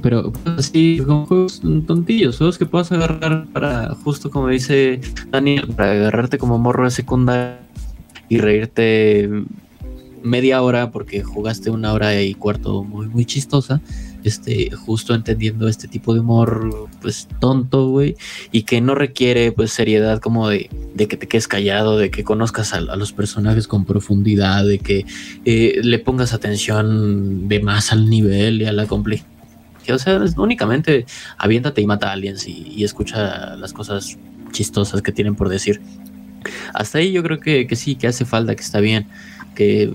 pero 0.00 0.30
pues, 0.30 0.66
sí, 0.66 1.02
como 1.04 1.26
juegos 1.26 1.62
tontillos, 1.88 2.38
juegos 2.38 2.58
que 2.58 2.66
puedas 2.66 2.92
agarrar 2.92 3.48
para, 3.48 3.92
justo 3.96 4.30
como 4.30 4.46
dice 4.46 5.00
Daniel, 5.32 5.66
para 5.74 5.90
agarrarte 5.90 6.38
como 6.38 6.58
morro 6.58 6.84
de 6.84 6.92
secundaria 6.92 7.58
y 8.28 8.38
reírte 8.38 9.28
media 10.22 10.62
hora 10.62 10.92
porque 10.92 11.24
jugaste 11.24 11.70
una 11.70 11.92
hora 11.92 12.22
y 12.22 12.34
cuarto 12.34 12.84
muy, 12.84 13.08
muy 13.08 13.24
chistosa. 13.24 13.80
Este, 14.22 14.70
justo 14.70 15.14
entendiendo 15.14 15.66
este 15.68 15.88
tipo 15.88 16.12
de 16.14 16.20
humor, 16.20 16.88
pues 17.00 17.26
tonto, 17.38 17.88
güey, 17.88 18.16
y 18.52 18.62
que 18.62 18.80
no 18.80 18.94
requiere, 18.94 19.52
pues, 19.52 19.72
seriedad 19.72 20.20
como 20.20 20.48
de, 20.48 20.68
de 20.94 21.08
que 21.08 21.16
te 21.16 21.26
quedes 21.26 21.48
callado, 21.48 21.96
de 21.96 22.10
que 22.10 22.22
conozcas 22.22 22.74
a, 22.74 22.78
a 22.78 22.96
los 22.96 23.12
personajes 23.12 23.66
con 23.66 23.84
profundidad, 23.84 24.64
de 24.64 24.78
que 24.78 25.06
eh, 25.44 25.80
le 25.82 25.98
pongas 25.98 26.34
atención 26.34 27.48
de 27.48 27.60
más 27.60 27.92
al 27.92 28.10
nivel 28.10 28.60
y 28.62 28.66
a 28.66 28.72
la 28.72 28.86
complejidad. 28.86 29.26
O 29.88 29.98
sea, 29.98 30.22
es 30.22 30.36
únicamente 30.36 31.06
aviéntate 31.38 31.80
y 31.80 31.86
mata 31.86 32.10
a 32.10 32.12
aliens 32.12 32.46
y, 32.46 32.74
y 32.76 32.84
escucha 32.84 33.56
las 33.56 33.72
cosas 33.72 34.18
chistosas 34.52 35.02
que 35.02 35.12
tienen 35.12 35.34
por 35.34 35.48
decir. 35.48 35.80
Hasta 36.74 36.98
ahí 36.98 37.12
yo 37.12 37.22
creo 37.22 37.40
que, 37.40 37.66
que 37.66 37.76
sí, 37.76 37.96
que 37.96 38.06
hace 38.06 38.24
falta, 38.24 38.54
que 38.54 38.62
está 38.62 38.80
bien, 38.80 39.06
que 39.54 39.92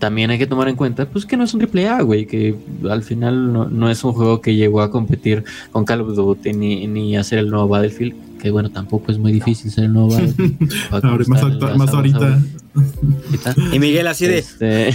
también 0.00 0.30
hay 0.30 0.38
que 0.38 0.46
tomar 0.48 0.66
en 0.68 0.74
cuenta, 0.74 1.06
pues 1.06 1.24
que 1.26 1.36
no 1.36 1.44
es 1.44 1.52
un 1.54 1.60
triple 1.60 1.86
A, 1.86 2.00
güey, 2.02 2.26
que 2.26 2.56
al 2.90 3.02
final 3.04 3.52
no, 3.52 3.68
no 3.68 3.88
es 3.90 4.02
un 4.02 4.12
juego 4.12 4.40
que 4.40 4.56
llegó 4.56 4.80
a 4.80 4.90
competir 4.90 5.44
con 5.70 5.84
Call 5.84 6.00
of 6.00 6.16
Duty 6.16 6.52
ni, 6.54 6.86
ni 6.88 7.16
hacer 7.16 7.38
el 7.38 7.50
nuevo 7.50 7.68
Battlefield, 7.68 8.14
que 8.40 8.50
bueno, 8.50 8.70
tampoco 8.70 9.12
es 9.12 9.18
muy 9.18 9.30
difícil 9.30 9.70
ser 9.70 9.84
el 9.84 9.92
nuevo 9.92 10.08
Battlefield. 10.08 10.72
A 10.90 10.96
Ahora, 11.06 11.74
más, 11.76 11.90
ahorita. 11.94 12.42
Y 13.72 13.78
Miguel 13.78 14.06
así 14.06 14.26
de, 14.26 14.38
Este, 14.38 14.94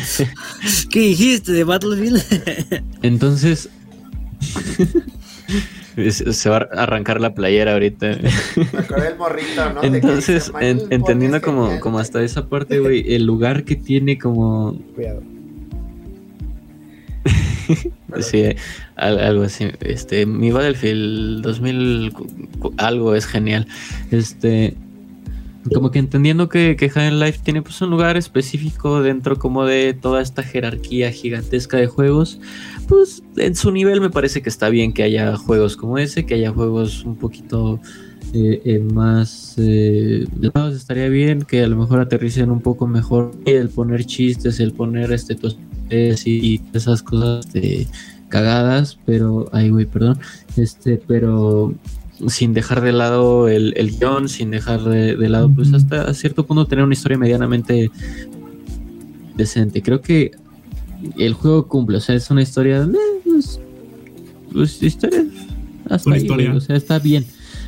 ¿qué 0.89 0.99
dijiste 0.99 1.51
de 1.51 1.63
Battlefield? 1.63 2.21
entonces 3.03 3.69
es- 3.69 4.89
se 6.11 6.49
va 6.49 6.57
a 6.57 6.83
arrancar 6.83 7.21
la 7.21 7.33
playera 7.33 7.73
ahorita. 7.73 8.07
Me 8.07 9.01
del 9.01 9.17
morrito, 9.17 9.73
¿no? 9.73 9.81
De 9.81 9.89
que 9.91 9.95
Entonces, 9.97 10.45
dice, 10.45 10.51
en- 10.69 10.77
"Manuel, 10.77 10.93
entendiendo 10.93 11.41
como, 11.41 11.63
genial". 11.65 11.79
como 11.81 11.99
hasta 11.99 12.21
esa 12.23 12.47
parte, 12.49 12.79
güey, 12.79 13.13
el 13.13 13.25
lugar 13.25 13.63
que 13.63 13.75
tiene 13.75 14.17
como 14.17 14.77
Cuidado. 14.95 15.21
Sí, 18.21 18.43
al- 18.95 19.19
algo 19.19 19.43
así. 19.43 19.67
Este, 19.81 20.25
mi 20.25 20.51
Battlefield 20.51 21.41
2000 21.41 22.11
cu- 22.13 22.27
cu- 22.59 22.73
algo 22.77 23.15
es 23.15 23.25
genial. 23.25 23.67
Este, 24.11 24.75
como 25.73 25.91
que 25.91 25.99
entendiendo 25.99 26.47
que, 26.49 26.75
que 26.77 26.89
High 26.89 27.11
Life 27.13 27.39
tiene 27.43 27.61
pues 27.61 27.81
un 27.81 27.89
lugar 27.89 28.17
específico 28.17 29.01
dentro 29.01 29.37
como 29.37 29.65
de 29.65 29.93
toda 29.93 30.21
esta 30.21 30.43
jerarquía 30.43 31.11
gigantesca 31.11 31.77
de 31.77 31.87
juegos, 31.87 32.39
pues 32.87 33.23
en 33.37 33.55
su 33.55 33.71
nivel 33.71 33.99
me 34.01 34.09
parece 34.09 34.41
que 34.41 34.49
está 34.49 34.69
bien 34.69 34.93
que 34.93 35.03
haya 35.03 35.35
juegos 35.37 35.75
como 35.75 35.97
ese, 35.97 36.25
que 36.25 36.35
haya 36.35 36.51
juegos 36.51 37.03
un 37.03 37.15
poquito 37.15 37.79
eh, 38.33 38.61
eh, 38.65 38.79
más 38.79 39.55
eh, 39.57 40.25
estaría 40.73 41.07
bien 41.09 41.41
que 41.43 41.63
a 41.63 41.67
lo 41.67 41.77
mejor 41.77 41.99
aterricen 41.99 42.51
un 42.51 42.61
poco 42.61 42.85
mejor 42.87 43.31
el 43.45 43.69
poner 43.69 44.05
chistes, 44.05 44.59
el 44.59 44.73
poner 44.73 45.11
este 45.11 45.35
tos- 45.35 45.57
eh, 45.89 46.15
y 46.25 46.61
esas 46.73 47.01
cosas 47.03 47.45
este, 47.45 47.87
cagadas, 48.29 48.97
pero 49.05 49.47
ay 49.53 49.69
güey, 49.69 49.85
perdón, 49.85 50.19
este, 50.57 50.97
pero 51.07 51.73
sin 52.27 52.53
dejar 52.53 52.81
de 52.81 52.91
lado 52.91 53.47
el, 53.49 53.73
el 53.75 53.97
guion, 53.97 54.29
sin 54.29 54.51
dejar 54.51 54.83
de, 54.83 55.15
de 55.15 55.29
lado, 55.29 55.51
pues 55.53 55.73
hasta 55.73 56.13
cierto 56.13 56.45
punto 56.45 56.65
tener 56.65 56.85
una 56.85 56.93
historia 56.93 57.17
medianamente 57.17 57.91
decente. 59.35 59.81
Creo 59.81 60.01
que 60.01 60.31
el 61.17 61.33
juego 61.33 61.67
cumple, 61.67 61.97
o 61.97 62.01
sea, 62.01 62.15
es 62.15 62.29
una 62.31 62.41
historia, 62.41 62.83
eh, 62.83 63.21
pues, 63.23 63.59
pues, 64.51 64.81
historia, 64.81 65.25
hasta 65.89 66.13
ahí, 66.13 66.21
historia. 66.21 66.53
o 66.53 66.59
sea, 66.59 66.75
está 66.75 66.99
bien. 66.99 67.25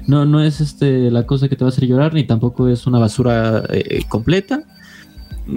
No, 0.07 0.25
no 0.25 0.41
es 0.41 0.61
este 0.61 1.11
la 1.11 1.25
cosa 1.25 1.49
que 1.49 1.57
te 1.57 1.65
va 1.65 1.69
a 1.69 1.73
hacer 1.73 1.85
llorar, 1.85 2.13
ni 2.13 2.23
tampoco 2.23 2.69
es 2.69 2.87
una 2.87 2.99
basura 2.99 3.63
eh, 3.69 4.03
completa. 4.07 4.63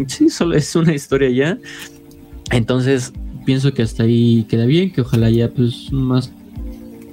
Sí, 0.09 0.29
solo 0.29 0.57
es 0.57 0.75
una 0.75 0.93
historia 0.93 1.31
ya. 1.31 1.59
Entonces, 2.51 3.13
pienso 3.45 3.73
que 3.73 3.83
hasta 3.83 4.03
ahí 4.03 4.45
queda 4.49 4.67
bien, 4.67 4.93
que 4.93 5.03
ojalá 5.03 5.31
ya 5.31 5.49
pues 5.51 5.93
más 5.93 6.33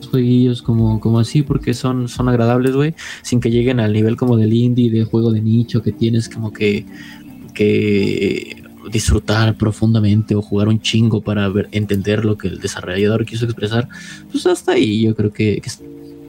jueguillos 0.08 0.62
como, 0.62 1.00
como 1.00 1.20
así, 1.20 1.42
porque 1.42 1.74
son, 1.74 2.08
son 2.08 2.30
agradables, 2.30 2.76
güey, 2.76 2.96
sin 3.22 3.40
que 3.40 3.52
lleguen 3.52 3.80
al 3.80 3.94
nivel 3.94 4.16
como 4.16 4.38
del 4.38 4.54
indie, 4.54 4.92
de 4.92 5.04
juego 5.04 5.32
de 5.32 5.42
nicho, 5.42 5.82
que 5.82 5.92
tienes 5.92 6.30
como 6.30 6.52
que, 6.52 6.86
que 7.54 8.64
disfrutar 8.92 9.56
profundamente 9.58 10.36
o 10.36 10.42
jugar 10.42 10.68
un 10.68 10.82
chingo 10.82 11.22
para 11.22 11.48
ver, 11.50 11.68
entender 11.72 12.26
lo 12.26 12.38
que 12.38 12.48
el 12.48 12.60
desarrollador 12.60 13.26
quiso 13.26 13.46
expresar. 13.46 13.88
Pues 14.32 14.46
hasta 14.46 14.74
ahí 14.74 15.04
yo 15.04 15.16
creo 15.16 15.32
que, 15.32 15.62
que 15.62 15.70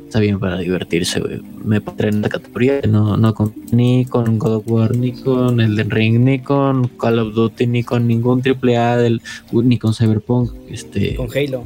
está 0.09 0.21
bien 0.21 0.41
para 0.41 0.59
divertirse, 0.59 1.21
güey. 1.21 1.41
Me 1.64 1.81
pondré 1.81 2.09
en 2.09 2.23
la 2.23 2.29
categoría, 2.29 2.81
no, 2.88 3.17
no 3.17 3.35
con, 3.35 3.55
ni 3.73 4.07
con 4.07 4.38
God 4.38 4.55
of 4.57 4.64
War, 4.67 4.97
ni 4.97 5.12
con 5.12 5.61
Elden 5.61 5.91
Ring, 5.91 6.21
ni 6.21 6.38
con 6.41 6.88
Call 6.88 7.19
of 7.19 7.35
Duty, 7.35 7.67
ni 7.67 7.85
con 7.85 8.07
ningún 8.07 8.43
AAA 8.43 8.97
del, 8.97 9.23
ni 9.53 9.79
con 9.79 9.95
Cyberpunk. 9.95 10.53
Este, 10.69 11.14
Con 11.14 11.29
Halo. 11.35 11.64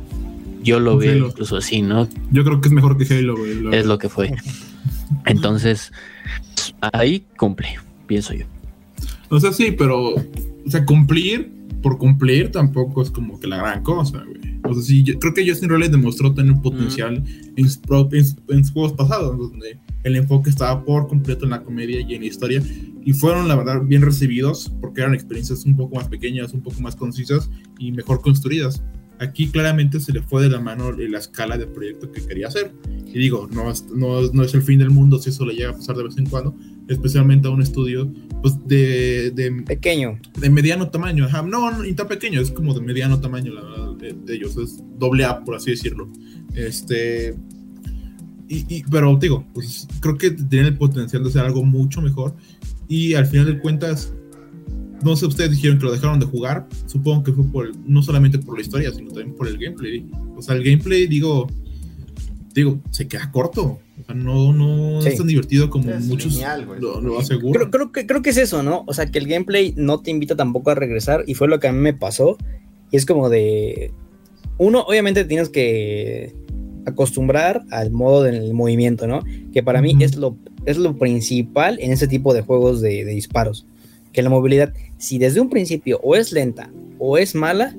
Yo 0.63 0.81
lo 0.81 0.97
veo 0.97 1.13
Halo. 1.13 1.27
incluso 1.29 1.57
así, 1.57 1.83
¿no? 1.83 2.09
Yo 2.31 2.45
creo 2.45 2.61
que 2.61 2.69
es 2.69 2.75
mejor 2.75 2.97
que 2.97 3.13
Halo, 3.15 3.37
güey. 3.37 3.75
Es 3.75 3.87
lo 3.87 3.99
que 3.99 4.09
fue. 4.09 4.35
Entonces, 5.27 5.93
ahí 6.81 7.25
cumple, 7.37 7.69
pienso 8.07 8.35
yo. 8.35 8.47
O 9.29 9.41
sea, 9.41 9.53
sí, 9.53 9.73
pero, 9.73 10.15
o 10.15 10.71
sea, 10.71 10.85
cumplir 10.85 11.51
por 11.83 11.99
cumplir 11.99 12.51
tampoco 12.51 13.03
es 13.03 13.11
como 13.11 13.41
que 13.41 13.49
la 13.49 13.57
gran 13.57 13.83
cosa, 13.83 14.25
güey. 14.25 14.61
O 14.65 14.75
sea, 14.75 14.83
sí, 14.83 15.03
yo, 15.03 15.19
creo 15.19 15.35
que 15.35 15.47
Justin 15.47 15.69
Roiland 15.69 15.93
demostró 15.93 16.33
tener 16.33 16.55
potencial 16.63 17.23
en, 17.57 17.69
sus 17.69 17.81
en 18.13 18.57
en 18.57 18.65
sus 18.65 18.73
juegos 18.73 18.93
pasados, 18.93 19.37
donde 19.37 19.79
el 20.05 20.17
enfoque 20.17 20.51
estaba 20.51 20.85
por 20.85 21.09
completo 21.09 21.45
en 21.45 21.51
la 21.51 21.63
comedia 21.63 22.01
y 22.01 22.15
en 22.15 22.21
la 22.21 22.27
historia. 22.27 22.63
Y 23.05 23.13
fueron, 23.13 23.49
la 23.49 23.57
verdad, 23.57 23.83
bien 23.83 24.03
recibidos 24.03 24.73
porque 24.81 25.01
eran 25.01 25.15
experiencias 25.15 25.65
un 25.65 25.77
poco 25.77 25.97
más 25.97 26.09
pequeñas, 26.09 26.53
un 26.55 26.63
poco 26.63 26.81
más 26.81 26.95
concisas 26.95 27.51
y 27.79 27.91
mejor 27.91 28.21
construidas. 28.21 28.83
Aquí 29.19 29.49
claramente 29.49 30.01
se 30.01 30.13
le 30.13 30.21
fue 30.23 30.43
de 30.43 30.51
la 30.51 30.59
mano 30.61 30.91
la 30.93 31.19
escala 31.19 31.57
del 31.57 31.69
proyecto 31.69 32.11
que 32.11 32.27
quería 32.27 32.49
hacer. 32.49 32.73
Y 33.07 33.19
digo, 33.19 33.49
no 33.53 33.71
es, 33.71 33.87
no, 33.95 34.23
no 34.33 34.43
es 34.43 34.55
el 34.55 34.63
fin 34.63 34.79
del 34.79 34.91
mundo 34.91 35.19
si 35.19 35.31
eso 35.31 35.45
le 35.45 35.55
llega 35.55 35.71
a 35.71 35.75
pasar 35.77 35.97
de 35.97 36.03
vez 36.05 36.17
en 36.17 36.27
cuando, 36.27 36.57
especialmente 36.89 37.47
a 37.47 37.51
un 37.51 37.63
estudio 37.63 38.11
pues, 38.41 38.55
de, 38.67 39.31
de, 39.33 39.53
Pequeño. 39.67 40.19
de 40.41 40.51
mediano 40.51 40.89
tamaño. 40.91 41.27
Ajá, 41.27 41.43
no, 41.43 41.71
no, 41.71 41.83
ni 41.83 41.93
tan 41.93 42.09
pequeño, 42.09 42.41
es 42.41 42.51
como 42.51 42.75
de 42.75 42.81
mediano 42.81 43.21
tamaño, 43.21 43.53
la 43.53 43.61
verdad, 43.63 43.93
de, 43.97 44.13
de 44.15 44.35
ellos. 44.35 44.57
Es 44.57 44.83
doble 44.99 45.25
A, 45.25 45.45
por 45.45 45.55
así 45.57 45.71
decirlo. 45.71 46.11
Este. 46.55 47.37
Y, 48.49 48.65
y- 48.77 48.83
pero 48.91 49.17
digo, 49.19 49.47
pues 49.55 49.87
creo 50.01 50.19
que 50.19 50.31
tienen 50.33 50.69
el 50.73 50.79
potencial 50.79 51.23
de 51.23 51.29
hacer 51.29 51.43
algo 51.43 51.63
mucho 51.65 52.01
mejor. 52.03 52.35
Y 52.89 53.15
al 53.15 53.27
final 53.27 53.47
de 53.47 53.59
cuentas, 53.59 54.13
no 55.05 55.17
sé, 55.17 55.27
ustedes 55.27 55.51
dijeron 55.53 55.79
que 55.79 55.85
lo 55.85 55.93
dejaron 55.93 56.19
de 56.21 56.27
jugar. 56.27 56.67
Supongo 56.87 57.23
que 57.25 57.33
fue 57.33 57.45
por 57.45 57.67
el- 57.67 57.75
no 57.87 58.03
solamente 58.03 58.39
por 58.39 58.57
la 58.57 58.63
historia, 58.63 58.91
sino 58.93 59.09
también 59.09 59.35
por 59.35 59.49
el 59.49 59.59
gameplay. 59.59 60.07
O 60.37 60.43
sea, 60.43 60.55
el 60.55 60.63
gameplay, 60.65 61.07
digo, 61.07 61.47
digo, 62.55 62.81
se 62.91 63.09
queda 63.09 63.31
corto. 63.31 63.79
O 64.01 64.05
sea, 64.07 64.15
no, 64.15 64.53
no 64.53 65.01
Sí. 65.03 65.09
es 65.09 65.17
tan 65.17 65.27
divertido 65.27 65.71
como 65.71 65.91
Es 65.91 66.05
muchos 66.07 66.33
lineal, 66.33 66.67
lo, 66.81 67.01
lo 67.01 67.19
aseguran. 67.19 67.53
Creo, 67.53 67.71
creo 67.71 67.93
que, 67.93 68.07
creo 68.07 68.23
que 68.23 68.31
es 68.31 68.37
eso, 68.37 68.63
¿no? 68.63 68.85
O 68.87 68.95
sea, 68.95 69.07
que 69.07 69.19
el 69.19 69.27
gameplay 69.29 69.75
no 69.77 70.01
te 70.01 70.11
invita 70.11 70.35
tampoco 70.37 70.71
a 70.71 70.75
regresar 70.75 71.25
y 71.27 71.35
fue 71.35 71.49
lo 71.49 71.61
que 71.61 71.69
a 71.69 71.73
mí 71.73 71.79
me 71.79 71.95
pasó. 71.95 72.37
Y 72.91 72.97
es 72.97 73.07
como 73.07 73.29
de... 73.31 73.93
Uno, 74.59 74.81
obviamente 74.83 75.25
tienes 75.25 75.49
que 75.49 76.35
acostumbrar 76.85 77.65
al 77.71 77.91
modo 77.91 78.23
del 78.23 78.53
movimiento, 78.55 79.07
¿no? 79.07 79.21
Que 79.53 79.63
para 79.63 79.81
mí 79.81 79.97
es 80.01 80.17
lo, 80.17 80.37
es 80.67 80.77
lo 80.79 80.97
principal 80.99 81.79
en 81.81 81.93
ese 81.93 82.09
tipo 82.09 82.35
de 82.35 82.43
juegos 82.43 82.81
de, 82.81 83.05
de 83.05 83.13
disparos. 83.13 83.67
Que 84.13 84.23
la 84.23 84.31
movilidad, 84.31 84.73
si 84.99 85.19
desde 85.19 85.41
un 85.41 85.49
principio 85.51 85.99
o 86.03 86.15
es 86.17 86.33
lenta 86.33 86.71
o 86.99 87.19
es 87.19 87.35
mala, 87.35 87.75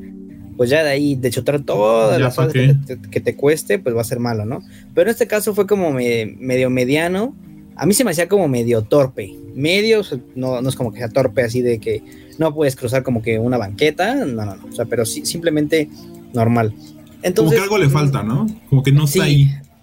pues 0.58 0.70
ya 0.70 0.84
de 0.84 0.90
ahí 0.92 1.16
de 1.16 1.30
chutar 1.32 1.62
todas 1.62 2.18
Ya 2.18 2.26
las 2.26 2.38
horas 2.38 2.54
que 2.54 2.76
te, 2.86 3.00
que 3.10 3.20
te 3.20 3.36
cueste, 3.36 3.80
pues 3.80 3.96
va 3.96 4.02
a 4.02 4.06
ser 4.06 4.20
malo, 4.20 4.46
¿no? 4.46 4.62
Pero 4.94 5.10
en 5.10 5.14
este 5.14 5.28
caso 5.28 5.54
fue 5.56 5.66
como 5.68 5.92
me- 5.92 6.36
medio 6.40 6.70
mediano. 6.70 7.36
A 7.76 7.86
mí 7.88 7.94
se 7.96 8.04
me 8.04 8.12
hacía 8.12 8.28
como 8.28 8.48
medio 8.48 8.84
torpe. 8.84 9.34
Medio, 9.56 10.02
no, 10.36 10.62
no 10.62 10.70
es 10.70 10.76
como 10.76 10.92
que 10.92 11.00
sea 11.00 11.10
torpe 11.10 11.42
así 11.44 11.62
de 11.62 11.80
que 11.80 12.04
no 12.38 12.54
puedes 12.54 12.76
cruzar 12.76 13.02
como 13.04 13.22
que 13.24 13.40
una 13.40 13.58
banqueta. 13.58 14.14
No, 14.16 14.46
no, 14.46 14.56
no. 14.56 14.68
O 14.68 14.72
sea, 14.72 14.86
pero 14.86 15.06
sí, 15.06 15.26
simplemente 15.26 15.90
normal. 16.34 16.74
Entonces, 17.24 17.60
como 17.60 17.70
que 17.70 17.74
algo 17.76 17.78
le 17.78 17.90
falta, 17.90 18.22
¿no? 18.22 18.46
Como 18.70 18.84
que 18.84 18.92
no 18.92 19.06
está 19.06 19.26
Sí. 19.26 19.30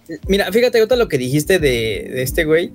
ahí. 0.09 0.19
Mira, 0.29 0.51
fíjate 0.53 0.79
ahorita 0.79 0.97
lo 0.97 1.09
que 1.09 1.19
dijiste 1.19 1.59
de, 1.59 2.11
de 2.13 2.23
este 2.23 2.45
güey. 2.45 2.73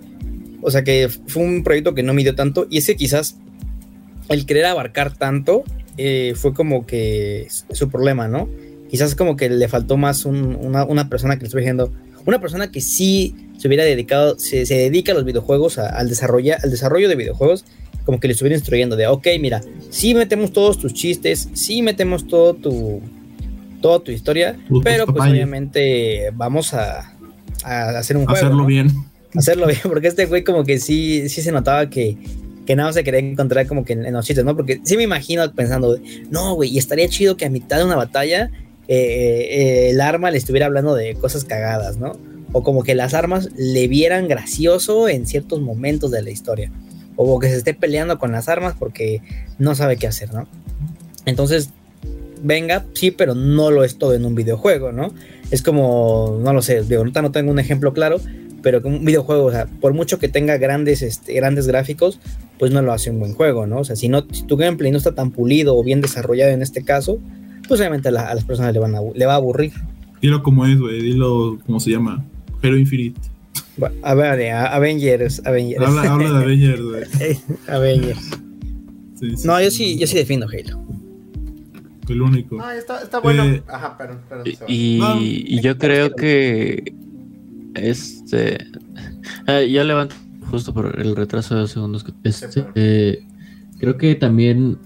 O 0.61 0.71
sea, 0.71 0.83
que 0.83 1.09
fue 1.27 1.43
un 1.43 1.63
proyecto 1.63 1.93
que 1.93 2.03
no 2.03 2.13
midió 2.13 2.35
tanto. 2.35 2.65
Y 2.69 2.79
ese 2.79 2.95
quizás 2.95 3.37
el 4.29 4.45
querer 4.45 4.65
abarcar 4.65 5.15
tanto 5.15 5.63
eh, 5.97 6.33
fue 6.35 6.53
como 6.53 6.85
que 6.85 7.47
su 7.71 7.89
problema, 7.89 8.27
¿no? 8.27 8.49
Quizás 8.89 9.15
como 9.15 9.35
que 9.35 9.49
le 9.49 9.67
faltó 9.67 9.97
más 9.97 10.25
un- 10.25 10.55
una, 10.61 10.83
una 10.85 11.09
persona 11.09 11.35
que 11.35 11.41
le 11.41 11.47
estuviera 11.47 11.71
diciendo. 11.73 11.91
Una 12.25 12.39
persona 12.41 12.71
que 12.71 12.81
sí 12.81 13.35
se 13.57 13.67
hubiera 13.67 13.83
dedicado, 13.83 14.37
se, 14.39 14.65
se 14.65 14.75
dedica 14.75 15.11
a 15.11 15.15
los 15.15 15.25
videojuegos, 15.25 15.77
a- 15.77 15.89
al, 15.89 16.09
desarrollar, 16.09 16.59
al 16.63 16.71
desarrollo 16.71 17.07
de 17.09 17.15
videojuegos, 17.15 17.65
como 18.03 18.19
que 18.19 18.27
le 18.27 18.33
estuviera 18.33 18.55
instruyendo 18.55 18.95
de, 18.95 19.07
ok, 19.07 19.27
mira, 19.39 19.61
sí 19.89 20.13
metemos 20.13 20.51
todos 20.53 20.77
tus 20.77 20.93
chistes, 20.93 21.49
sí 21.53 21.81
metemos 21.81 22.27
todo 22.27 22.53
tu, 22.53 23.01
toda 23.81 23.99
tu 23.99 24.11
historia, 24.11 24.57
pero 24.83 25.05
pues 25.05 25.29
obviamente 25.31 26.29
vamos 26.33 26.73
a, 26.73 27.13
a 27.63 27.89
hacer 27.97 28.17
un 28.17 28.25
juego. 28.25 28.37
Hacerlo 28.37 28.57
¿no? 28.57 28.65
bien. 28.65 28.91
Hacerlo 29.35 29.67
bien, 29.67 29.79
porque 29.83 30.07
este 30.07 30.25
güey 30.25 30.43
como 30.43 30.63
que 30.63 30.79
sí, 30.79 31.29
sí 31.29 31.41
se 31.41 31.51
notaba 31.51 31.89
que, 31.89 32.17
que 32.65 32.75
nada 32.75 32.89
más 32.89 32.95
se 32.95 33.03
quería 33.03 33.19
encontrar 33.19 33.67
como 33.67 33.85
que 33.85 33.93
en, 33.93 34.11
los 34.11 34.25
chistes, 34.25 34.45
¿no? 34.45 34.55
Porque 34.55 34.81
sí 34.83 34.97
me 34.97 35.03
imagino 35.03 35.49
pensando, 35.53 35.97
no, 36.29 36.55
güey, 36.55 36.77
estaría 36.77 37.07
chido 37.07 37.37
que 37.37 37.45
a 37.45 37.49
mitad 37.49 37.77
de 37.77 37.85
una 37.85 37.95
batalla 37.95 38.51
eh, 38.87 38.97
eh, 38.97 39.89
el 39.91 40.01
arma 40.01 40.31
le 40.31 40.37
estuviera 40.37 40.65
hablando 40.65 40.95
de 40.95 41.15
cosas 41.15 41.43
cagadas, 41.43 41.97
¿no? 41.97 42.17
O 42.51 42.63
como 42.63 42.83
que 42.83 42.95
las 42.95 43.13
armas 43.13 43.49
le 43.55 43.87
vieran 43.87 44.27
gracioso 44.27 45.09
en 45.09 45.25
ciertos 45.25 45.61
momentos 45.61 46.11
de 46.11 46.21
la 46.21 46.29
historia. 46.29 46.71
O 47.17 47.39
que 47.39 47.49
se 47.49 47.57
esté 47.57 47.73
peleando 47.73 48.19
con 48.19 48.31
las 48.31 48.49
armas 48.49 48.75
porque 48.77 49.21
no 49.57 49.75
sabe 49.75 49.97
qué 49.97 50.07
hacer, 50.07 50.33
¿no? 50.33 50.47
Entonces, 51.25 51.69
venga, 52.41 52.85
sí, 52.93 53.11
pero 53.11 53.35
no 53.35 53.71
lo 53.71 53.83
es 53.83 53.97
todo 53.97 54.13
en 54.13 54.25
un 54.25 54.35
videojuego, 54.35 54.91
¿no? 54.91 55.13
Es 55.51 55.61
como, 55.61 56.39
no 56.41 56.53
lo 56.53 56.61
sé, 56.61 56.81
de 56.81 56.95
ahorita 56.95 57.21
no 57.21 57.31
tengo 57.31 57.51
un 57.51 57.59
ejemplo 57.59 57.93
claro, 57.93 58.19
pero 58.61 58.81
un 58.83 59.05
videojuego, 59.05 59.45
o 59.45 59.51
sea, 59.51 59.67
por 59.79 59.93
mucho 59.93 60.19
que 60.19 60.27
tenga 60.27 60.57
grandes, 60.57 61.01
este, 61.01 61.33
grandes 61.33 61.67
gráficos, 61.67 62.19
pues 62.59 62.71
no 62.71 62.81
lo 62.81 62.93
hace 62.93 63.09
un 63.11 63.19
buen 63.19 63.33
juego, 63.33 63.65
¿no? 63.67 63.79
O 63.79 63.83
sea, 63.83 63.95
si, 63.95 64.07
no, 64.09 64.25
si 64.31 64.43
tu 64.43 64.55
gameplay 64.57 64.91
no 64.91 64.97
está 64.97 65.13
tan 65.13 65.31
pulido 65.31 65.75
o 65.77 65.83
bien 65.83 66.01
desarrollado 66.01 66.51
en 66.51 66.61
este 66.61 66.83
caso, 66.83 67.19
pues 67.67 67.79
obviamente 67.79 68.09
a, 68.09 68.11
la- 68.11 68.29
a 68.29 68.35
las 68.35 68.43
personas 68.45 68.73
le, 68.73 68.79
van 68.79 68.95
a, 68.95 68.99
le 69.13 69.25
va 69.25 69.33
a 69.33 69.37
aburrir. 69.37 69.73
Dilo 70.21 70.41
como 70.43 70.65
es, 70.65 70.79
güey. 70.79 71.01
Dilo 71.01 71.59
como 71.65 71.79
se 71.79 71.91
llama. 71.91 72.23
Halo 72.63 72.77
Infinite. 72.77 73.19
A 74.03 74.13
ver, 74.15 74.51
Avengers, 74.53 75.41
Avengers. 75.45 75.85
Habla, 75.85 76.11
habla 76.13 76.31
de 76.39 76.43
Avengers, 76.45 76.81
güey. 76.81 77.03
Avengers. 77.67 78.19
Sí, 79.19 79.35
sí, 79.37 79.47
No, 79.47 79.61
yo 79.61 79.69
sí, 79.71 79.97
yo 79.97 80.07
sí 80.07 80.15
defiendo 80.15 80.47
Halo. 80.47 80.81
El 82.07 82.21
único. 82.21 82.55
No, 82.57 82.69
está, 82.71 83.01
está 83.01 83.19
bueno. 83.19 83.43
Eh, 83.45 83.63
Ajá, 83.67 83.97
perdón, 83.97 84.19
perdón. 84.29 84.47
Y, 84.47 84.55
se 84.55 84.63
va. 84.63 84.69
y- 84.71 84.97
No. 84.99 85.21
y 85.21 85.61
yo 85.61 85.77
creo 85.77 86.11
que 86.15 86.93
este 87.73 88.57
eh, 89.47 89.69
ya 89.71 89.83
levanto 89.83 90.15
justo 90.55 90.73
por 90.73 90.99
el 90.99 91.15
retraso 91.15 91.53
de 91.53 91.61
dos 91.61 91.71
segundos 91.71 92.05
este, 92.23 92.65
eh, 92.75 93.27
creo 93.77 93.97
que 93.97 94.15
también 94.15 94.77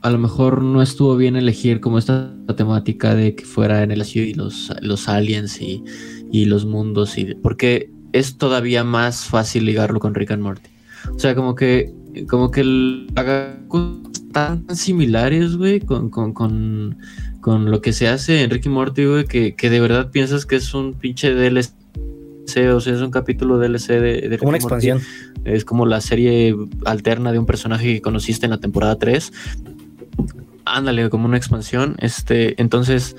a 0.00 0.10
lo 0.10 0.18
mejor 0.18 0.62
no 0.62 0.80
estuvo 0.80 1.16
bien 1.16 1.34
elegir 1.34 1.80
como 1.80 1.98
esta 1.98 2.32
temática 2.56 3.14
de 3.14 3.34
que 3.34 3.44
fuera 3.44 3.82
en 3.82 3.90
el 3.90 4.00
espacio 4.00 4.24
y 4.24 4.34
los, 4.34 4.72
los 4.80 5.08
aliens 5.08 5.60
y, 5.60 5.82
y 6.30 6.44
los 6.44 6.64
mundos 6.64 7.18
y 7.18 7.34
porque 7.34 7.90
es 8.12 8.38
todavía 8.38 8.84
más 8.84 9.24
fácil 9.24 9.64
ligarlo 9.64 9.98
con 9.98 10.14
Rick 10.14 10.30
and 10.30 10.42
Morty. 10.42 10.70
O 11.14 11.18
sea 11.18 11.34
como 11.34 11.54
que 11.56 11.92
como 12.28 12.50
que 12.50 12.60
el, 12.60 13.06
tan 14.32 14.76
similares 14.76 15.56
güey 15.56 15.80
con, 15.80 16.10
con, 16.10 16.32
con 16.32 16.96
con 17.42 17.70
lo 17.70 17.82
que 17.82 17.92
se 17.92 18.08
hace 18.08 18.42
en 18.42 18.50
Ricky 18.50 18.70
Morty, 18.70 19.04
güey, 19.04 19.24
que, 19.26 19.54
que 19.54 19.68
de 19.68 19.80
verdad 19.80 20.10
piensas 20.10 20.46
que 20.46 20.56
es 20.56 20.72
un 20.72 20.94
pinche 20.94 21.34
DLC, 21.34 21.72
o 22.44 22.80
sea, 22.80 22.94
es 22.94 23.00
un 23.00 23.10
capítulo 23.10 23.58
DLC 23.58 23.88
de, 23.88 24.28
de 24.28 24.38
Como 24.38 24.50
una 24.50 24.58
Morty. 24.58 24.88
expansión. 24.88 25.00
Es 25.44 25.64
como 25.64 25.86
la 25.86 26.00
serie 26.00 26.54
alterna 26.84 27.32
de 27.32 27.38
un 27.38 27.46
personaje 27.46 27.94
que 27.94 28.00
conociste 28.00 28.46
en 28.46 28.50
la 28.50 28.58
temporada 28.58 28.96
3. 28.98 29.32
Ándale, 30.64 31.10
como 31.10 31.26
una 31.26 31.36
expansión. 31.36 31.96
Este, 31.98 32.60
entonces, 32.60 33.16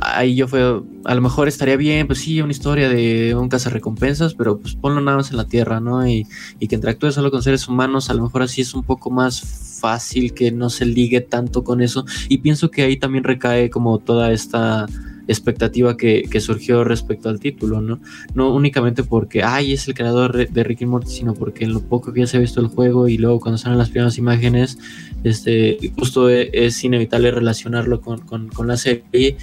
ahí 0.00 0.34
yo 0.34 0.48
fue, 0.48 0.80
a 1.04 1.14
lo 1.14 1.20
mejor 1.20 1.46
estaría 1.46 1.76
bien, 1.76 2.06
pues 2.06 2.20
sí, 2.20 2.40
una 2.40 2.52
historia 2.52 2.88
de 2.88 3.34
un 3.34 3.48
cazarrecompensas, 3.48 4.34
pero 4.34 4.58
pues 4.58 4.74
ponlo 4.76 5.00
nada 5.02 5.18
más 5.18 5.30
en 5.30 5.36
la 5.36 5.46
tierra, 5.46 5.78
¿no? 5.78 6.06
Y, 6.08 6.26
y 6.58 6.68
que 6.68 6.74
interactúe 6.74 7.12
solo 7.12 7.30
con 7.30 7.42
seres 7.42 7.68
humanos, 7.68 8.08
a 8.08 8.14
lo 8.14 8.22
mejor 8.22 8.42
así 8.42 8.62
es 8.62 8.72
un 8.72 8.82
poco 8.82 9.10
más 9.10 9.42
fácil 9.80 10.32
que 10.32 10.50
no 10.52 10.70
se 10.70 10.86
ligue 10.86 11.20
tanto 11.20 11.64
con 11.64 11.82
eso. 11.82 12.06
Y 12.28 12.38
pienso 12.38 12.70
que 12.70 12.82
ahí 12.82 12.96
también 12.96 13.24
recae 13.24 13.68
como 13.68 13.98
toda 13.98 14.32
esta 14.32 14.86
expectativa 15.28 15.96
que, 15.96 16.24
que 16.30 16.40
surgió 16.40 16.84
respecto 16.84 17.28
al 17.28 17.40
título, 17.40 17.80
¿no? 17.80 18.00
No 18.34 18.54
únicamente 18.54 19.02
porque, 19.02 19.42
ay, 19.42 19.72
es 19.72 19.88
el 19.88 19.94
creador 19.94 20.48
de, 20.48 20.64
Rick 20.64 20.82
Morty, 20.86 21.10
sino 21.10 21.34
porque 21.34 21.64
en 21.64 21.72
lo 21.72 21.80
poco 21.80 22.12
que 22.12 22.20
ya 22.20 22.26
se 22.26 22.36
ha 22.36 22.40
visto 22.40 22.60
el 22.60 22.68
juego 22.68 23.08
y 23.08 23.18
luego 23.18 23.40
cuando 23.40 23.58
salen 23.58 23.78
las 23.78 23.90
primeras 23.90 24.18
imágenes, 24.18 24.78
este, 25.24 25.78
justo 25.96 26.30
e- 26.30 26.50
es, 26.52 26.82
inevitable 26.84 27.30
relacionarlo 27.30 28.00
con, 28.00 28.20
con, 28.20 28.48
con 28.48 28.66
la 28.66 28.76
serie. 28.76 29.36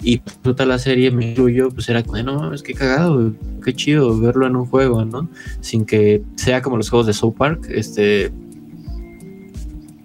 Y 0.00 0.18
toda 0.18 0.64
la 0.64 0.78
serie, 0.78 1.10
me 1.10 1.30
incluyo, 1.30 1.70
pues 1.70 1.88
era 1.88 2.04
como, 2.04 2.22
no 2.22 2.38
mames, 2.38 2.62
qué 2.62 2.72
cagado, 2.72 3.32
qué 3.64 3.74
chido 3.74 4.16
verlo 4.20 4.46
en 4.46 4.54
un 4.54 4.64
juego, 4.64 5.04
¿no? 5.04 5.28
Sin 5.60 5.84
que 5.84 6.22
sea 6.36 6.62
como 6.62 6.76
los 6.76 6.88
juegos 6.88 7.08
de 7.08 7.12
South 7.12 7.34
Park, 7.36 7.66
este. 7.68 8.30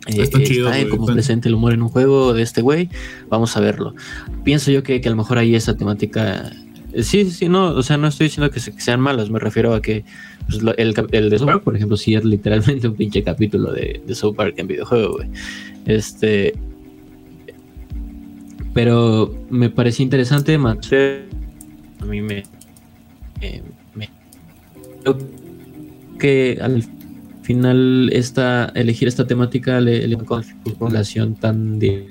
Está 0.07 0.43
chido, 0.43 0.67
está, 0.67 0.79
eh, 0.81 0.89
como 0.89 1.05
presente 1.05 1.47
el 1.47 1.55
humor 1.55 1.73
en 1.73 1.81
un 1.81 1.89
juego 1.89 2.33
de 2.33 2.41
este 2.41 2.61
güey, 2.61 2.89
vamos 3.29 3.55
a 3.55 3.61
verlo. 3.61 3.95
Pienso 4.43 4.69
yo 4.71 4.83
que, 4.83 4.99
que 4.99 5.07
a 5.07 5.11
lo 5.11 5.17
mejor 5.17 5.37
ahí 5.37 5.55
esa 5.55 5.75
temática. 5.77 6.51
eh, 6.93 7.03
Sí, 7.03 7.31
sí, 7.31 7.47
no, 7.49 7.67
o 7.69 7.81
sea, 7.83 7.97
no 7.97 8.07
estoy 8.07 8.27
diciendo 8.27 8.51
que, 8.51 8.59
se- 8.59 8.73
que 8.73 8.81
sean 8.81 8.99
malas, 8.99 9.29
me 9.29 9.39
refiero 9.39 9.73
a 9.73 9.81
que 9.81 10.03
pues, 10.47 10.61
lo- 10.61 10.75
el, 10.77 10.93
de 10.93 11.37
South 11.39 11.45
Park, 11.47 11.63
por 11.63 11.75
ejemplo, 11.75 11.95
sí 11.97 12.13
es 12.15 12.23
literalmente 12.25 12.87
un 12.89 12.95
pinche 12.95 13.23
capítulo 13.23 13.71
de, 13.71 14.01
de 14.05 14.13
South 14.15 14.35
Park 14.35 14.55
en 14.57 14.67
videojuego, 14.67 15.13
güey. 15.13 15.29
Este. 15.85 16.53
Pero 18.73 19.33
me 19.49 19.69
pareció 19.69 20.03
interesante, 20.03 20.57
Mateo. 20.57 21.21
A 22.01 22.05
mí 22.05 22.21
me. 22.21 22.43
eh, 23.41 23.61
me- 23.95 24.09
creo 25.01 25.17
que 26.19 26.57
al 26.61 26.83
final 27.43 28.09
esta, 28.13 28.71
elegir 28.75 29.07
esta 29.07 29.27
temática 29.27 29.79
le, 29.79 30.07
le 30.07 30.17
con 30.17 30.43
relación 30.79 31.35
tan 31.35 31.79
de 31.79 32.07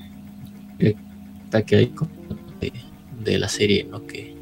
que 1.61 1.77
hay 1.77 1.93
de, 2.61 2.73
de 3.25 3.39
la 3.39 3.49
serie, 3.49 3.87
¿no? 3.91 4.07
Que, 4.07 4.35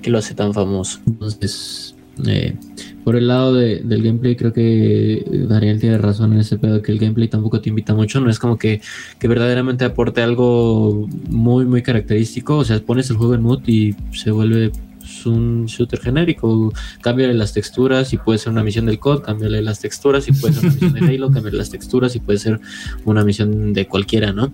que 0.00 0.10
lo 0.10 0.18
hace 0.18 0.34
tan 0.34 0.54
famoso. 0.54 1.00
Entonces, 1.06 1.96
eh, 2.26 2.54
por 3.02 3.16
el 3.16 3.28
lado 3.28 3.54
de, 3.54 3.80
del 3.80 4.02
gameplay, 4.02 4.36
creo 4.36 4.52
que 4.52 5.24
Daniel 5.48 5.80
tiene 5.80 5.98
razón 5.98 6.32
en 6.32 6.40
ese 6.40 6.58
pedo 6.58 6.82
que 6.82 6.92
el 6.92 6.98
gameplay 6.98 7.28
tampoco 7.28 7.60
te 7.60 7.70
invita 7.70 7.94
mucho. 7.94 8.20
No 8.20 8.30
es 8.30 8.38
como 8.38 8.58
que, 8.58 8.80
que 9.18 9.28
verdaderamente 9.28 9.84
aporte 9.84 10.22
algo 10.22 11.08
muy, 11.28 11.64
muy 11.64 11.82
característico. 11.82 12.58
O 12.58 12.64
sea, 12.64 12.78
pones 12.80 13.10
el 13.10 13.16
juego 13.16 13.34
en 13.34 13.42
mood 13.42 13.66
y 13.66 13.94
se 14.12 14.30
vuelve 14.30 14.70
pues, 15.12 15.26
un 15.26 15.66
shooter 15.66 16.00
genérico. 16.00 16.72
Cámbiale 17.02 17.34
las 17.34 17.52
texturas 17.52 18.12
y 18.12 18.16
puede 18.16 18.38
ser 18.38 18.52
una 18.52 18.62
misión 18.62 18.86
del 18.86 18.98
COD, 18.98 19.22
cámbiale 19.22 19.60
las 19.62 19.80
texturas 19.80 20.28
y 20.28 20.32
puede 20.32 20.54
ser 20.54 20.64
una 20.64 20.72
misión 20.72 20.92
de 20.94 21.14
Halo, 21.14 21.30
cámbiale 21.32 21.58
las 21.58 21.70
texturas 21.70 22.16
y 22.16 22.20
puede 22.20 22.38
ser 22.38 22.60
una 23.04 23.24
misión 23.24 23.72
de 23.72 23.86
cualquiera, 23.86 24.32
¿no? 24.32 24.52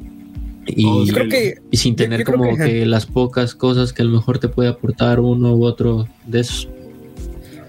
Y, 0.66 0.84
Oh. 0.86 1.04
Creo 1.12 1.28
que 1.28 1.60
y 1.70 1.76
sin 1.76 1.94
tener 1.94 2.24
como 2.24 2.56
que- 2.56 2.64
que, 2.64 2.86
las 2.86 3.06
pocas 3.06 3.54
cosas 3.54 3.92
que 3.92 4.02
a 4.02 4.04
lo 4.04 4.10
mejor 4.12 4.38
te 4.38 4.48
puede 4.48 4.68
aportar 4.68 5.20
uno 5.20 5.54
u 5.54 5.64
otro 5.64 6.08
de 6.26 6.40
esos. 6.40 6.68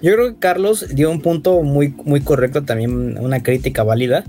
Yo 0.02 0.13
creo 0.13 0.30
que 0.34 0.39
Carlos 0.39 0.86
dio 0.93 1.10
un 1.12 1.21
punto 1.21 1.62
muy, 1.63 1.93
muy 2.06 2.21
correcto, 2.21 2.63
también 2.63 3.17
una 3.19 3.41
crítica 3.43 3.84
válida, 3.84 4.23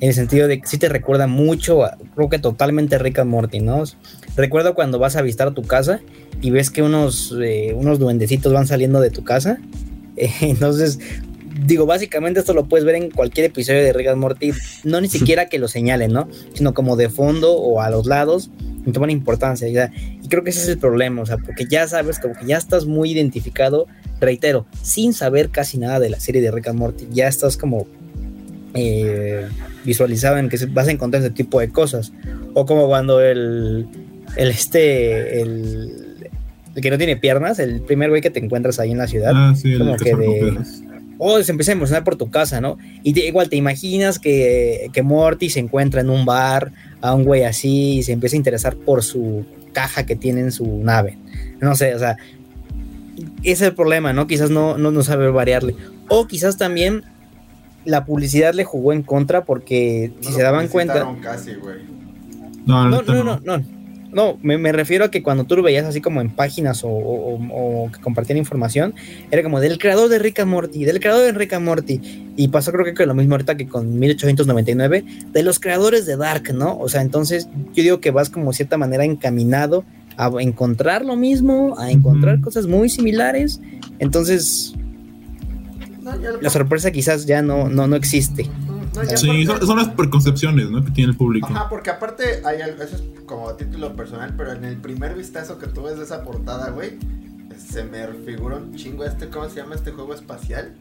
en 0.00 0.08
el 0.08 0.14
sentido 0.14 0.48
de 0.48 0.60
que 0.60 0.66
sí 0.66 0.78
te 0.78 0.88
recuerda 0.88 1.26
mucho, 1.28 1.84
a- 1.84 1.96
creo 2.14 2.28
que 2.28 2.38
totalmente 2.40 2.96
a 2.96 2.98
Rick 2.98 3.20
and 3.20 3.30
Morty, 3.30 3.60
¿no? 3.60 3.82
Recuerdo 4.36 4.74
cuando 4.74 4.98
vas 4.98 5.16
a 5.16 5.22
visitar 5.22 5.52
tu 5.52 5.62
casa 5.62 6.00
y 6.40 6.50
ves 6.50 6.70
que 6.70 6.82
unos, 6.82 7.34
eh, 7.40 7.74
unos 7.76 7.98
duendecitos 7.98 8.52
van 8.52 8.66
saliendo 8.66 9.00
de 9.00 9.10
tu 9.10 9.24
casa. 9.24 9.58
Eh, 10.16 10.30
entonces, 10.40 10.98
digo, 11.66 11.86
básicamente 11.86 12.40
esto 12.40 12.54
lo 12.54 12.66
puedes 12.66 12.84
ver 12.84 12.94
en 12.96 13.10
cualquier 13.10 13.46
episodio 13.46 13.82
de 13.82 13.92
Rick 13.92 14.08
and 14.08 14.20
Morty, 14.20 14.52
no 14.84 15.00
ni 15.00 15.08
siquiera 15.10 15.46
que 15.46 15.58
lo 15.58 15.68
señalen, 15.68 16.12
¿no? 16.12 16.28
Sino 16.54 16.74
como 16.74 16.96
de 16.96 17.08
fondo 17.08 17.52
o 17.52 17.80
a 17.80 17.90
los 17.90 18.06
lados, 18.06 18.50
y 18.86 18.92
toman 18.92 19.10
importancia. 19.10 19.68
ya. 19.68 19.92
Y 20.22 20.28
creo 20.28 20.42
que 20.42 20.50
ese 20.50 20.62
es 20.62 20.68
el 20.68 20.78
problema, 20.78 21.22
o 21.22 21.26
sea, 21.26 21.38
porque 21.38 21.66
ya 21.66 21.86
sabes, 21.86 22.18
como 22.18 22.34
que 22.34 22.46
ya 22.46 22.56
estás 22.56 22.86
muy 22.86 23.10
identificado 23.10 23.86
reitero, 24.20 24.66
sin 24.82 25.12
saber 25.12 25.50
casi 25.50 25.78
nada 25.78 26.00
de 26.00 26.10
la 26.10 26.20
serie 26.20 26.40
de 26.40 26.50
Rick 26.50 26.68
and 26.68 26.78
Morty, 26.78 27.08
ya 27.10 27.28
estás 27.28 27.56
como 27.56 27.86
eh, 28.74 29.46
visualizado 29.84 30.38
en 30.38 30.48
que 30.48 30.64
vas 30.66 30.88
a 30.88 30.92
encontrar 30.92 31.22
ese 31.22 31.32
tipo 31.32 31.60
de 31.60 31.68
cosas. 31.68 32.12
O 32.54 32.66
como 32.66 32.86
cuando 32.86 33.20
el, 33.20 33.86
el 34.36 34.48
este, 34.48 35.40
el, 35.42 36.28
el 36.74 36.82
que 36.82 36.90
no 36.90 36.98
tiene 36.98 37.16
piernas, 37.16 37.58
el 37.58 37.80
primer 37.82 38.10
güey 38.10 38.22
que 38.22 38.30
te 38.30 38.38
encuentras 38.40 38.78
ahí 38.80 38.90
en 38.92 38.98
la 38.98 39.06
ciudad, 39.06 39.32
Ah, 39.34 39.54
sí, 39.56 39.72
el 39.72 39.78
como 39.78 39.96
que 39.96 40.14
de- 40.14 40.58
oh, 41.18 41.40
se 41.42 41.52
empieza 41.52 41.72
a 41.72 41.74
emocionar 41.74 42.02
por 42.04 42.16
tu 42.16 42.30
casa, 42.30 42.60
¿no? 42.60 42.78
Y 43.02 43.12
te- 43.12 43.26
igual 43.26 43.48
te 43.48 43.56
imaginas 43.56 44.18
que, 44.18 44.88
que 44.92 45.02
Morty 45.02 45.50
se 45.50 45.60
encuentra 45.60 46.00
en 46.00 46.10
un 46.10 46.24
bar 46.24 46.72
a 47.00 47.14
un 47.14 47.24
güey 47.24 47.44
así 47.44 47.98
y 47.98 48.02
se 48.02 48.12
empieza 48.12 48.36
a 48.36 48.38
interesar 48.38 48.74
por 48.76 49.02
su 49.02 49.44
caja 49.72 50.04
que 50.04 50.16
tiene 50.16 50.40
en 50.40 50.52
su 50.52 50.66
nave. 50.82 51.16
No 51.60 51.74
sé, 51.76 51.94
o 51.94 51.98
sea, 51.98 52.16
ese 53.42 53.52
es 53.52 53.60
el 53.62 53.74
problema, 53.74 54.12
¿no? 54.12 54.26
Quizás 54.26 54.50
no, 54.50 54.76
no, 54.78 54.90
no 54.90 55.02
saber 55.02 55.30
variarle. 55.32 55.76
O 56.08 56.26
quizás 56.26 56.56
también 56.56 57.02
la 57.84 58.04
publicidad 58.04 58.54
le 58.54 58.64
jugó 58.64 58.92
en 58.92 59.02
contra 59.02 59.44
porque 59.44 60.12
si 60.20 60.28
No 60.30 60.34
se 60.36 60.42
daban 60.42 60.68
cuenta... 60.68 61.04
publicitaron 61.04 61.20
casi, 61.22 61.54
güey. 61.54 61.76
No, 62.66 62.88
no, 62.88 63.02
no, 63.02 63.40
no. 63.44 63.64
No, 64.12 64.38
me, 64.42 64.58
me 64.58 64.72
refiero 64.72 65.06
a 65.06 65.10
que 65.10 65.22
cuando 65.22 65.44
tú 65.44 65.56
lo 65.56 65.62
veías 65.62 65.86
así 65.86 66.00
como 66.02 66.20
en 66.20 66.28
páginas 66.30 66.84
o, 66.84 66.88
o- 66.88 67.36
o- 67.36 67.84
o 67.86 67.90
que 67.92 67.98
compartían 68.00 68.36
información, 68.38 68.94
era 69.30 69.42
como 69.42 69.58
del 69.58 69.78
creador 69.78 70.08
de 70.10 70.18
Rick 70.18 70.40
and 70.40 70.50
Morty, 70.50 70.84
del 70.84 71.00
creador 71.00 71.24
de 71.24 71.32
Rick 71.32 71.54
and 71.54 71.64
Morty. 71.64 72.00
Y 72.36 72.48
pasó 72.48 72.72
creo 72.72 72.84
que 72.84 72.92
con 72.94 73.08
lo 73.08 73.14
mismo 73.14 73.34
ahorita 73.34 73.56
que 73.56 73.66
con 73.66 73.98
1899, 73.98 75.04
de 75.32 75.42
los 75.42 75.58
creadores 75.60 76.04
de 76.06 76.16
Dark, 76.18 76.52
¿no? 76.54 76.78
O 76.78 76.88
sea, 76.90 77.00
entonces 77.00 77.48
yo 77.74 77.82
digo 77.82 78.00
que 78.00 78.10
vas 78.10 78.28
como 78.30 78.50
de 78.50 78.56
cierta 78.56 78.76
manera 78.76 79.04
encaminado 79.04 79.84
a 80.18 80.30
encontrar 80.40 81.04
lo 81.06 81.16
mismo, 81.16 81.74
a 81.78 81.90
encontrar 81.90 82.40
cosas 82.42 82.66
muy 82.66 82.90
similares. 82.90 83.60
Entonces, 83.98 84.74
No, 86.02 86.10
la 86.40 86.50
sorpresa 86.50 86.90
quizás 86.90 87.26
ya 87.26 87.42
no, 87.42 87.68
no, 87.68 87.86
no 87.86 87.96
existe. 87.96 88.46
No, 88.94 89.02
Sí, 89.16 89.26
porque- 89.26 89.46
son, 89.46 89.66
son 89.66 89.78
las 89.78 89.88
preconcepciones 89.88 90.70
¿no? 90.70 90.84
que 90.84 90.90
tiene 90.90 91.12
el 91.12 91.16
público. 91.16 91.46
Ajá, 91.50 91.68
porque 91.68 91.90
aparte 91.90 92.42
hay 92.44 92.60
algo, 92.60 92.82
eso 92.82 92.96
es 92.96 93.02
como 93.26 93.48
a 93.48 93.56
título 93.56 93.94
personal, 93.96 94.34
pero 94.36 94.52
en 94.52 94.64
el 94.64 94.76
primer 94.76 95.14
vistazo 95.14 95.58
que 95.58 95.66
tuve 95.66 95.94
de 95.94 96.02
esa 96.04 96.22
portada, 96.22 96.70
güey, 96.70 96.98
se 97.58 97.84
me 97.84 98.06
figuró 98.26 98.58
un 98.58 98.74
chingo 98.74 99.04
este, 99.04 99.28
¿cómo 99.28 99.48
se 99.48 99.56
llama 99.56 99.74
este 99.76 99.92
juego 99.92 100.14
espacial? 100.14 100.74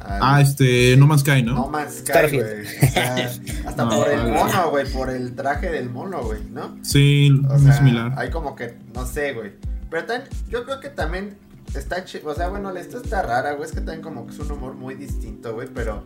Al- 0.00 0.18
Ah, 0.20 0.40
este, 0.40 0.96
No 0.96 1.06
Man's 1.06 1.20
Sky, 1.20 1.42
¿no? 1.44 1.54
No 1.54 1.68
Man's 1.68 1.98
Sky, 2.04 2.36
güey. 2.36 2.62
O 2.62 2.90
sea, 2.92 3.14
hasta 3.66 3.84
No, 3.84 3.90
por 3.90 4.08
el 4.10 4.26
mono, 4.32 4.70
güey, 4.70 4.86
por 4.92 5.10
el 5.10 5.34
traje 5.36 5.70
del 5.70 5.90
mono, 5.90 6.22
güey, 6.24 6.40
¿no? 6.50 6.76
Sí, 6.82 7.30
O 7.48 7.52
muy 7.52 7.60
sea, 7.62 7.72
similar. 7.74 8.12
hay 8.16 8.30
como 8.30 8.56
que, 8.56 8.74
no 8.94 9.06
sé, 9.06 9.32
güey. 9.32 9.52
Pero 9.90 10.04
también, 10.06 10.28
yo 10.48 10.64
creo 10.64 10.80
que 10.80 10.88
también 10.88 11.36
está 11.74 12.04
chido. 12.04 12.30
O 12.30 12.34
sea, 12.34 12.48
bueno, 12.48 12.72
la 12.72 12.80
esta 12.80 12.96
está 12.96 13.22
rara, 13.22 13.52
güey. 13.52 13.66
Es 13.66 13.72
que 13.72 13.80
también 13.80 14.02
como 14.02 14.26
que 14.26 14.32
es 14.32 14.38
un 14.40 14.50
humor 14.50 14.74
muy 14.74 14.94
distinto, 14.96 15.54
güey. 15.54 15.68
Pero, 15.72 16.02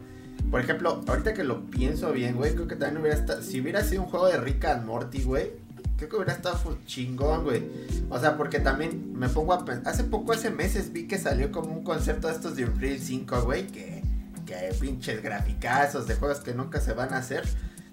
por 0.50 0.60
ejemplo, 0.60 1.02
ahorita 1.06 1.34
que 1.34 1.44
lo 1.44 1.62
pienso 1.66 2.12
bien, 2.12 2.36
güey, 2.36 2.54
creo 2.54 2.68
que 2.68 2.76
también 2.76 3.00
hubiera 3.00 3.18
estado. 3.18 3.42
Si 3.42 3.60
hubiera 3.60 3.82
sido 3.82 4.02
un 4.02 4.08
juego 4.08 4.26
de 4.28 4.38
Rick 4.38 4.64
and 4.66 4.86
Morty, 4.86 5.22
güey. 5.22 5.50
Creo 5.96 6.10
que 6.10 6.16
hubiera 6.16 6.34
estado 6.34 6.78
chingón, 6.84 7.44
güey. 7.44 7.64
O 8.10 8.20
sea, 8.20 8.36
porque 8.36 8.60
también 8.60 9.18
me 9.18 9.28
pongo 9.28 9.54
a 9.54 9.64
pensar. 9.64 9.92
Hace 9.92 10.04
poco, 10.04 10.32
hace 10.32 10.50
meses, 10.50 10.92
vi 10.92 11.08
que 11.08 11.18
salió 11.18 11.50
como 11.50 11.72
un 11.72 11.82
concepto 11.82 12.28
de 12.28 12.34
estos 12.34 12.54
de 12.54 12.66
Unreal 12.66 12.98
5, 12.98 13.42
güey. 13.42 13.66
Que, 13.66 14.02
que 14.44 14.74
pinches 14.78 15.22
graficazos 15.22 16.06
de 16.06 16.14
juegos 16.14 16.40
que 16.40 16.52
nunca 16.52 16.80
se 16.80 16.92
van 16.92 17.14
a 17.14 17.18
hacer 17.18 17.44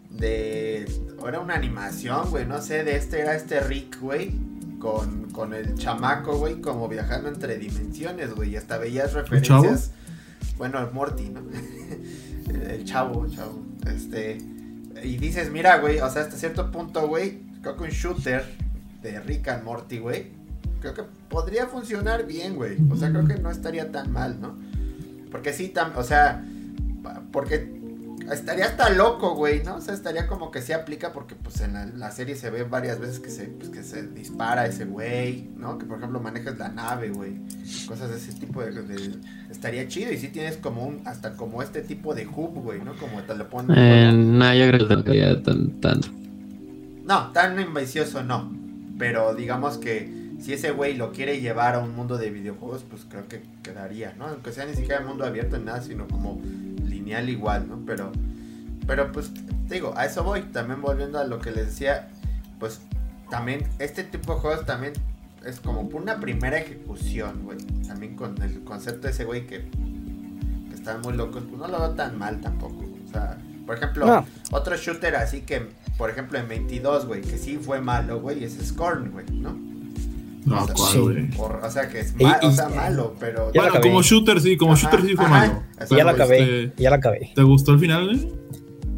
de. 0.09 0.85
Era 1.25 1.39
una 1.39 1.55
animación, 1.55 2.29
güey. 2.29 2.45
No 2.45 2.61
sé, 2.61 2.83
de 2.83 2.97
este 2.97 3.21
era 3.21 3.35
este 3.35 3.61
Rick, 3.61 3.99
güey. 4.01 4.33
Con, 4.79 5.31
con 5.31 5.53
el 5.53 5.75
chamaco, 5.75 6.37
güey. 6.37 6.59
Como 6.59 6.89
viajando 6.89 7.29
entre 7.29 7.57
dimensiones, 7.57 8.35
güey. 8.35 8.51
Y 8.51 8.57
hasta 8.57 8.77
veías 8.77 9.13
referencias. 9.13 9.91
Bueno, 10.57 10.79
el 10.79 10.91
Morty, 10.91 11.29
¿no? 11.29 11.41
el, 12.49 12.83
chavo, 12.85 13.27
chavo. 13.27 13.63
Este. 13.87 14.37
Y 15.03 15.17
dices, 15.17 15.51
mira, 15.51 15.79
güey. 15.79 15.99
O 15.99 16.09
sea, 16.09 16.23
hasta 16.23 16.37
cierto 16.37 16.71
punto, 16.71 17.07
güey. 17.07 17.39
Creo 17.61 17.77
que 17.77 17.83
un 17.83 17.89
shooter 17.89 18.45
de 19.01 19.19
Rick 19.19 19.47
and 19.49 19.63
Morty, 19.63 19.99
güey. 19.99 20.31
Creo 20.81 20.93
que 20.93 21.03
podría 21.29 21.67
funcionar 21.67 22.25
bien, 22.25 22.55
güey. 22.55 22.77
O 22.89 22.95
sea, 22.95 23.09
creo 23.09 23.25
que 23.25 23.35
no 23.35 23.49
estaría 23.49 23.91
tan 23.91 24.11
mal, 24.11 24.39
¿no? 24.41 24.57
Porque 25.31 25.53
sí, 25.53 25.69
tam, 25.69 25.93
o 25.95 26.03
sea, 26.03 26.43
porque 27.31 27.82
estaría 28.31 28.65
hasta 28.65 28.89
loco, 28.89 29.35
güey, 29.35 29.63
¿no? 29.63 29.75
O 29.75 29.81
sea, 29.81 29.93
estaría 29.93 30.27
como 30.27 30.51
que 30.51 30.61
se 30.61 30.73
aplica 30.73 31.11
porque 31.13 31.35
pues 31.35 31.59
en 31.61 31.73
la, 31.73 31.85
la 31.85 32.11
serie 32.11 32.35
se 32.35 32.49
ve 32.49 32.63
varias 32.63 32.99
veces 32.99 33.19
que 33.19 33.29
se, 33.29 33.45
pues, 33.45 33.69
que 33.69 33.83
se 33.83 34.07
dispara 34.07 34.65
ese 34.65 34.85
güey, 34.85 35.49
¿no? 35.57 35.77
Que 35.77 35.85
por 35.85 35.97
ejemplo 35.97 36.19
manejas 36.19 36.57
la 36.57 36.69
nave, 36.69 37.09
güey. 37.09 37.33
Cosas 37.87 38.09
de 38.11 38.17
ese 38.17 38.33
tipo 38.33 38.61
de, 38.63 38.71
de- 38.71 39.19
Estaría 39.51 39.87
chido 39.87 40.11
y 40.11 40.17
sí 40.17 40.29
tienes 40.29 40.57
como 40.57 40.85
un, 40.85 41.01
hasta 41.05 41.35
como 41.35 41.61
este 41.61 41.81
tipo 41.81 42.15
de 42.15 42.25
hub, 42.27 42.53
güey, 42.63 42.81
¿no? 42.81 42.95
Como 42.95 43.21
te 43.23 43.35
lo 43.35 43.49
ponen. 43.49 43.77
Eh, 43.77 44.11
no, 44.13 44.53
yo 44.53 44.67
creo 44.67 45.03
que 45.03 45.21
no 45.21 45.41
tan, 45.41 45.81
tanto. 45.81 46.07
No, 47.03 47.31
tan 47.31 47.59
ambicioso 47.59 48.23
no. 48.23 48.51
Pero 48.97 49.35
digamos 49.35 49.77
que 49.77 50.22
si 50.43 50.51
ese 50.51 50.71
güey 50.71 50.93
lo 50.97 51.13
quiere 51.13 51.39
llevar 51.39 51.75
a 51.75 51.79
un 51.79 51.95
mundo 51.95 52.17
de 52.17 52.29
videojuegos, 52.29 52.83
pues 52.89 53.05
creo 53.09 53.29
que 53.29 53.43
quedaría, 53.63 54.13
¿no? 54.17 54.25
Aunque 54.27 54.51
sea 54.51 54.65
ni 54.65 54.73
siquiera 54.73 54.99
mundo 54.99 55.25
abierto 55.25 55.57
ni 55.57 55.63
nada, 55.63 55.81
sino 55.81 56.05
como 56.09 56.41
lineal 56.83 57.29
igual, 57.29 57.69
¿no? 57.69 57.79
Pero, 57.85 58.11
pero 58.85 59.09
pues, 59.13 59.31
te 59.69 59.75
digo, 59.75 59.93
a 59.95 60.05
eso 60.05 60.21
voy. 60.25 60.41
También 60.41 60.81
volviendo 60.81 61.17
a 61.17 61.23
lo 61.23 61.39
que 61.39 61.51
les 61.51 61.67
decía, 61.67 62.09
pues 62.59 62.81
también 63.29 63.65
este 63.79 64.03
tipo 64.03 64.35
de 64.35 64.41
juegos 64.41 64.65
también 64.65 64.91
es 65.45 65.61
como 65.61 65.87
por 65.87 66.01
una 66.01 66.19
primera 66.19 66.57
ejecución, 66.57 67.43
güey. 67.45 67.59
También 67.87 68.17
con 68.17 68.41
el 68.41 68.65
concepto 68.65 69.07
de 69.07 69.13
ese 69.13 69.23
güey 69.23 69.47
que, 69.47 69.61
que 69.61 70.75
están 70.75 70.99
muy 71.03 71.13
locos, 71.13 71.43
pues 71.47 71.57
no 71.57 71.69
lo 71.69 71.79
veo 71.79 71.91
tan 71.91 72.17
mal 72.17 72.41
tampoco. 72.41 72.83
O 73.07 73.09
sea, 73.09 73.37
por 73.65 73.77
ejemplo, 73.77 74.05
No. 74.05 74.25
otro 74.51 74.75
shooter 74.75 75.15
así 75.15 75.39
que, 75.43 75.69
por 75.97 76.09
ejemplo, 76.09 76.37
en 76.37 76.49
22, 76.49 77.05
güey, 77.05 77.21
que 77.21 77.37
sí 77.37 77.57
fue 77.57 77.79
malo, 77.79 78.19
güey, 78.19 78.43
es 78.43 78.57
Scorn, 78.61 79.11
güey, 79.11 79.25
¿no? 79.31 79.71
No, 80.45 80.61
o 80.61 80.65
sea, 80.65 80.73
cuál, 80.75 81.27
sí. 81.31 81.37
Por- 81.37 81.59
o 81.63 81.71
sea, 81.71 81.89
que 81.89 81.99
es 82.01 82.13
Y- 82.19 82.23
mal, 82.23 82.39
o 82.43 82.49
y- 82.49 82.53
sea, 82.53 82.69
malo, 82.69 83.15
pero... 83.19 83.51
Ya 83.53 83.61
lo 83.63 83.69
Bueno, 83.69 83.81
como 83.81 84.01
shooter, 84.01 84.41
sí, 84.41 84.57
como 84.57 84.73
Ajá, 84.73 84.81
shooter 84.89 85.07
sí 85.09 85.15
fue 85.15 85.25
ajá, 85.25 85.37
malo. 85.39 85.63
exacto, 85.73 85.97
ya 85.97 86.03
la 86.03 86.11
Este- 86.11 86.23
acabé, 86.23 86.73
ya 86.77 86.89
la 86.89 86.95
acabé. 86.97 87.31
¿Te 87.35 87.43
gustó 87.43 87.71
el 87.73 87.79
final, 87.79 88.05
güey? 88.05 88.27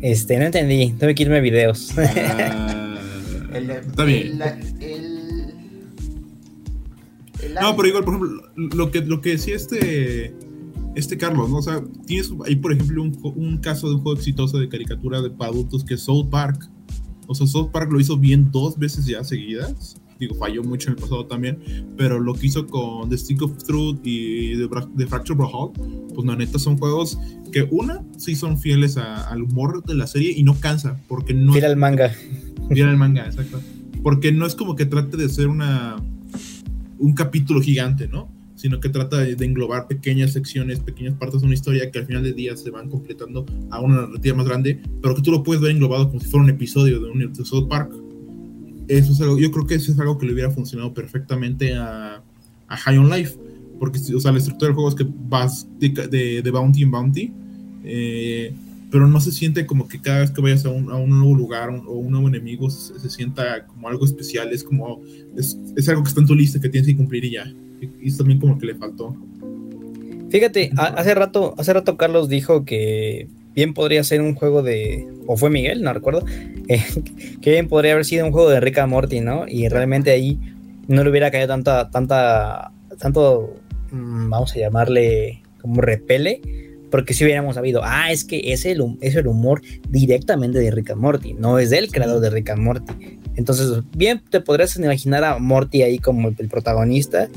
Este, 0.02 0.38
no 0.38 0.46
entendí, 0.46 0.92
tuve 1.00 1.16
que 1.16 1.24
irme 1.24 1.38
a 1.38 1.42
videos. 1.42 1.94
El, 3.54 3.70
Está 3.72 4.04
bien. 4.04 4.42
el- 4.42 4.84
el- 4.84 5.54
el- 7.42 7.54
No, 7.62 7.76
pero 7.76 7.88
igual, 7.88 8.04
por 8.04 8.16
ejemplo, 8.16 8.42
lo 8.56 8.92
que, 8.92 9.02
lo 9.02 9.22
que 9.22 9.30
decía 9.32 9.56
este, 9.56 10.36
este 10.96 11.18
Carlos, 11.18 11.50
¿no? 11.50 11.58
O 11.58 11.62
sea, 11.62 11.82
tienes 12.06 12.32
ahí, 12.46 12.56
por 12.56 12.74
ejemplo, 12.74 13.02
un 13.04 13.58
caso 13.60 13.88
de 13.90 13.96
un 13.96 14.02
juego 14.02 14.18
exitoso 14.18 14.58
de 14.58 14.68
caricatura 14.68 15.22
de 15.22 15.30
para 15.30 15.52
adultos 15.52 15.84
que 15.86 15.94
es 15.94 16.02
South 16.02 16.28
Park. 16.30 16.70
O 17.28 17.36
sea, 17.36 17.48
South 17.48 17.70
Park 17.72 17.92
lo 17.92 18.00
hizo 18.00 18.18
bien 18.18 18.52
dos 18.52 18.78
veces 18.78 19.06
ya 19.06 19.24
seguidas. 19.24 19.96
Digo, 20.20 20.36
falló 20.36 20.64
mucho 20.64 20.90
en 20.90 20.96
el 20.96 21.02
pasado 21.02 21.26
también. 21.26 21.58
Pero 21.98 22.20
lo 22.20 22.34
que 22.34 22.48
hizo 22.48 22.68
con 22.68 23.10
The 23.10 23.18
Stick 23.18 23.42
of 23.42 23.58
Truth 23.64 24.00
y 24.04 24.56
The, 24.58 24.70
The 24.98 25.08
Fracture 25.08 25.38
Brawlhalla, 25.38 25.74
pues 26.14 26.26
la 26.28 26.36
neta 26.36 26.58
son 26.60 26.78
juegos 26.78 27.18
que, 27.52 27.68
una, 27.72 28.04
sí 28.18 28.36
son 28.36 28.58
fieles 28.58 28.98
a- 28.98 29.28
al 29.30 29.44
humor 29.44 29.84
de 29.86 29.96
la 29.96 30.08
serie 30.08 30.34
y 30.36 30.44
no 30.44 30.56
cansa, 30.60 31.00
porque 31.08 31.34
no 31.34 31.54
Tira 31.54 31.68
el 31.68 31.78
manga. 31.78 32.12
Fiel 32.70 32.88
al 32.90 32.98
manga, 32.98 33.26
exacto. 33.26 33.60
porque 34.02 34.32
no 34.32 34.46
es 34.46 34.56
como 34.56 34.76
que 34.76 34.86
trate 34.86 35.18
de 35.18 35.30
ser 35.30 35.48
una 35.48 35.98
un 36.98 37.14
capítulo 37.14 37.62
gigante, 37.62 38.08
¿no? 38.08 38.32
Sino 38.56 38.80
que 38.80 38.88
trata 38.90 39.18
de, 39.18 39.36
de 39.36 39.46
englobar 39.46 39.86
pequeñas 39.88 40.32
secciones, 40.32 40.80
pequeñas 40.80 41.14
partes 41.16 41.42
de 41.42 41.46
una 41.46 41.54
historia 41.54 41.92
que 41.92 42.00
al 42.00 42.06
final 42.06 42.24
del 42.24 42.36
día 42.36 42.56
se 42.56 42.72
van 42.72 42.90
completando 42.90 43.46
a 43.70 43.82
una 43.82 44.02
narrativa 44.04 44.38
más 44.38 44.48
grande, 44.48 44.82
pero 45.02 45.14
que 45.14 45.22
tú 45.22 45.30
lo 45.32 45.44
puedes 45.44 45.62
ver 45.62 45.72
englobado 45.72 46.08
como 46.08 46.22
si 46.22 46.28
fuera 46.28 46.46
un 46.46 46.50
episodio 46.50 47.00
de 47.02 47.10
un 47.12 47.36
South 47.46 47.68
Park. 47.68 47.92
Eso 48.88 49.14
es 49.14 49.22
algo, 49.22 49.38
yo 49.40 49.52
creo 49.52 49.66
que 49.66 49.76
eso 49.76 49.92
es 49.92 50.00
algo 50.00 50.18
que 50.18 50.26
le 50.26 50.34
hubiera 50.34 50.52
funcionado 50.52 50.94
perfectamente 50.94 51.76
a, 51.76 52.22
a 52.68 52.78
High 52.78 52.98
on 52.98 53.10
Life, 53.10 53.38
porque 53.80 54.00
o 54.14 54.20
sea, 54.20 54.32
la 54.32 54.38
estructura 54.38 54.70
del 54.70 54.76
juego 54.76 54.90
es 54.90 54.96
que 54.96 55.08
vas 55.28 55.68
de, 55.80 56.42
de, 56.42 56.52
bounty 56.52 56.84
en 56.84 56.92
bounty, 56.92 57.34
eh, 57.84 58.54
pero 58.92 59.08
no 59.08 59.20
se 59.20 59.32
siente 59.32 59.66
como 59.66 59.88
que 59.88 60.00
cada 60.00 60.20
vez 60.20 60.32
que 60.32 60.42
vayas 60.42 60.66
a 60.66 60.70
un, 60.70 60.92
a 60.92 60.96
un 60.96 61.10
nuevo 61.10 61.36
lugar 61.36 61.70
o 61.70 61.94
un 61.94 62.12
nuevo 62.12 62.28
enemigo 62.28 62.70
se, 62.70 63.10
sienta 63.10 63.66
como 63.66 63.90
algo 63.90 64.06
especial, 64.06 64.54
es 64.54 64.64
como, 64.64 65.02
es, 65.36 65.58
es 65.76 65.90
algo 65.90 66.04
que 66.04 66.10
está 66.10 66.22
en 66.22 66.28
tu 66.28 66.36
lista 66.36 66.60
que 66.60 66.70
tienes 66.70 66.88
que 66.88 66.96
cumplir 66.96 67.26
y 67.26 67.32
ya. 67.32 67.52
Y, 67.82 68.08
y 68.08 68.12
también 68.16 68.40
como 68.40 68.58
que 68.58 68.68
le 68.68 68.76
faltó. 68.76 69.16
Fíjate, 70.30 70.72
hace 70.78 71.14
rato, 71.16 71.56
hace 71.58 71.74
rato 71.74 71.98
Carlos 71.98 72.30
dijo 72.30 72.66
que 72.66 73.28
bien 73.56 73.74
podría 73.74 74.04
ser 74.04 74.22
un 74.22 74.36
juego 74.36 74.62
de, 74.62 75.08
o 75.26 75.38
fue 75.38 75.50
Miguel, 75.50 75.82
no 75.82 75.94
recuerdo, 75.94 76.26
eh, 76.68 76.84
que 77.42 77.52
bien 77.52 77.68
podría 77.68 77.94
haber 77.94 78.06
sido 78.06 78.26
un 78.26 78.32
juego 78.32 78.50
de 78.50 78.60
Rick 78.60 78.80
and 78.80 78.92
Morty, 78.92 79.22
¿no? 79.22 79.46
Y 79.48 79.70
realmente 79.70 80.12
ahí 80.12 80.40
no 80.88 81.04
le 81.04 81.10
hubiera 81.10 81.32
caído 81.32 81.48
tanta, 81.48 81.90
tanta, 81.90 82.72
tanto, 83.00 83.56
mm, 83.92 84.30
vamos 84.30 84.54
a 84.54 84.60
llamarle 84.60 85.42
como 85.62 85.82
repele, 85.82 86.42
porque 86.92 87.14
si 87.14 87.24
hubiéramos 87.24 87.56
sabido, 87.56 87.82
ah, 87.84 88.12
es 88.12 88.24
que 88.26 88.54
es 88.54 88.66
el, 88.66 88.98
es 89.02 89.16
el 89.16 89.28
humor 89.28 89.62
directamente 89.90 90.60
de 90.60 90.70
Rick 90.70 90.92
and 90.92 91.02
Morty, 91.02 91.34
no 91.34 91.58
es 91.58 91.70
del 91.70 91.92
creador 91.92 92.20
de 92.20 92.30
Rick 92.30 92.52
and 92.52 92.62
Morty. 92.62 93.20
Entonces, 93.36 93.84
bien 93.96 94.22
te 94.30 94.40
podrías 94.40 94.76
imaginar 94.78 95.24
a 95.24 95.40
Morty 95.40 95.82
ahí 95.82 95.98
como 95.98 96.30
el 96.30 96.48
protagonista 96.48 97.28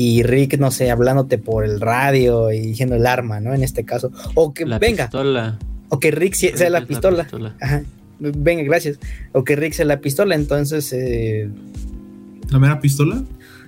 y 0.00 0.22
Rick, 0.22 0.58
no 0.60 0.70
sé, 0.70 0.92
hablándote 0.92 1.38
por 1.38 1.64
el 1.64 1.80
radio 1.80 2.52
y 2.52 2.60
diciendo 2.60 2.94
el 2.94 3.04
arma, 3.04 3.40
¿no? 3.40 3.52
En 3.52 3.64
este 3.64 3.84
caso. 3.84 4.12
O 4.34 4.54
que 4.54 4.64
La 4.64 4.78
venga, 4.78 5.06
pistola. 5.06 5.58
o 5.88 5.98
que 5.98 6.12
Rick 6.12 6.34
sea 6.34 6.70
la 6.70 6.86
pistola. 6.86 7.26
Ajá. 7.60 7.82
Venga, 8.20 8.62
gracias. 8.62 9.00
O 9.32 9.42
que 9.42 9.56
Rick 9.56 9.72
sea 9.72 9.86
la 9.86 10.00
pistola, 10.00 10.36
entonces, 10.36 10.92
eh, 10.92 11.48
¿La 12.48 12.60
mera 12.60 12.80
pistola? 12.80 13.24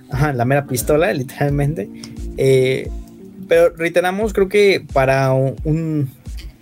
ajá, 0.09 0.31
la 0.31 0.45
mera 0.45 0.67
pistola, 0.67 1.11
literalmente. 1.21 1.89
Eh, 2.37 2.89
pero 3.49 3.75
reiteramos, 3.75 4.31
creo 4.31 4.47
que 4.47 4.85
para 4.93 5.33
un, 5.33 6.09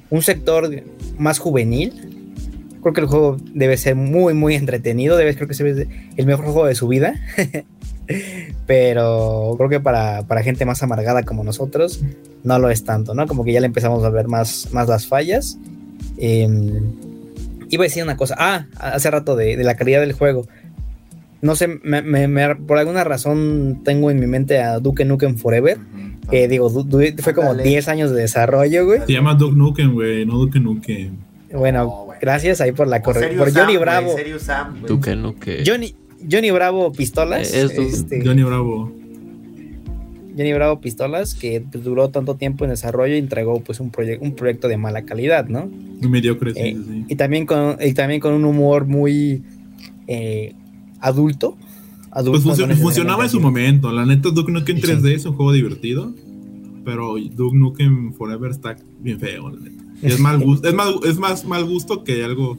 un 0.10 0.22
sector 0.24 0.84
más 1.20 1.38
juvenil, 1.38 1.94
creo 2.82 2.94
que 2.94 3.02
el 3.02 3.06
juego 3.08 3.38
debe 3.54 3.78
ser 3.78 3.96
muy, 3.96 4.34
muy 4.34 4.56
entretenido. 4.56 5.16
Debe, 5.16 5.36
creo 5.36 5.48
que 5.48 5.54
es 5.54 5.60
el 5.60 6.26
mejor 6.26 6.46
juego 6.46 6.66
de 6.66 6.74
su 6.74 6.88
vida. 6.88 7.14
Pero 8.66 9.56
creo 9.58 9.70
que 9.70 9.80
para, 9.80 10.24
para 10.24 10.44
gente 10.44 10.66
más 10.66 10.82
amargada 10.84 11.24
como 11.24 11.44
nosotros, 11.44 12.02
no 12.44 12.60
lo 12.60 12.70
es 12.70 12.84
tanto, 12.84 13.14
¿no? 13.14 13.28
Como 13.28 13.44
que 13.44 13.54
ya 13.54 13.60
le 13.60 13.66
empezamos 13.68 14.04
a 14.04 14.10
ver 14.10 14.28
más, 14.28 14.68
más 14.72 14.88
las 14.88 15.08
fallas. 15.08 15.58
Eh, 16.18 16.48
iba 17.70 17.84
a 17.84 17.88
decir 17.88 18.04
una 18.04 18.18
cosa. 18.18 18.36
Ah, 18.38 18.66
hace 18.80 19.10
rato 19.12 19.36
de, 19.36 19.58
de 19.58 19.64
la 19.64 19.76
calidad 19.76 20.02
del 20.02 20.14
juego. 20.14 20.48
No 21.42 21.56
sé, 21.56 21.68
me- 21.84 22.02
me- 22.02 22.28
me- 22.28 22.56
por 22.56 22.78
alguna 22.78 23.04
razón 23.06 23.82
tengo 23.86 24.12
en 24.12 24.20
mi 24.20 24.28
mente 24.28 24.60
a 24.60 24.80
Duke 24.80 25.06
Nukem 25.06 25.38
Forever. 25.38 25.78
Que 26.30 26.48
digo, 26.48 26.70
du- 26.70 26.84
du- 26.84 27.02
fue 27.24 27.34
como 27.34 27.52
Ándale. 27.52 27.68
10 27.70 27.88
años 27.88 28.12
de 28.12 28.22
desarrollo, 28.22 28.86
güey. 28.86 29.02
Se 29.08 29.14
llama 29.14 29.34
Duke 29.36 29.56
Nukem, 29.56 29.94
güey, 29.94 30.26
no 30.26 30.38
Duke 30.38 30.60
Nukem. 30.60 31.16
Bueno, 31.54 31.80
No, 31.86 32.06
güey. 32.06 32.20
gracias 32.22 32.62
ahí 32.62 32.72
por 32.72 32.88
la 32.88 33.02
corrección. 33.02 33.38
Por 33.38 33.52
Johnny 33.52 33.78
Bravo. 33.78 34.16
Serious 34.16 34.44
Sam, 34.44 34.82
no 35.16 35.36
que. 35.40 35.64
Johnny, 35.66 35.96
Johnny 36.30 36.52
Bravo 36.52 36.92
Pistolas. 36.92 37.54
Eh, 37.54 37.68
este, 37.78 38.22
Johnny 38.26 38.44
Bravo. 38.44 38.92
Johnny 40.38 40.54
Bravo 40.54 40.80
Pistolas, 40.80 41.36
que 41.36 41.60
duró 41.60 42.10
tanto 42.10 42.36
tiempo 42.36 42.64
en 42.64 42.70
desarrollo 42.72 43.16
y 43.16 43.18
entregó 43.20 43.60
pues 43.62 43.80
un, 43.80 43.92
proye- 43.92 44.18
un 44.22 44.34
proyecto 44.36 44.68
de 44.68 44.78
mala 44.78 45.04
calidad, 45.04 45.48
¿no? 45.50 45.66
Muy 46.02 46.10
mediocre, 46.10 46.54
sí, 46.54 46.60
Eh, 46.62 46.78
sí. 46.88 47.06
Y 47.10 47.16
también 47.16 47.46
con, 47.46 47.76
y 47.82 47.94
también 47.94 48.22
con 48.22 48.34
un 48.34 48.46
humor 48.46 48.86
muy 48.86 49.44
eh, 50.08 50.54
adulto. 51.02 51.58
adulto 52.12 52.32
Pues 52.44 52.58
funcio- 52.58 52.68
no 52.68 52.76
funcionaba 52.76 53.24
en 53.26 53.30
su 53.30 53.40
momento. 53.42 53.92
La 53.92 54.06
neta, 54.06 54.30
Duke 54.30 54.52
Nukem 54.52 54.78
Sí. 54.78 54.84
3D 54.84 55.14
es 55.16 55.26
un 55.26 55.34
juego 55.34 55.52
divertido. 55.52 56.14
Pero 56.86 57.16
Duke 57.36 57.58
Nukem 57.58 58.14
Forever 58.14 58.52
está 58.52 58.78
bien 59.02 59.20
feo, 59.20 59.50
la 59.52 59.60
neta. 59.60 59.84
Y 60.02 60.06
es, 60.08 60.20
mal 60.20 60.40
gusto, 60.44 60.68
es, 60.70 60.74
más, 60.74 60.94
es 61.06 61.18
más 61.18 61.46
mal 61.46 61.66
gusto 61.66 62.04
que 62.06 62.24
algo. 62.24 62.58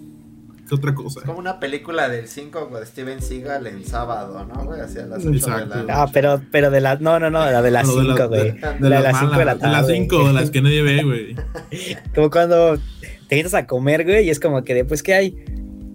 Que 0.71 0.75
otra 0.77 0.95
cosa. 0.95 1.21
Es 1.21 1.27
como 1.27 1.39
una 1.39 1.61
película 1.61 2.09
del 2.09 2.27
5 2.29 2.71
de 2.81 2.87
Steven 2.87 3.21
Seagal 3.21 3.67
en 3.67 3.85
sábado, 3.85 4.45
¿no, 4.47 4.65
güey? 4.65 4.81
Hacia 4.81 5.05
las 5.07 5.19
8 5.27 5.35
Exacto. 5.37 5.79
de 5.79 5.85
la 5.85 6.03
Ah, 6.03 6.07
pero, 6.13 6.41
pero 6.51 6.71
de 6.71 6.81
la. 6.81 6.97
No, 6.97 7.19
no, 7.21 7.29
no, 7.31 7.39
la 7.51 7.61
de 7.61 7.71
las 7.71 7.83
Pero 7.89 8.01
de 8.01 8.07
5, 8.07 8.19
la- 8.19 8.25
güey. 8.27 8.53
de- 8.53 8.59
La 8.61 8.73
De, 8.73 8.79
de 8.81 8.89
las 8.91 9.03
las 9.03 9.19
5 9.19 9.33
de 9.33 9.45
la 9.45 9.55
malas, 9.55 9.61
de 9.61 9.67
las 9.69 9.81
tarde. 9.83 9.95
5, 9.95 10.27
de 10.29 10.33
las 10.33 10.51
que 10.51 10.63
nadie 10.63 10.83
ve, 10.83 11.03
güey. 11.03 11.37
Como 12.15 12.31
cuando 12.31 12.79
te 13.29 13.35
vienes 13.35 13.53
a 13.55 13.67
comer, 13.67 14.05
güey, 14.05 14.27
y 14.27 14.31
es 14.31 14.41
como 14.41 14.65
que 14.65 14.75
después, 14.75 15.03
¿qué 15.03 15.15
hay? 15.15 15.45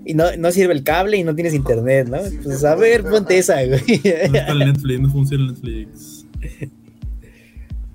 Y 0.05 0.13
no, 0.13 0.25
no 0.37 0.51
sirve 0.51 0.71
el 0.73 0.83
cable 0.83 1.17
y 1.17 1.23
no 1.23 1.33
tienes 1.33 1.53
internet, 1.55 2.07
¿no? 2.07 2.23
Sí, 2.23 2.39
Pues 2.43 2.63
a 2.63 2.75
ver, 2.75 3.03
ponte 3.03 3.37
esa, 3.39 3.55
güey. 3.65 3.81
No 4.29 4.37
está 4.37 4.51
el 4.51 4.59
Netflix, 4.59 4.99
no 5.01 5.09
funciona 5.09 5.45
el 5.45 5.53
Netflix. 5.53 6.25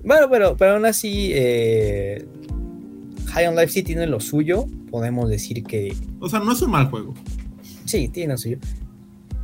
Bueno, 0.03 0.27
pero, 0.31 0.57
pero 0.57 0.73
aún 0.73 0.85
así, 0.85 1.29
eh, 1.33 2.25
High 3.31 3.47
on 3.47 3.55
Life 3.55 3.69
sí 3.69 3.83
tiene 3.83 4.07
lo 4.07 4.19
suyo. 4.19 4.65
Podemos 4.89 5.29
decir 5.29 5.63
que 5.63 5.93
O 6.19 6.27
sea, 6.29 6.39
no 6.39 6.51
es 6.53 6.61
un 6.61 6.71
mal 6.71 6.87
juego. 6.89 7.13
sí, 7.85 8.07
tiene 8.09 8.33
lo 8.33 8.37
suyo. 8.37 8.57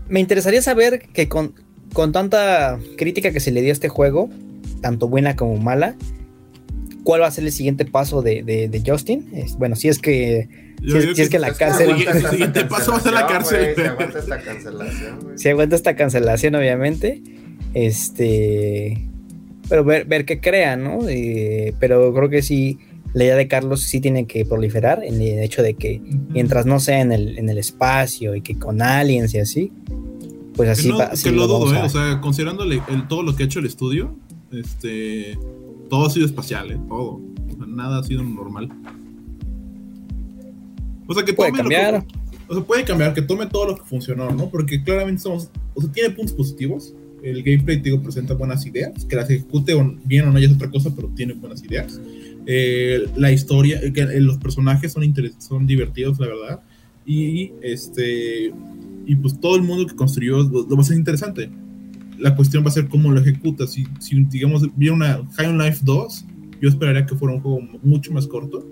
Me 0.09 0.19
interesaría 0.19 0.61
saber 0.61 0.99
que 1.13 1.27
con, 1.27 1.53
con 1.93 2.11
tanta 2.11 2.79
crítica 2.97 3.31
que 3.31 3.39
se 3.39 3.51
le 3.51 3.61
dio 3.61 3.71
a 3.71 3.73
este 3.73 3.89
juego, 3.89 4.29
tanto 4.81 5.07
buena 5.09 5.35
como 5.35 5.57
mala, 5.57 5.95
¿cuál 7.03 7.21
va 7.21 7.27
a 7.27 7.31
ser 7.31 7.43
el 7.45 7.51
siguiente 7.51 7.85
paso 7.85 8.21
de, 8.21 8.43
de- 8.43 8.69
de 8.69 8.83
Justin? 8.85 9.27
Es- 9.33 9.57
bueno, 9.57 9.75
si 9.75 9.87
es 9.89 9.99
que, 9.99 10.47
Yo 10.81 11.01
si 11.13 11.21
es, 11.21 11.29
que 11.29 11.39
la 11.39 11.53
cárcel... 11.53 11.89
el 11.91 12.25
siguiente 12.29 12.63
paso 12.65 12.91
va 12.91 12.97
a 12.97 13.01
ser 13.01 13.13
la 13.13 13.27
cárcel. 13.27 13.73
güey, 13.73 13.75
Se 13.75 13.87
aguanta 13.89 14.19
esta 14.19 14.41
cancelación, 14.41 15.19
güey. 15.21 15.37
si 15.37 15.49
aguanta 15.49 15.75
esta 15.75 15.95
cancelación, 15.95 16.55
obviamente. 16.55 17.21
Este. 17.73 19.07
Pero 19.69 19.83
ver, 19.83 20.05
ver 20.05 20.25
qué 20.25 20.39
crean, 20.39 20.83
¿no? 20.83 21.07
Eh, 21.09 21.73
pero 21.79 22.13
creo 22.13 22.29
que 22.29 22.41
sí, 22.41 22.79
la 23.13 23.23
idea 23.23 23.35
de 23.35 23.47
Carlos 23.47 23.81
sí 23.83 23.99
tiene 24.01 24.25
que 24.27 24.45
proliferar 24.45 25.03
en 25.03 25.15
el 25.21 25.39
hecho 25.39 25.61
de 25.63 25.73
que 25.73 26.01
mientras 26.29 26.65
no 26.65 26.79
sea 26.79 27.01
en 27.01 27.11
el, 27.11 27.37
en 27.37 27.49
el 27.49 27.57
espacio 27.57 28.35
y 28.35 28.41
que 28.41 28.55
con 28.57 28.81
aliens 28.81 29.33
y 29.33 29.39
así, 29.39 29.71
pues 30.55 30.69
así 30.69 30.89
no, 30.89 30.97
va. 30.97 31.07
que 31.09 31.13
así 31.13 31.29
lo 31.31 31.47
dudo, 31.47 31.73
¿eh? 31.73 31.77
a- 31.79 31.85
O 31.85 31.89
sea, 31.89 32.19
considerándole 32.21 32.81
el, 32.89 33.07
todo 33.07 33.23
lo 33.23 33.35
que 33.35 33.43
ha 33.43 33.45
hecho 33.45 33.59
el 33.59 33.65
estudio, 33.65 34.15
este. 34.51 35.37
Todo 35.89 36.05
ha 36.07 36.09
sido 36.09 36.25
espacial, 36.25 36.71
¿eh? 36.71 36.77
Todo. 36.89 37.21
O 37.51 37.55
sea, 37.57 37.65
nada 37.67 37.99
ha 37.99 38.03
sido 38.03 38.21
normal. 38.23 38.69
O 41.07 41.13
sea, 41.13 41.23
que 41.23 41.33
Puede 41.33 41.53
cambiar. 41.53 42.05
que- 42.05 42.15
o 42.49 42.53
sea, 42.55 42.63
puede 42.63 42.83
cambiar, 42.83 43.13
que 43.13 43.21
tome 43.21 43.45
todo 43.47 43.65
lo 43.67 43.75
que 43.75 43.83
funcionó, 43.83 44.29
¿no? 44.31 44.49
Porque 44.49 44.83
claramente 44.83 45.21
somos. 45.21 45.49
O 45.73 45.81
sea, 45.81 45.91
tiene 45.91 46.09
puntos 46.11 46.33
positivos. 46.33 46.93
El 47.23 47.41
gameplay, 47.43 47.77
te 47.77 47.89
digo, 47.89 48.01
presenta 48.01 48.33
buenas 48.35 48.65
ideas. 48.65 49.05
Que 49.05 49.15
las 49.15 49.29
ejecute 49.29 49.73
bien 50.05 50.27
o 50.27 50.31
no 50.31 50.39
ya 50.39 50.47
es 50.47 50.53
otra 50.53 50.69
cosa, 50.69 50.91
pero 50.95 51.07
tiene 51.09 51.33
buenas 51.33 51.63
ideas. 51.63 51.99
Eh, 52.49 53.05
la 53.17 53.29
historia, 53.33 53.81
que 53.91 54.01
eh, 54.01 54.21
los 54.21 54.37
personajes 54.37 54.93
son, 54.93 55.03
son 55.37 55.67
divertidos, 55.67 56.17
la 56.17 56.27
verdad. 56.27 56.61
Y 57.05 57.51
este. 57.61 58.53
Y 59.05 59.15
pues 59.17 59.39
todo 59.39 59.57
el 59.57 59.63
mundo 59.63 59.85
que 59.85 59.95
construyó 59.95 60.43
lo, 60.43 60.67
va 60.67 60.81
a 60.81 60.85
ser 60.85 60.97
interesante. 60.97 61.49
La 62.17 62.35
cuestión 62.35 62.63
va 62.63 62.69
a 62.69 62.71
ser 62.71 62.87
cómo 62.87 63.11
lo 63.11 63.19
ejecutas. 63.19 63.73
Si, 63.73 63.85
si 63.99 64.23
digamos, 64.23 64.63
viene 64.77 64.95
una 64.95 65.27
High 65.35 65.47
on 65.47 65.57
Life 65.57 65.81
2, 65.83 66.25
yo 66.61 66.69
esperaría 66.69 67.05
que 67.05 67.15
fuera 67.15 67.35
un 67.35 67.41
juego 67.41 67.59
mucho 67.83 68.13
más 68.13 68.25
corto. 68.25 68.65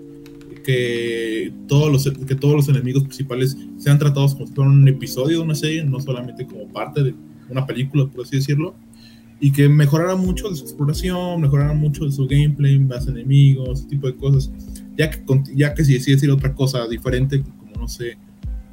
Que 0.64 1.52
todos 1.68 1.92
los, 1.92 2.26
que 2.26 2.34
todos 2.34 2.54
los 2.54 2.68
enemigos 2.68 3.04
principales 3.04 3.56
sean 3.76 3.98
tratados 3.98 4.34
como 4.34 4.46
si 4.46 4.54
fueran 4.54 4.72
un 4.72 4.88
episodio 4.88 5.38
de 5.38 5.44
una 5.44 5.54
serie, 5.54 5.84
no 5.84 6.00
solamente 6.00 6.46
como 6.46 6.66
parte 6.72 7.02
de 7.02 7.14
una 7.50 7.66
película, 7.66 8.06
por 8.06 8.24
así 8.24 8.36
decirlo. 8.36 8.74
Y 9.40 9.52
que 9.52 9.68
mejorara 9.68 10.16
mucho 10.16 10.48
de 10.48 10.56
su 10.56 10.64
exploración, 10.64 11.40
mejorara 11.42 11.74
mucho 11.74 12.04
de 12.06 12.12
su 12.12 12.26
gameplay, 12.26 12.78
más 12.78 13.06
enemigos, 13.06 13.80
ese 13.80 13.88
tipo 13.88 14.06
de 14.06 14.16
cosas. 14.16 14.50
Ya 14.96 15.10
que, 15.10 15.22
ya 15.54 15.74
que 15.74 15.84
si 15.84 15.92
decide 15.94 16.14
decir 16.16 16.30
otra 16.30 16.54
cosa 16.54 16.86
diferente, 16.88 17.42
como 17.42 17.82
no 17.82 17.88
sé, 17.88 18.16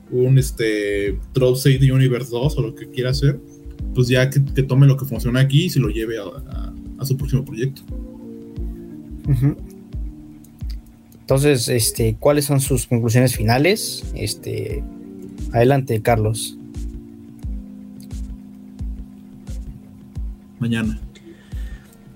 un 0.10 0.38
este 0.38 1.20
Drop 1.34 1.58
the 1.62 1.92
Universe 1.92 2.30
2 2.32 2.58
o 2.58 2.62
lo 2.62 2.76
que 2.76 2.88
quiera 2.90 3.10
hacer, 3.10 3.40
pues 3.94 4.08
ya 4.08 4.30
que, 4.30 4.40
tome 4.64 4.88
lo 4.88 4.96
que 4.96 5.06
funciona 5.06 5.42
aquí 5.42 5.66
y 5.66 5.70
se 5.70 5.80
lo 5.80 5.90
lleve 5.90 6.18
a, 6.18 6.24
a- 6.24 6.74
a 7.00 7.06
su 7.06 7.18
próximo 7.18 7.44
proyecto. 7.44 7.82
Entonces, 11.22 11.68
este, 11.70 12.16
¿cuáles 12.20 12.46
son 12.46 12.60
sus 12.60 12.86
conclusiones 12.88 13.36
finales? 13.36 14.04
Este, 14.16 14.84
adelante, 15.52 16.02
Carlos. 16.02 16.58
Mañana. 20.64 20.98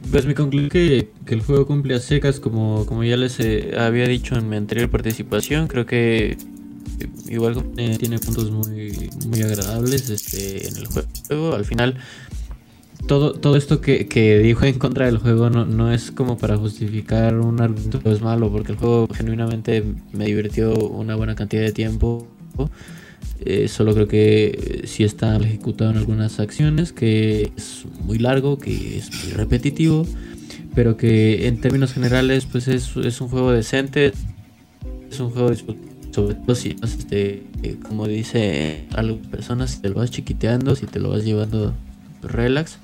Pues 0.10 0.26
mi 0.26 0.34
conclusión 0.34 0.70
que, 0.70 1.10
el 1.28 1.42
juego 1.42 1.68
cumple 1.68 1.96
a 1.96 2.00
secas, 2.00 2.40
como, 2.40 2.86
como 2.86 3.04
ya 3.04 3.18
les 3.18 3.42
eh, 3.42 3.74
había 3.78 4.08
dicho 4.08 4.36
en 4.36 4.48
mi 4.48 4.56
anterior 4.56 4.90
participación, 4.90 5.68
creo 5.68 5.86
que 5.86 6.38
igual 7.28 7.62
eh, 7.76 7.98
tiene 8.00 8.20
puntos 8.20 8.50
muy, 8.52 9.10
muy 9.28 9.42
agradables 9.42 10.10
este, 10.10 10.66
en 10.66 10.78
el 10.78 10.86
juego. 10.86 11.56
Al 11.56 11.66
final, 11.66 11.98
todo, 13.06 13.34
todo 13.34 13.58
esto 13.58 13.82
que, 13.82 14.08
que 14.08 14.40
dijo 14.40 14.64
en 14.64 14.80
contra 14.80 15.08
del 15.08 15.18
juego 15.18 15.50
no, 15.50 15.66
no 15.66 15.92
es 15.92 16.12
como 16.12 16.38
para 16.38 16.56
justificar 16.56 17.38
un 17.38 17.60
argumento 17.60 18.00
que 18.00 18.10
es 18.10 18.22
malo, 18.22 18.50
porque 18.50 18.72
el 18.72 18.78
juego 18.78 19.10
genuinamente 19.14 19.84
me 20.14 20.24
divirtió 20.24 20.74
una 20.74 21.16
buena 21.16 21.36
cantidad 21.36 21.64
de 21.64 21.74
tiempo. 21.74 22.26
Eh, 23.46 23.68
solo 23.68 23.94
creo 23.94 24.08
que 24.08 24.84
sí 24.86 25.04
está 25.04 25.38
ejecutado 25.38 25.92
en 25.92 25.98
algunas 25.98 26.40
acciones, 26.40 26.92
que 26.92 27.52
es 27.56 27.86
muy 28.02 28.18
largo, 28.18 28.58
que 28.58 28.98
es 28.98 29.10
muy 29.24 29.34
repetitivo, 29.34 30.08
pero 30.74 30.98
que 30.98 31.48
en 31.48 31.62
términos 31.62 31.94
generales 31.94 32.46
pues 32.46 32.68
es, 32.68 32.96
es 32.98 33.22
un 33.22 33.30
juego 33.30 33.52
decente, 33.52 34.12
es 35.10 35.20
un 35.20 35.30
juego 35.30 35.54
sobre 36.12 36.34
todo 36.34 36.56
si 36.56 36.76
este, 36.84 37.44
eh, 37.62 37.78
como 37.88 38.08
dice 38.08 38.86
algunas 38.96 39.28
personas, 39.28 39.72
si 39.72 39.82
te 39.82 39.90
lo 39.90 39.96
vas 39.96 40.10
chiquiteando, 40.10 40.76
si 40.76 40.88
te 40.88 41.00
lo 41.00 41.12
vas 41.12 41.24
llevando 41.24 41.74
relax. 42.24 42.80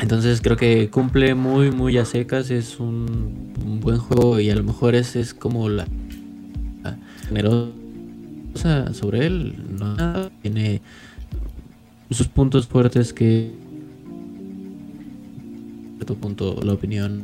Entonces 0.00 0.40
creo 0.40 0.56
que 0.56 0.88
cumple 0.88 1.34
muy 1.34 1.70
muy 1.72 1.98
a 1.98 2.04
secas, 2.04 2.50
es 2.50 2.78
un, 2.80 3.52
un 3.64 3.80
buen 3.80 3.98
juego 3.98 4.40
y 4.40 4.50
a 4.50 4.54
lo 4.54 4.62
mejor 4.62 4.94
es, 4.94 5.16
es 5.16 5.34
como 5.34 5.68
la, 5.68 5.86
la 6.84 6.96
generosa 7.28 7.81
sobre 8.54 9.26
él, 9.26 9.54
no 9.78 10.30
tiene 10.42 10.80
sus 12.10 12.28
puntos 12.28 12.66
fuertes 12.66 13.12
que 13.12 13.52
cierto 15.96 16.14
punto 16.16 16.60
la 16.62 16.72
opinión 16.72 17.22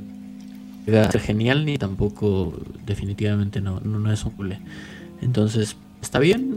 llega 0.87 1.03
a 1.03 1.13
ser 1.13 1.21
genial 1.21 1.65
ni 1.67 1.79
tampoco 1.79 2.55
definitivamente 2.87 3.61
no, 3.61 3.81
no, 3.81 3.99
no 3.99 4.13
es 4.13 4.25
un 4.25 4.33
culé. 4.33 4.61
Entonces 5.21 5.77
está 6.01 6.19
bien, 6.19 6.57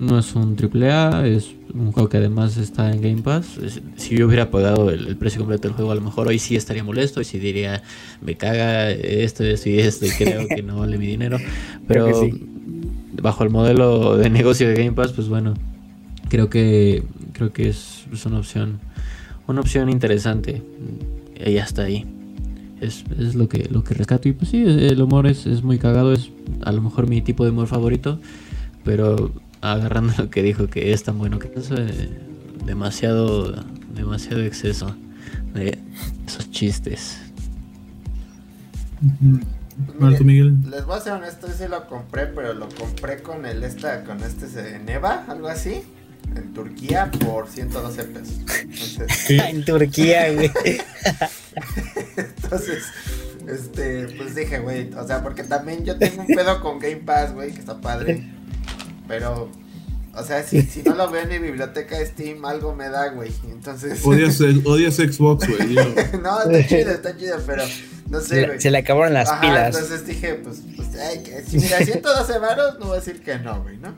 no 0.00 0.18
es 0.18 0.34
un 0.34 0.56
triple 0.56 0.90
A, 0.92 1.26
es 1.26 1.50
un 1.72 1.92
juego 1.92 2.08
que 2.08 2.18
además 2.18 2.56
está 2.56 2.92
en 2.92 3.00
Game 3.02 3.22
Pass. 3.22 3.58
Si 3.96 4.16
yo 4.16 4.26
hubiera 4.26 4.50
pagado 4.50 4.90
el, 4.90 5.08
el 5.08 5.16
precio 5.16 5.40
completo 5.40 5.68
del 5.68 5.76
juego, 5.76 5.90
a 5.90 5.94
lo 5.94 6.00
mejor 6.00 6.28
hoy 6.28 6.38
sí 6.38 6.54
estaría 6.54 6.84
molesto 6.84 7.20
y 7.20 7.24
sí 7.24 7.38
diría, 7.38 7.82
me 8.20 8.36
caga 8.36 8.90
esto, 8.90 9.42
esto 9.44 9.68
y 9.68 9.80
esto, 9.80 10.06
y 10.06 10.10
creo 10.10 10.46
que 10.48 10.62
no 10.62 10.78
vale 10.78 10.98
mi 10.98 11.06
dinero. 11.06 11.38
Pero. 11.88 12.10
Bajo 13.22 13.44
el 13.44 13.50
modelo 13.50 14.16
de 14.16 14.30
negocio 14.30 14.68
de 14.68 14.74
Game 14.74 14.92
Pass, 14.92 15.12
pues 15.12 15.28
bueno, 15.28 15.54
creo 16.28 16.50
que 16.50 17.04
creo 17.32 17.52
que 17.52 17.68
es, 17.68 18.06
es 18.12 18.26
una 18.26 18.38
opción 18.38 18.80
una 19.46 19.60
opción 19.60 19.88
interesante. 19.90 20.62
Y 21.44 21.58
hasta 21.58 21.82
ahí. 21.82 22.06
Es, 22.80 23.04
es 23.18 23.34
lo 23.34 23.48
que 23.48 23.68
lo 23.70 23.84
que 23.84 23.94
rescato. 23.94 24.28
Y 24.28 24.32
pues 24.32 24.50
sí, 24.50 24.64
el 24.64 25.00
humor 25.00 25.26
es, 25.26 25.46
es 25.46 25.62
muy 25.62 25.78
cagado, 25.78 26.12
es 26.12 26.30
a 26.62 26.72
lo 26.72 26.82
mejor 26.82 27.08
mi 27.08 27.22
tipo 27.22 27.44
de 27.44 27.50
humor 27.50 27.66
favorito. 27.66 28.20
Pero 28.84 29.32
agarrando 29.60 30.12
lo 30.18 30.30
que 30.30 30.42
dijo 30.42 30.66
que 30.66 30.92
es 30.92 31.02
tan 31.04 31.18
bueno 31.18 31.38
que 31.38 31.50
es 31.56 31.70
eh, 31.70 32.10
demasiado 32.66 33.54
demasiado 33.94 34.42
exceso 34.42 34.94
de 35.54 35.78
esos 36.26 36.50
chistes. 36.50 37.20
Bueno, 39.98 40.16
tú, 40.16 40.24
Miguel. 40.24 40.54
Les 40.70 40.84
voy 40.84 40.96
a 40.96 41.00
ser 41.00 41.12
honesto, 41.14 41.48
sí 41.48 41.64
lo 41.68 41.86
compré, 41.86 42.26
pero 42.26 42.54
lo 42.54 42.68
compré 42.68 43.22
con 43.22 43.44
el 43.46 43.62
esta, 43.64 44.04
con 44.04 44.22
este 44.22 44.48
se- 44.48 44.78
Neva, 44.80 45.24
algo 45.28 45.48
así, 45.48 45.82
en 46.36 46.52
Turquía 46.52 47.10
por 47.24 47.48
112 47.48 48.04
pesos. 48.04 48.34
Entonces, 48.60 49.06
Sí. 49.26 49.36
en 49.38 49.64
Turquía, 49.64 50.32
güey. 50.32 50.50
entonces, 52.16 52.84
este, 53.48 54.08
pues 54.16 54.34
dije, 54.34 54.58
güey, 54.60 54.92
o 54.94 55.06
sea, 55.06 55.22
porque 55.22 55.44
también 55.44 55.84
yo 55.84 55.98
tengo 55.98 56.22
un 56.22 56.28
pedo 56.28 56.60
con 56.60 56.78
Game 56.78 56.96
Pass, 56.96 57.32
güey, 57.34 57.52
que 57.52 57.60
está 57.60 57.80
padre. 57.80 58.24
Pero, 59.08 59.50
o 60.16 60.22
sea, 60.22 60.42
si, 60.42 60.62
si 60.62 60.82
no 60.82 60.94
lo 60.94 61.10
veo 61.10 61.22
en 61.22 61.28
mi 61.28 61.38
biblioteca 61.38 61.98
de 61.98 62.06
Steam, 62.06 62.44
algo 62.44 62.74
me 62.74 62.88
da, 62.88 63.08
güey. 63.08 63.32
Entonces, 63.50 64.04
Odias, 64.04 64.40
odias 64.40 64.94
Xbox, 64.96 65.48
güey. 65.48 65.74
no, 66.22 66.42
está 66.42 66.66
chido, 66.66 66.90
está 66.92 67.16
chido, 67.16 67.38
pero 67.46 67.62
no 68.10 68.20
sé, 68.20 68.26
Se, 68.26 68.46
güey. 68.46 68.60
se 68.60 68.70
le 68.70 68.78
acabaron 68.78 69.12
las 69.14 69.28
Ajá, 69.28 69.40
pilas. 69.40 69.74
Entonces 69.74 70.06
dije, 70.06 70.34
pues, 70.34 70.62
pues 70.76 70.88
ay, 71.00 71.22
que 71.22 71.42
si 71.42 71.58
mira, 71.58 71.78
112 71.78 72.38
varos, 72.38 72.78
no 72.78 72.86
voy 72.86 72.96
a 72.96 73.00
decir 73.00 73.22
que 73.22 73.38
no, 73.38 73.62
güey, 73.62 73.76
¿no? 73.78 73.94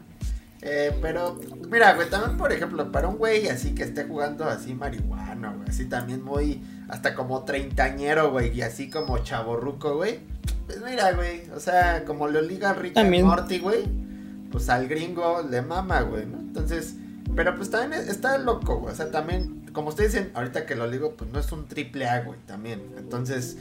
Eh, 0.63 0.97
pero, 1.01 1.39
mira, 1.71 1.95
güey, 1.95 2.11
también, 2.11 2.37
por 2.37 2.51
ejemplo, 2.53 2.91
para 2.91 3.07
un 3.09 3.19
güey 3.19 3.47
así 3.49 3.73
que 3.75 3.85
esté 3.85 4.05
jugando 4.05 4.47
así 4.49 4.75
marihuana, 4.75 5.53
güey, 5.53 5.69
así 5.69 5.85
también 5.85 6.25
muy, 6.25 6.61
hasta 6.89 7.15
como 7.15 7.45
treintañero, 7.45 8.33
güey, 8.33 8.57
y 8.57 8.63
así 8.63 8.91
como 8.91 9.19
chaborruco, 9.19 9.95
güey. 9.97 10.19
Pues 10.67 10.81
mira, 10.83 11.13
güey, 11.13 11.43
o 11.55 11.61
sea, 11.61 12.05
como 12.05 12.27
lo 12.27 12.41
liga 12.41 12.73
Rick 12.73 12.95
También. 12.95 13.23
and 13.25 13.31
Morty, 13.31 13.59
güey, 13.61 13.85
pues 14.51 14.69
al 14.69 14.89
gringo 14.89 15.43
le 15.49 15.63
mama, 15.63 16.01
güey, 16.03 16.27
¿no? 16.27 16.39
Entonces, 16.39 16.95
pero 17.35 17.55
pues 17.57 17.71
también 17.71 18.01
es- 18.03 18.09
está 18.09 18.39
loco, 18.39 18.79
güey, 18.81 18.93
o 18.93 18.97
sea, 18.97 19.11
también, 19.11 19.63
como 19.73 19.89
ustedes 19.89 20.13
dicen, 20.13 20.31
ahorita 20.35 20.67
que 20.67 20.75
lo 20.75 20.91
digo, 20.91 21.13
pues 21.17 21.31
no 21.33 21.39
es 21.39 21.51
un 21.53 21.67
triple 21.67 22.07
A, 22.09 22.23
güey, 22.23 22.39
también. 22.47 22.81
Entonces, 22.99 23.57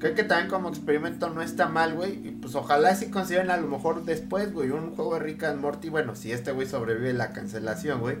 Creo 0.00 0.14
que 0.14 0.24
también 0.24 0.48
como 0.48 0.70
experimento 0.70 1.28
no 1.28 1.42
está 1.42 1.68
mal, 1.68 1.92
güey. 1.92 2.26
Y 2.26 2.30
pues 2.40 2.54
ojalá 2.54 2.94
sí 2.96 3.10
consideren 3.10 3.50
a 3.50 3.58
lo 3.58 3.68
mejor 3.68 4.06
después, 4.06 4.50
güey, 4.50 4.70
un 4.70 4.92
juego 4.96 5.12
de 5.12 5.20
Rick 5.20 5.44
and 5.44 5.60
Morty. 5.60 5.90
Bueno, 5.90 6.16
si 6.16 6.32
este 6.32 6.52
güey 6.52 6.66
sobrevive 6.66 7.12
la 7.12 7.32
cancelación, 7.34 8.00
güey. 8.00 8.16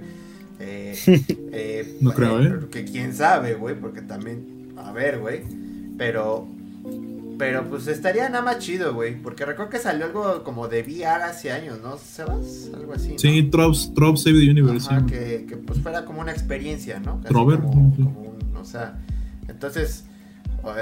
Eh, 0.58 0.94
eh, 1.52 1.96
No 2.02 2.12
creo, 2.12 2.38
¿eh? 2.42 2.48
pero 2.50 2.68
Que 2.68 2.84
quién 2.84 3.14
sabe, 3.14 3.54
güey, 3.54 3.80
porque 3.80 4.02
también, 4.02 4.74
a 4.76 4.92
ver, 4.92 5.20
güey. 5.20 5.42
Pero, 5.96 6.46
pero 7.40 7.66
pues 7.68 7.88
estaría 7.88 8.28
nada 8.28 8.44
más 8.44 8.58
chido, 8.58 8.94
güey. 8.94 9.16
Porque 9.20 9.44
recuerdo 9.44 9.70
que 9.70 9.78
salió 9.78 10.04
algo 10.06 10.44
como 10.44 10.68
de 10.68 10.82
VR 10.82 11.24
hace 11.24 11.50
años, 11.50 11.80
¿no? 11.82 11.96
¿Sebas? 11.98 12.70
Algo 12.74 12.92
así. 12.92 13.12
¿no? 13.14 13.18
Sí, 13.18 13.42
Trops, 13.50 13.92
Trops 13.94 14.22
Save 14.22 14.38
the 14.38 14.50
Universe. 14.50 14.86
Ajá, 14.88 15.04
que, 15.06 15.46
que, 15.48 15.56
pues 15.56 15.80
fuera 15.80 16.04
como 16.04 16.20
una 16.20 16.30
experiencia, 16.30 17.00
¿no? 17.00 17.20
Casi 17.22 17.34
Como, 17.34 17.50
sí. 17.50 17.56
como 17.58 18.20
un- 18.20 18.56
o 18.56 18.64
sea, 18.64 18.98
entonces 19.48 20.04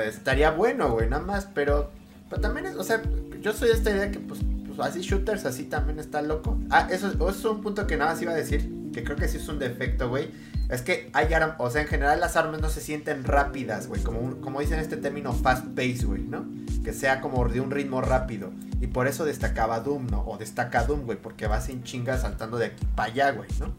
estaría 0.07 0.51
bueno, 0.51 0.91
güey, 0.93 1.09
nada 1.09 1.23
más, 1.23 1.49
pero, 1.55 1.91
pero 2.29 2.43
también 2.43 2.67
es, 2.67 2.77
o 2.77 2.83
sea, 2.85 3.01
yo 3.41 3.53
soy 3.53 3.69
de 3.69 3.75
esta 3.75 3.91
idea 3.91 4.11
que 4.11 4.19
pues, 4.19 4.41
pues 4.79 4.91
así 4.91 5.01
shooters 5.01 5.45
así 5.45 5.65
también 5.65 5.99
está 5.99 6.23
loco. 6.23 6.59
Ah, 6.71 6.89
eso, 6.91 7.09
eso 7.09 7.29
es 7.31 7.45
un 7.45 7.61
punto 7.61 7.87
que 7.87 7.97
nada 7.97 8.13
más 8.13 8.23
iba 8.23 8.33
a 8.33 8.37
decir, 8.37 8.73
que 8.93 9.03
creo 9.05 9.17
que 9.17 9.29
sí 9.29 9.37
es 9.39 9.49
un 9.49 9.59
defecto, 9.59 10.09
güey. 10.09 10.31
Es 10.71 10.83
que 10.83 11.11
hay 11.15 11.33
armas, 11.35 11.57
o 11.59 11.71
sea, 11.71 11.83
en 11.83 11.89
general 11.89 12.21
las 12.21 12.37
armas 12.37 12.61
no 12.61 12.69
se 12.69 12.81
sienten 12.81 13.25
rápidas, 13.25 13.87
güey, 13.89 14.03
como, 14.03 14.21
un- 14.21 14.41
como 14.41 14.61
dicen 14.61 14.79
este 14.79 14.97
término 14.97 15.33
fast 15.33 15.67
pace, 15.69 16.05
güey, 16.05 16.23
¿no? 16.23 16.45
Que 16.85 16.93
sea 16.93 17.21
como 17.21 17.47
de 17.49 17.61
un 17.61 17.71
ritmo 17.71 18.01
rápido. 18.03 18.51
Y 18.81 18.87
por 18.87 19.09
eso 19.09 19.25
destacaba 19.25 19.81
Doom, 19.81 20.07
¿no? 20.09 20.21
O 20.27 20.39
destaca 20.39 20.85
Doom, 20.85 21.07
güey, 21.07 21.19
porque 21.21 21.47
va 21.47 21.61
sin 21.61 21.83
chinga 21.83 22.17
saltando 22.19 22.57
de 22.59 22.67
aquí 22.67 22.87
para 22.95 23.11
allá, 23.13 23.31
güey, 23.33 23.49
¿no? 23.61 23.73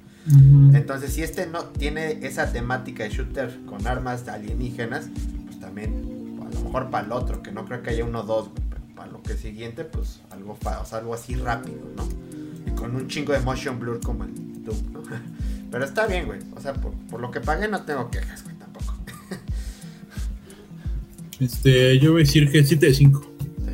Entonces, 0.76 1.14
si 1.14 1.24
este 1.24 1.46
no 1.48 1.64
tiene 1.66 2.26
esa 2.28 2.52
temática 2.52 3.04
de 3.04 3.10
shooter 3.10 3.58
con 3.66 3.88
armas 3.88 4.28
alienígenas, 4.28 5.08
pues 5.46 5.60
también, 5.60 6.40
a 6.42 6.54
lo 6.54 6.62
mejor 6.62 6.90
para 6.90 7.06
el 7.06 7.12
otro, 7.14 7.42
que 7.42 7.52
no 7.52 7.66
creo 7.66 7.82
que 7.82 7.92
haya 7.92 8.04
uno 8.04 8.20
o 8.20 8.24
dos, 8.24 8.50
güey, 8.50 8.69
para 9.00 9.14
lo 9.14 9.24
que 9.24 9.36
siguiente, 9.36 9.86
pues 9.86 10.20
algo, 10.30 10.58
o 10.62 10.86
sea, 10.86 10.98
algo 10.98 11.14
así 11.14 11.34
rápido, 11.36 11.80
¿no? 11.96 12.06
Y 12.68 12.76
con 12.76 12.94
un 12.94 13.08
chingo 13.08 13.32
de 13.32 13.40
motion 13.40 13.80
blur 13.80 14.02
como 14.02 14.26
el 14.26 14.34
Doom, 14.66 14.78
¿no? 14.92 15.04
Pero 15.72 15.86
está 15.86 16.06
bien, 16.06 16.26
güey. 16.26 16.40
O 16.54 16.60
sea, 16.60 16.74
por, 16.74 16.92
por 17.10 17.22
lo 17.22 17.32
que 17.32 17.40
pagué 17.40 17.70
no 17.70 17.82
tengo 17.84 18.12
quejas, 18.12 18.44
güey, 18.44 18.58
tampoco. 18.58 18.94
Este, 21.40 21.98
yo 22.00 22.12
voy 22.12 22.24
a 22.24 22.26
decir 22.26 22.52
que 22.52 22.62
7 22.62 22.88
de 22.88 22.94
5. 22.94 23.26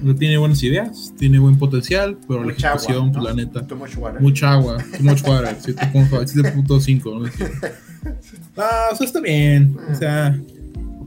No 0.04 0.14
tiene 0.14 0.38
buenas 0.38 0.62
ideas, 0.62 1.12
tiene 1.18 1.40
buen 1.40 1.58
potencial, 1.58 2.20
pero 2.28 2.42
la 2.42 2.52
Mucha 2.54 2.68
agua, 2.68 2.82
ejecución, 2.84 3.12
pues 3.12 3.24
¿no? 3.24 3.30
la 3.30 3.36
neta. 3.36 3.66
Too 3.66 3.76
much 3.76 3.98
water. 3.98 4.22
Mucha 4.22 4.54
agua, 4.54 4.78
too 4.78 5.04
much 5.04 5.24
water, 5.24 5.58
7.5, 5.60 7.20
¿no? 7.20 8.14
Ah, 8.58 8.90
o 8.92 8.96
sea, 8.96 9.08
está 9.08 9.20
bien. 9.22 9.76
O 9.92 9.96
sea, 9.96 10.40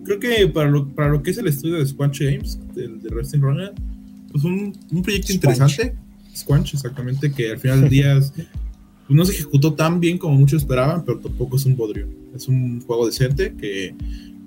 creo 0.05 0.19
que 0.19 0.49
para 0.49 0.69
lo, 0.69 0.89
para 0.89 1.09
lo 1.11 1.23
que 1.23 1.31
es 1.31 1.39
el 1.39 1.47
estudio 1.47 1.77
de 1.77 1.87
Squanch 1.87 2.19
Games, 2.19 2.59
del 2.75 3.01
de 3.01 3.11
Resting 3.11 3.41
Runner, 3.41 3.73
pues 4.43 4.45
un, 4.45 4.77
un 4.91 5.03
proyecto 5.03 5.29
Squanch. 5.33 5.35
interesante. 5.35 5.95
Squanch, 6.37 6.75
exactamente, 6.75 7.33
que 7.33 7.51
al 7.53 7.59
final 7.59 7.81
del 7.83 7.91
día 7.91 8.17
es- 8.17 8.33
pues 8.33 9.17
no 9.17 9.25
se 9.25 9.33
ejecutó 9.33 9.73
tan 9.75 10.01
bien 10.01 10.19
como 10.19 10.35
muchos 10.37 10.63
esperaban, 10.63 11.03
pero 11.05 11.19
tampoco 11.19 11.57
es 11.57 11.65
un 11.65 11.77
bodrio. 11.77 12.07
Es 12.37 12.47
un 12.47 12.81
juego 12.83 13.07
decente 13.07 13.55
que 13.59 13.95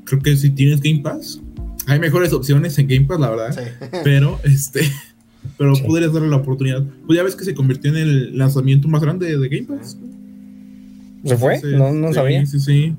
creo 0.06 0.22
que 0.22 0.38
si 0.38 0.52
tienes 0.52 0.80
Game 0.82 1.00
Pass, 1.00 1.42
hay 1.88 2.00
mejores 2.00 2.32
opciones 2.32 2.78
en 2.78 2.88
Game 2.88 3.06
Pass, 3.08 3.20
la 3.20 3.30
verdad 3.32 3.52
Sí. 3.82 3.88
pero 4.04 4.40
este 4.44 4.82
pero 5.58 5.74
Sí. 5.76 5.82
podrías 5.84 6.14
darle 6.14 6.30
la 6.30 6.36
oportunidad 6.38 6.84
pues 7.08 7.18
ya 7.18 7.24
ves 7.24 7.36
que 7.36 7.44
se 7.44 7.56
convirtió 7.56 7.90
en 7.90 7.98
el 7.98 8.38
lanzamiento 8.38 8.88
más 8.88 9.02
grande 9.02 9.36
de 9.36 9.50
Game 9.50 9.64
Pass 9.80 9.98
¿Se 11.26 11.36
fue? 11.38 11.56
Entonces, 11.56 11.80
No, 11.80 11.92
no 11.92 12.08
sí, 12.10 12.14
sabía. 12.14 12.46
sí 12.46 12.60
sí 12.60 12.96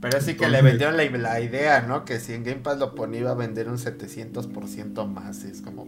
Pero 0.00 0.20
sí 0.22 0.34
que 0.34 0.48
le 0.48 0.62
vendieron 0.62 0.96
la, 0.96 1.04
la 1.10 1.40
idea, 1.42 1.82
¿no? 1.86 2.04
Que 2.06 2.18
si 2.20 2.32
en 2.32 2.42
Game 2.44 2.60
Pass 2.62 2.78
lo 2.78 2.94
ponía 2.94 3.20
iba 3.20 3.30
a 3.32 3.34
vender 3.34 3.68
un 3.68 3.76
700% 3.78 5.06
más. 5.06 5.44
Es 5.44 5.60
como, 5.62 5.86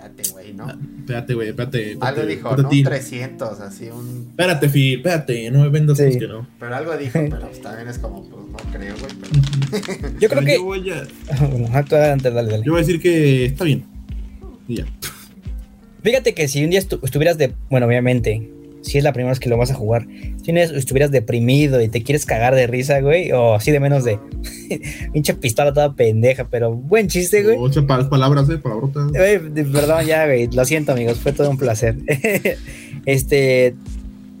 espérate, 0.00 0.30
güey, 0.30 0.52
¿no? 0.54 0.66
espérate 1.00 1.34
güey 1.34 1.48
espérate, 1.48 1.92
espérate 1.92 2.20
Algo 2.20 2.26
dijo, 2.30 2.48
espérate, 2.48 2.62
¿no? 2.62 2.68
Un 2.68 2.74
Phil. 2.74 2.84
300, 2.84 3.60
así 3.60 3.88
un... 3.88 4.26
espérate 4.30 4.68
Phil 4.68 4.96
espérate 4.98 5.50
no 5.50 5.60
me 5.60 5.68
vendas 5.68 5.98
Sí. 5.98 6.18
que 6.18 6.26
no 6.28 6.46
Pero 6.58 6.74
algo 6.76 6.96
dijo, 6.96 7.12
pero 7.30 7.40
pues 7.48 7.60
también 7.62 7.88
es 7.88 7.98
como, 7.98 8.22
pues 8.28 8.44
no 8.64 8.72
creo, 8.72 8.94
güey. 8.98 9.12
Pero... 10.00 10.18
Yo 10.18 10.28
creo 10.28 10.42
que. 10.44 10.54
yo 10.54 10.64
voy 10.64 10.90
a, 10.90 11.06
Bueno, 11.50 11.68
ah, 11.72 11.78
adelante, 11.78 12.30
dale, 12.30 12.50
dale. 12.50 12.64
yo 12.64 12.72
voy 12.72 12.80
a 12.80 12.84
decir 12.84 13.00
que 13.00 13.44
está 13.46 13.64
bien 13.64 13.84
y 14.68 14.76
ya 14.76 14.86
Fíjate 16.02 16.32
que 16.34 16.48
si 16.48 16.64
un 16.64 16.70
día 16.70 16.80
estu- 16.80 17.00
estuvieras 17.02 17.36
de. 17.36 17.52
Bueno, 17.68 17.84
obviamente, 17.86 18.50
si 18.82 18.98
es 18.98 19.04
la 19.04 19.12
primera 19.12 19.30
vez 19.30 19.40
que 19.40 19.48
lo 19.48 19.56
vas 19.56 19.70
a 19.70 19.74
jugar, 19.74 20.06
día 20.06 20.64
estuvieras 20.64 21.10
deprimido 21.10 21.80
y 21.80 21.88
te 21.88 22.02
quieres 22.02 22.26
cagar 22.26 22.54
de 22.54 22.66
risa, 22.66 23.00
güey, 23.00 23.30
o 23.32 23.54
así 23.54 23.70
de 23.70 23.80
menos 23.80 24.04
de. 24.04 24.18
pinche 25.12 25.34
pistola 25.34 25.72
toda 25.72 25.92
pendeja, 25.94 26.48
pero 26.48 26.72
buen 26.74 27.08
chiste, 27.08 27.42
güey. 27.42 27.56
Ocho 27.58 27.86
pa- 27.86 28.08
palabras, 28.08 28.48
eh, 28.50 28.58
palabrotas. 28.58 29.12
Perdón, 29.12 30.06
ya, 30.06 30.26
güey. 30.26 30.48
Lo 30.48 30.64
siento, 30.64 30.92
amigos. 30.92 31.18
Fue 31.18 31.32
todo 31.32 31.50
un 31.50 31.58
placer. 31.58 31.96
este. 33.06 33.74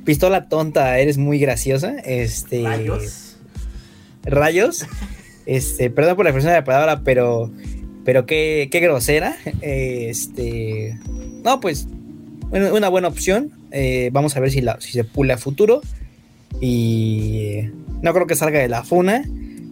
Pistola 0.04 0.48
tonta, 0.48 0.98
eres 0.98 1.18
muy 1.18 1.38
graciosa. 1.38 1.98
Este. 2.04 2.62
Rayos. 2.62 3.36
Rayos. 4.24 4.86
Este, 5.46 5.90
perdón 5.90 6.16
por 6.16 6.24
la 6.24 6.30
expresión 6.30 6.52
de 6.52 6.58
la 6.60 6.64
palabra, 6.64 7.02
pero. 7.04 7.50
Pero 8.04 8.26
qué, 8.26 8.68
qué 8.70 8.80
grosera. 8.80 9.36
Este. 9.60 10.98
No, 11.44 11.60
pues. 11.60 11.86
Una 12.50 12.88
buena 12.88 13.08
opción. 13.08 13.52
Eh, 13.72 14.10
vamos 14.12 14.36
a 14.36 14.40
ver 14.40 14.50
si, 14.50 14.60
la, 14.60 14.80
si 14.80 14.92
se 14.92 15.04
pula 15.04 15.34
a 15.34 15.38
futuro. 15.38 15.80
Y. 16.60 17.58
No 18.02 18.12
creo 18.14 18.26
que 18.26 18.36
salga 18.36 18.58
de 18.60 18.68
la 18.68 18.82
funa. 18.84 19.24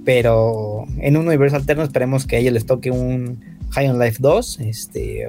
Pero 0.04 0.86
en 0.98 1.16
un 1.16 1.26
universo 1.26 1.56
alterno 1.56 1.82
esperemos 1.82 2.26
que 2.26 2.36
a 2.36 2.38
ellos 2.38 2.52
les 2.54 2.64
toque 2.64 2.90
un 2.90 3.38
High 3.70 3.88
on 3.90 3.98
Life 3.98 4.18
2. 4.20 4.60
Este. 4.60 5.28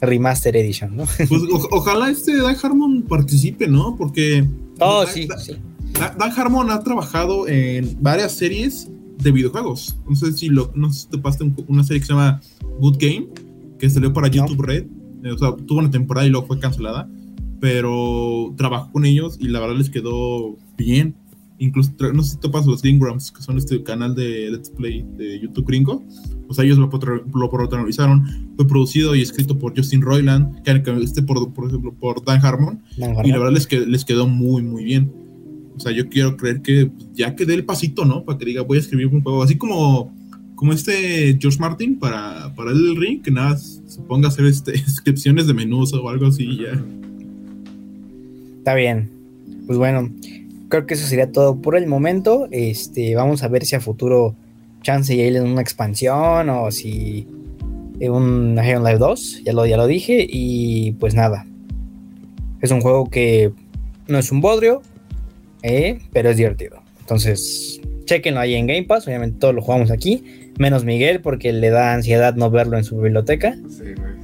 Remaster 0.00 0.56
Edition, 0.56 0.96
¿no? 0.96 1.04
Pues 1.16 1.30
o- 1.30 1.68
ojalá 1.72 2.08
este 2.10 2.36
Dan 2.36 2.56
Harmon 2.62 3.02
participe, 3.02 3.66
¿no? 3.66 3.96
Porque 3.96 4.46
Oh, 4.78 5.04
Dan- 5.04 5.12
sí, 5.14 5.26
Dan- 5.26 5.40
sí. 5.40 5.56
Dan 5.98 6.16
Dan 6.16 6.30
Harmon 6.36 6.70
ha 6.70 6.80
trabajado 6.84 7.48
en 7.48 7.96
varias 8.00 8.30
series 8.32 8.88
de 9.18 9.32
videojuegos. 9.32 9.96
No 10.08 10.14
sé 10.14 10.32
si 10.32 10.48
lo, 10.48 10.70
no 10.76 10.92
sé 10.92 11.00
si 11.00 11.08
te 11.08 11.18
pasaste 11.18 11.44
un- 11.44 11.64
una 11.66 11.82
serie 11.82 11.98
que 12.00 12.06
se 12.06 12.12
llama 12.12 12.40
Good 12.78 12.96
Game, 13.00 13.26
que 13.78 13.90
salió 13.90 14.12
para 14.12 14.28
No. 14.28 14.34
YouTube 14.34 14.62
Red. 14.64 14.84
Eh, 15.24 15.32
O 15.32 15.38
sea, 15.38 15.56
tuvo 15.66 15.80
una 15.80 15.90
temporada 15.90 16.24
y 16.26 16.30
luego 16.30 16.46
fue 16.46 16.60
cancelada. 16.60 17.08
Pero 17.60 18.54
trabajó 18.56 18.92
con 18.92 19.04
ellos 19.04 19.36
y 19.40 19.48
la 19.48 19.60
verdad 19.60 19.76
les 19.76 19.90
quedó 19.90 20.56
bien. 20.76 21.14
Incluso, 21.60 21.90
no 22.14 22.22
sé 22.22 22.32
si 22.34 22.36
topas 22.38 22.66
los 22.66 22.82
Grams, 22.82 23.32
que 23.32 23.42
son 23.42 23.58
este 23.58 23.82
canal 23.82 24.14
de 24.14 24.48
Let's 24.50 24.70
Play 24.70 25.04
de 25.16 25.40
YouTube 25.40 25.66
gringo. 25.66 26.04
O 26.46 26.54
sea, 26.54 26.64
ellos 26.64 26.78
lo, 26.78 26.88
protagonizaron- 26.88 27.34
lo 27.34 27.50
protagonizaron. 27.50 28.24
Fue 28.56 28.66
producido 28.66 29.16
y 29.16 29.22
escrito 29.22 29.58
por 29.58 29.76
Justin 29.76 30.00
Roiland, 30.02 30.62
que, 30.62 30.70
este 31.02 31.22
por, 31.22 31.52
por 31.52 31.66
ejemplo 31.66 31.92
por 31.94 32.24
Dan 32.24 32.44
Harmon. 32.44 32.80
Dan 32.96 33.26
Y 33.26 33.30
la 33.30 33.38
verdad 33.38 33.52
les, 33.54 33.66
que, 33.66 33.80
les 33.80 34.04
quedó 34.04 34.28
muy, 34.28 34.62
muy 34.62 34.84
bien. 34.84 35.12
O 35.76 35.80
sea, 35.80 35.90
yo 35.90 36.08
quiero 36.08 36.36
creer 36.36 36.62
que 36.62 36.90
ya 37.14 37.34
que 37.34 37.44
dé 37.44 37.54
el 37.54 37.64
pasito, 37.64 38.04
¿no? 38.04 38.24
Para 38.24 38.38
que 38.38 38.44
diga, 38.44 38.62
voy 38.62 38.78
a 38.78 38.80
escribir 38.80 39.08
un 39.08 39.22
juego. 39.22 39.42
Así 39.42 39.56
como, 39.56 40.14
como 40.54 40.72
este 40.72 41.36
George 41.40 41.58
Martin 41.58 41.98
para, 41.98 42.54
para 42.54 42.70
el 42.70 42.94
ring, 42.96 43.20
que 43.20 43.32
nada, 43.32 43.56
se 43.58 44.00
ponga 44.02 44.28
a 44.28 44.30
hacer 44.30 44.46
este, 44.46 44.72
descripciones 44.86 45.48
de 45.48 45.54
menús 45.54 45.92
o 45.92 46.08
algo 46.08 46.26
así 46.26 46.44
y 46.44 46.58
ya. 46.58 46.84
Está 48.68 48.76
bien. 48.76 49.08
Pues 49.66 49.78
bueno, 49.78 50.10
creo 50.68 50.84
que 50.84 50.92
eso 50.92 51.06
sería 51.06 51.32
todo 51.32 51.56
por 51.56 51.74
el 51.74 51.86
momento. 51.86 52.48
Este, 52.50 53.14
vamos 53.14 53.42
a 53.42 53.48
ver 53.48 53.64
si 53.64 53.76
a 53.76 53.80
futuro 53.80 54.36
chance 54.82 55.14
y 55.14 55.30
dan 55.32 55.46
una 55.46 55.62
expansión 55.62 56.50
o 56.50 56.70
si 56.70 57.26
un 57.98 58.56
High 58.58 58.74
on 58.74 58.84
Life 58.84 58.98
2, 58.98 59.44
ya 59.46 59.54
lo, 59.54 59.64
ya 59.64 59.78
lo 59.78 59.86
dije. 59.86 60.26
Y 60.28 60.92
pues 61.00 61.14
nada. 61.14 61.46
Es 62.60 62.70
un 62.70 62.82
juego 62.82 63.08
que 63.08 63.52
no 64.06 64.18
es 64.18 64.30
un 64.32 64.42
bodrio, 64.42 64.82
eh, 65.62 66.00
pero 66.12 66.28
es 66.28 66.36
divertido. 66.36 66.82
Entonces, 67.00 67.80
chequenlo 68.04 68.40
ahí 68.40 68.52
en 68.52 68.66
Game 68.66 68.82
Pass. 68.82 69.06
Obviamente 69.06 69.38
todos 69.38 69.54
lo 69.54 69.62
jugamos 69.62 69.90
aquí. 69.90 70.52
Menos 70.58 70.84
Miguel, 70.84 71.22
porque 71.22 71.54
le 71.54 71.70
da 71.70 71.94
ansiedad 71.94 72.34
no 72.34 72.50
verlo 72.50 72.76
en 72.76 72.84
su 72.84 73.00
biblioteca. 73.00 73.56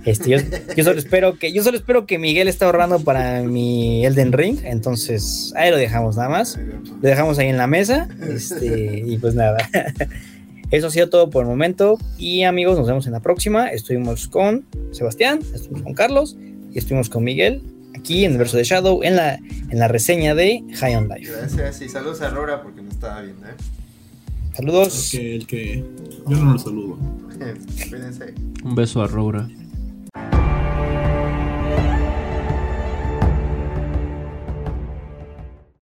Este, 0.04 0.30
yo, 0.30 0.38
yo 0.76 0.84
solo 0.84 0.98
espero 0.98 1.38
que, 1.38 1.52
yo 1.52 1.62
solo 1.62 1.76
espero 1.76 2.06
que 2.06 2.18
Miguel 2.18 2.48
esté 2.48 2.64
ahorrando 2.64 3.00
para 3.00 3.42
mi 3.42 4.04
Elden 4.04 4.32
Ring. 4.32 4.58
Entonces, 4.64 5.52
ahí 5.56 5.70
lo 5.70 5.76
dejamos 5.76 6.16
nada 6.16 6.28
más. 6.28 6.58
Lo 6.58 7.08
dejamos 7.08 7.38
ahí 7.38 7.48
en 7.48 7.56
la 7.56 7.66
mesa. 7.66 8.08
Este, 8.28 9.02
y 9.06 9.16
pues 9.18 9.34
nada. 9.34 9.56
Eso 10.70 10.88
ha 10.88 10.90
sido 10.90 11.08
todo 11.08 11.30
por 11.30 11.44
el 11.44 11.48
momento. 11.48 11.98
Y 12.18 12.42
amigos, 12.42 12.76
nos 12.76 12.86
vemos 12.86 13.06
en 13.06 13.12
la 13.12 13.20
próxima. 13.20 13.68
Estuvimos 13.68 14.28
con 14.28 14.64
Sebastián, 14.92 15.40
estuvimos 15.54 15.82
con 15.82 15.94
Carlos 15.94 16.36
y 16.72 16.78
estuvimos 16.78 17.08
con 17.08 17.24
Miguel. 17.24 17.62
Aquí 17.96 18.24
en 18.24 18.32
el 18.32 18.38
verso 18.38 18.56
de 18.56 18.64
Shadow, 18.64 19.02
en 19.02 19.16
la, 19.16 19.36
en 19.36 19.78
la 19.78 19.88
reseña 19.88 20.34
de 20.34 20.64
High 20.74 20.96
on 20.96 21.08
Life. 21.08 21.30
Gracias 21.30 21.80
y 21.80 21.88
saludos 21.88 22.20
a 22.22 22.28
Aurora 22.28 22.62
porque 22.62 22.82
no 22.82 22.90
estaba 22.90 23.22
viendo, 23.22 23.46
¿eh? 23.46 23.52
Saludos. 24.52 25.14
El 25.14 25.46
que, 25.46 25.74
el 25.74 25.82
que 25.84 25.84
yo 26.28 26.36
no 26.36 26.52
lo 26.52 26.58
saludo. 26.58 26.98
Cuídense. 27.88 28.34
Un 28.64 28.74
beso 28.74 29.02
a 29.02 29.06
Roura. 29.06 29.48